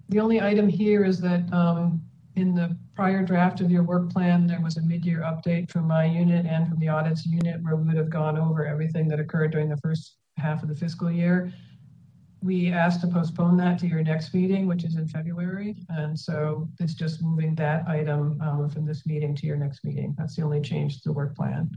The 0.09 0.19
only 0.19 0.41
item 0.41 0.67
here 0.67 1.03
is 1.03 1.19
that 1.21 1.51
um, 1.53 2.01
in 2.35 2.55
the 2.55 2.75
prior 2.95 3.23
draft 3.23 3.61
of 3.61 3.69
your 3.69 3.83
work 3.83 4.09
plan, 4.09 4.47
there 4.47 4.61
was 4.61 4.77
a 4.77 4.81
mid-year 4.81 5.19
update 5.19 5.69
from 5.69 5.87
my 5.87 6.05
unit 6.05 6.45
and 6.45 6.67
from 6.67 6.79
the 6.79 6.87
audits 6.87 7.25
unit 7.25 7.61
where 7.61 7.75
we 7.75 7.85
would 7.85 7.97
have 7.97 8.09
gone 8.09 8.37
over 8.37 8.65
everything 8.65 9.07
that 9.09 9.19
occurred 9.19 9.51
during 9.51 9.69
the 9.69 9.77
first 9.77 10.15
half 10.37 10.63
of 10.63 10.69
the 10.69 10.75
fiscal 10.75 11.11
year 11.11 11.53
we 12.41 12.71
asked 12.71 13.01
to 13.01 13.07
postpone 13.07 13.57
that 13.57 13.77
to 13.79 13.87
your 13.87 14.01
next 14.01 14.33
meeting, 14.33 14.65
which 14.65 14.83
is 14.83 14.95
in 14.95 15.07
February. 15.07 15.75
And 15.89 16.17
so 16.17 16.69
it's 16.79 16.93
just 16.93 17.21
moving 17.21 17.53
that 17.55 17.87
item 17.87 18.39
um, 18.41 18.69
from 18.69 18.85
this 18.85 19.05
meeting 19.05 19.35
to 19.35 19.45
your 19.45 19.57
next 19.57 19.83
meeting. 19.83 20.15
That's 20.17 20.35
the 20.35 20.43
only 20.43 20.61
change 20.61 21.01
to 21.01 21.09
the 21.09 21.13
work 21.13 21.35
plan. 21.35 21.69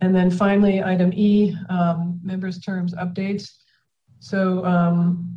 And 0.00 0.14
then 0.14 0.30
finally, 0.30 0.82
item 0.82 1.12
E, 1.14 1.54
um, 1.68 2.18
members 2.22 2.58
terms 2.58 2.94
updates. 2.94 3.50
So 4.18 4.64
um, 4.64 5.36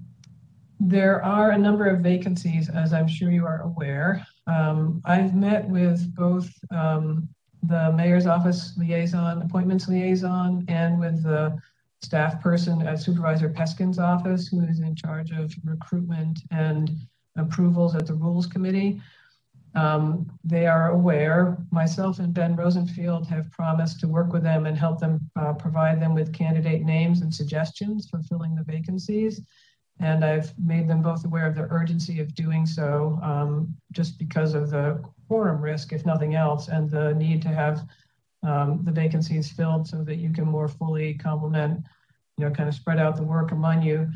there 0.80 1.24
are 1.24 1.52
a 1.52 1.58
number 1.58 1.86
of 1.86 2.00
vacancies, 2.00 2.70
as 2.70 2.94
I'm 2.94 3.08
sure 3.08 3.30
you 3.30 3.46
are 3.46 3.62
aware. 3.62 4.26
Um, 4.48 5.02
I've 5.06 5.36
met 5.36 5.68
with 5.70 6.16
both 6.16 6.50
um, 6.72 7.30
the 7.64 7.92
mayor's 7.94 8.26
office 8.26 8.74
liaison, 8.78 9.42
appointments 9.42 9.88
liaison, 9.88 10.66
and 10.68 11.00
with 11.00 11.24
the 11.24 11.58
staff 12.04 12.42
person 12.42 12.82
at 12.86 13.00
Supervisor 13.00 13.50
Peskin's 13.50 13.98
office, 13.98 14.48
who 14.48 14.62
is 14.62 14.80
in 14.80 14.96
charge 14.96 15.32
of 15.32 15.54
recruitment 15.64 16.42
and 16.52 16.92
approvals 17.38 17.96
at 17.96 18.06
the 18.06 18.14
Rules 18.14 18.46
Committee. 18.46 19.02
Um, 19.76 20.30
they 20.44 20.68
are 20.68 20.92
aware, 20.92 21.58
myself 21.72 22.20
and 22.20 22.34
Ben 22.34 22.56
Rosenfield 22.56 23.26
have 23.28 23.52
promised 23.52 24.00
to 24.02 24.08
work 24.08 24.32
with 24.32 24.44
them 24.44 24.68
and 24.68 24.78
help 24.78 25.00
them 25.00 25.32
uh, 25.36 25.54
provide 25.54 26.00
them 26.00 26.14
with 26.14 26.34
candidate 26.34 26.84
names 26.84 27.22
and 27.22 27.34
suggestions 27.34 28.08
for 28.08 28.22
filling 28.22 28.54
the 28.54 28.64
vacancies. 28.64 29.42
And 30.00 30.24
I've 30.24 30.58
made 30.60 30.88
them 30.88 31.02
both 31.02 31.26
aware 31.26 31.48
of 31.48 31.56
the 31.56 31.68
urgency 31.72 32.20
of 32.20 32.36
doing 32.36 32.66
so, 32.66 33.20
um, 33.24 33.76
just 33.92 34.20
because 34.20 34.54
of 34.54 34.70
the 34.70 35.04
quorum 35.28 35.62
risk, 35.62 35.94
if 35.94 36.06
nothing 36.06 36.36
else, 36.36 36.68
and 36.68 36.90
the 36.90 37.14
need 37.16 37.42
to 37.44 37.50
have 37.50 37.88
um, 38.44 38.82
the 38.84 38.92
vacancies 38.92 39.52
filled 39.52 39.88
so 39.88 40.04
that 40.04 40.18
you 40.18 40.32
can 40.32 40.46
more 40.46 40.68
fully 40.68 41.14
complement, 41.16 41.86
you 42.38 42.46
know, 42.46 42.52
kind 42.52 42.70
of 42.70 42.76
spread 42.76 43.00
out 43.00 43.16
the 43.16 43.24
work 43.24 43.52
among 43.52 43.82
you. 43.82 44.10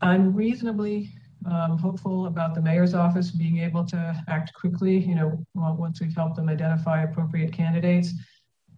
I'm 0.00 0.34
reasonably 0.34 1.10
um, 1.50 1.78
hopeful 1.78 2.26
about 2.26 2.54
the 2.54 2.62
mayor's 2.62 2.94
office 2.94 3.30
being 3.30 3.58
able 3.58 3.84
to 3.86 4.24
act 4.28 4.52
quickly, 4.54 4.98
you 4.98 5.14
know, 5.14 5.44
once 5.54 6.00
we've 6.00 6.14
helped 6.14 6.36
them 6.36 6.48
identify 6.48 7.02
appropriate 7.02 7.52
candidates. 7.52 8.12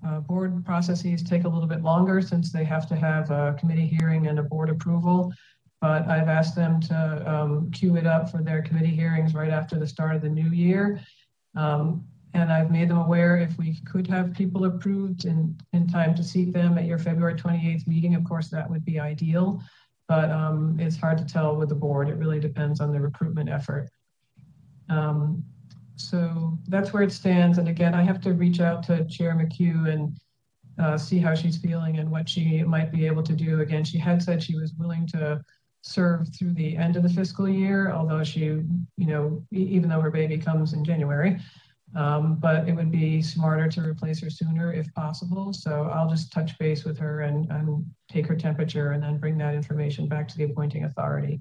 Uh, 0.06 0.20
board 0.20 0.64
processes 0.64 1.22
take 1.22 1.44
a 1.44 1.48
little 1.48 1.66
bit 1.66 1.82
longer 1.82 2.20
since 2.20 2.52
they 2.52 2.64
have 2.64 2.86
to 2.88 2.94
have 2.94 3.30
a 3.30 3.56
committee 3.58 3.86
hearing 3.86 4.28
and 4.28 4.38
a 4.38 4.42
board 4.42 4.70
approval. 4.70 5.32
But 5.80 6.06
I've 6.08 6.28
asked 6.28 6.56
them 6.56 6.80
to 6.82 7.32
um, 7.32 7.70
queue 7.70 7.96
it 7.96 8.06
up 8.06 8.30
for 8.30 8.42
their 8.42 8.62
committee 8.62 8.94
hearings 8.94 9.34
right 9.34 9.50
after 9.50 9.78
the 9.78 9.86
start 9.86 10.14
of 10.14 10.22
the 10.22 10.28
new 10.28 10.50
year. 10.50 11.00
Um, 11.56 12.04
and 12.34 12.52
I've 12.52 12.70
made 12.70 12.90
them 12.90 12.98
aware 12.98 13.36
if 13.36 13.56
we 13.58 13.80
could 13.86 14.06
have 14.08 14.34
people 14.34 14.64
approved 14.64 15.24
in, 15.24 15.58
in 15.72 15.86
time 15.88 16.14
to 16.14 16.22
seat 16.22 16.52
them 16.52 16.76
at 16.78 16.84
your 16.84 16.98
February 16.98 17.34
28th 17.34 17.86
meeting, 17.86 18.14
of 18.14 18.24
course, 18.24 18.48
that 18.48 18.68
would 18.68 18.84
be 18.84 19.00
ideal 19.00 19.60
but 20.08 20.30
um, 20.30 20.76
it's 20.80 20.96
hard 20.96 21.18
to 21.18 21.24
tell 21.24 21.54
with 21.54 21.68
the 21.68 21.74
board. 21.74 22.08
It 22.08 22.14
really 22.14 22.40
depends 22.40 22.80
on 22.80 22.92
the 22.92 23.00
recruitment 23.00 23.50
effort. 23.50 23.90
Um, 24.88 25.44
so 25.96 26.58
that's 26.68 26.92
where 26.92 27.02
it 27.02 27.12
stands. 27.12 27.58
And 27.58 27.68
again, 27.68 27.94
I 27.94 28.02
have 28.02 28.20
to 28.22 28.32
reach 28.32 28.60
out 28.60 28.82
to 28.84 29.04
Chair 29.04 29.34
McHugh 29.34 29.92
and 29.92 30.18
uh, 30.78 30.96
see 30.96 31.18
how 31.18 31.34
she's 31.34 31.58
feeling 31.58 31.98
and 31.98 32.10
what 32.10 32.28
she 32.28 32.62
might 32.62 32.90
be 32.90 33.06
able 33.06 33.22
to 33.22 33.34
do. 33.34 33.60
Again, 33.60 33.84
she 33.84 33.98
had 33.98 34.22
said 34.22 34.42
she 34.42 34.56
was 34.56 34.72
willing 34.74 35.06
to 35.08 35.42
serve 35.82 36.28
through 36.34 36.54
the 36.54 36.76
end 36.76 36.96
of 36.96 37.02
the 37.02 37.08
fiscal 37.08 37.48
year, 37.48 37.92
although 37.92 38.24
she, 38.24 38.44
you 38.44 39.06
know, 39.06 39.44
even 39.50 39.90
though 39.90 40.00
her 40.00 40.10
baby 40.10 40.38
comes 40.38 40.72
in 40.72 40.84
January, 40.84 41.38
um, 41.94 42.36
but 42.40 42.68
it 42.68 42.74
would 42.74 42.90
be 42.90 43.22
smarter 43.22 43.68
to 43.68 43.80
replace 43.80 44.20
her 44.22 44.30
sooner 44.30 44.72
if 44.72 44.92
possible. 44.94 45.52
So 45.52 45.90
I'll 45.92 46.08
just 46.08 46.32
touch 46.32 46.58
base 46.58 46.84
with 46.84 46.98
her 46.98 47.22
and, 47.22 47.50
and 47.50 47.84
take 48.10 48.26
her 48.26 48.36
temperature 48.36 48.92
and 48.92 49.02
then 49.02 49.18
bring 49.18 49.38
that 49.38 49.54
information 49.54 50.06
back 50.08 50.28
to 50.28 50.36
the 50.36 50.44
appointing 50.44 50.84
authority. 50.84 51.40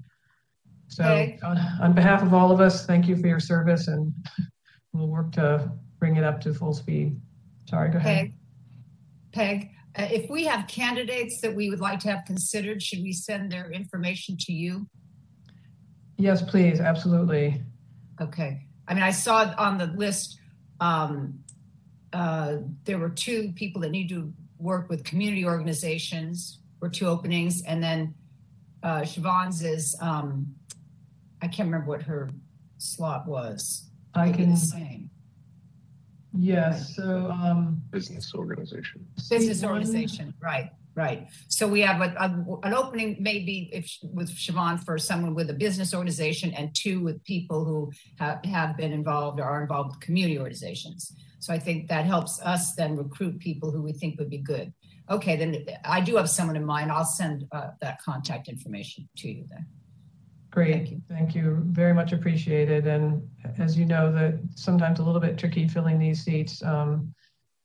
So 0.88 1.04
Okay. 1.04 1.38
on, 1.42 1.58
on 1.80 1.92
behalf 1.92 2.22
of 2.22 2.32
all 2.32 2.50
of 2.50 2.60
us, 2.60 2.86
thank 2.86 3.06
you 3.08 3.16
for 3.16 3.26
your 3.26 3.40
service 3.40 3.88
and 3.88 4.12
we'll 4.92 5.08
work 5.08 5.32
to 5.32 5.70
bring 5.98 6.16
it 6.16 6.24
up 6.24 6.40
to 6.42 6.54
full 6.54 6.72
speed. 6.72 7.20
Sorry, 7.68 7.90
go 7.90 7.98
ahead. 7.98 8.32
Peg, 9.32 9.60
Peg, 9.60 9.70
uh, 9.98 10.08
if 10.10 10.30
we 10.30 10.44
have 10.44 10.66
candidates 10.66 11.40
that 11.42 11.54
we 11.54 11.68
would 11.68 11.80
like 11.80 12.00
to 12.00 12.08
have 12.08 12.24
considered, 12.24 12.82
should 12.82 13.02
we 13.02 13.12
send 13.12 13.52
their 13.52 13.70
information 13.70 14.36
to 14.40 14.52
you? 14.52 14.86
Yes, 16.16 16.42
please, 16.42 16.80
absolutely. 16.80 17.62
Okay. 18.20 18.66
I 18.88 18.94
mean, 18.94 19.02
I 19.02 19.10
saw 19.10 19.54
on 19.58 19.76
the 19.76 19.86
list, 19.86 20.37
um, 20.80 21.38
uh, 22.12 22.56
there 22.84 22.98
were 22.98 23.10
two 23.10 23.52
people 23.54 23.80
that 23.82 23.90
need 23.90 24.08
to 24.08 24.32
work 24.58 24.88
with 24.88 25.04
community 25.04 25.44
organizations, 25.44 26.60
were 26.80 26.88
two 26.88 27.06
openings, 27.06 27.62
and 27.62 27.82
then 27.82 28.14
uh, 28.82 29.00
Siobhan's 29.00 29.62
is, 29.62 29.96
um, 30.00 30.54
I 31.42 31.48
can't 31.48 31.66
remember 31.66 31.88
what 31.88 32.02
her 32.02 32.30
slot 32.78 33.26
was. 33.26 33.88
I 34.14 34.26
Maybe 34.26 34.38
can, 34.38 34.50
the 34.50 34.56
same. 34.56 35.10
yes, 36.32 36.94
so, 36.96 37.30
um, 37.30 37.82
Business 37.90 38.34
organization. 38.34 39.06
Business 39.28 39.62
organization, 39.64 40.34
right, 40.40 40.70
right. 40.98 41.20
So 41.48 41.62
we 41.68 41.80
have 41.88 42.00
a, 42.06 42.10
a- 42.26 42.66
an 42.66 42.74
opening 42.74 43.10
maybe 43.20 43.70
if, 43.72 43.86
with 44.18 44.30
Siobhan 44.42 44.76
for 44.84 44.98
someone 44.98 45.34
with 45.38 45.48
a 45.50 45.54
business 45.66 45.94
organization 45.94 46.48
and 46.58 46.66
two 46.74 46.96
with 47.06 47.22
people 47.24 47.64
who 47.68 47.80
have, 48.18 48.38
have 48.44 48.76
been 48.76 48.92
involved 48.92 49.38
or 49.40 49.44
are 49.44 49.62
involved 49.62 49.88
with 49.92 50.00
community 50.00 50.38
organizations. 50.38 51.00
So 51.38 51.48
I 51.54 51.58
think 51.66 51.88
that 51.88 52.04
helps 52.04 52.40
us 52.42 52.74
then 52.74 52.96
recruit 52.96 53.38
people 53.38 53.70
who 53.70 53.80
we 53.88 53.92
think 54.00 54.18
would 54.18 54.30
be 54.38 54.42
good. 54.54 54.72
Okay, 55.08 55.36
then 55.36 55.50
I 55.84 56.00
do 56.08 56.16
have 56.16 56.28
someone 56.28 56.56
in 56.56 56.64
mind. 56.66 56.90
I'll 56.92 57.04
send 57.22 57.46
uh, 57.52 57.68
that 57.80 58.02
contact 58.02 58.48
information 58.48 59.08
to 59.18 59.28
you 59.30 59.44
then. 59.48 59.64
Great, 60.50 60.72
Thank 60.74 60.90
you. 60.90 61.02
thank 61.08 61.34
you. 61.36 61.44
Very 61.82 61.94
much 61.94 62.12
appreciated. 62.12 62.86
And 62.86 63.22
as 63.58 63.78
you 63.78 63.86
know, 63.86 64.10
that 64.12 64.40
sometimes 64.54 64.98
a 64.98 65.02
little 65.04 65.20
bit 65.20 65.38
tricky 65.38 65.68
filling 65.68 65.98
these 65.98 66.24
seats 66.24 66.62
um, 66.62 67.14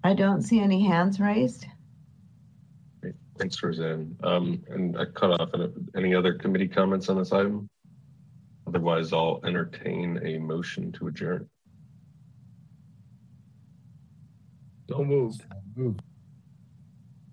I 0.04 0.14
don't 0.14 0.42
see 0.42 0.60
any 0.60 0.84
hands 0.86 1.20
raised. 1.20 1.66
Great. 3.02 3.16
Thanks, 3.38 3.62
Roseanne. 3.62 4.16
Um, 4.24 4.64
and 4.70 4.98
I 4.98 5.06
cut 5.06 5.40
off 5.40 5.50
any- 5.54 5.72
any 5.96 6.16
other 6.16 6.34
committee 6.34 6.68
comments 6.68 7.08
on 7.10 7.18
this 7.18 7.32
item? 7.32 7.70
Otherwise, 8.68 9.14
I'll 9.14 9.40
entertain 9.44 10.20
a 10.26 10.38
motion 10.40 10.92
to 10.94 11.08
adjourn. 11.08 11.50
So 14.90 15.04
moved. 15.04 15.44
Ooh, 15.80 15.96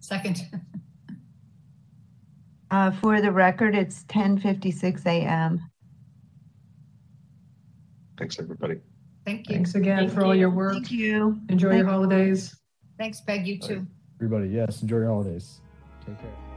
Second. 0.00 0.40
Uh, 2.70 2.90
for 2.90 3.22
the 3.22 3.32
record, 3.32 3.74
it's 3.74 4.04
10:56 4.04 5.06
a.m. 5.06 5.58
Thanks, 8.18 8.38
everybody. 8.38 8.80
Thank 9.24 9.48
you. 9.48 9.54
Thanks 9.54 9.74
again 9.74 10.00
Thank 10.00 10.12
for 10.12 10.22
all 10.26 10.34
your 10.34 10.50
work. 10.50 10.74
Thank 10.74 10.90
you. 10.90 11.40
Enjoy 11.48 11.68
your 11.68 11.76
Thank- 11.78 11.88
holidays. 11.88 12.57
Thanks, 12.98 13.20
Peg. 13.20 13.46
You 13.46 13.58
too. 13.58 13.86
everybody, 14.16 14.48
yes, 14.48 14.82
enjoy 14.82 14.96
your 14.96 15.06
holidays. 15.08 15.60
Take 16.04 16.18
care. 16.20 16.47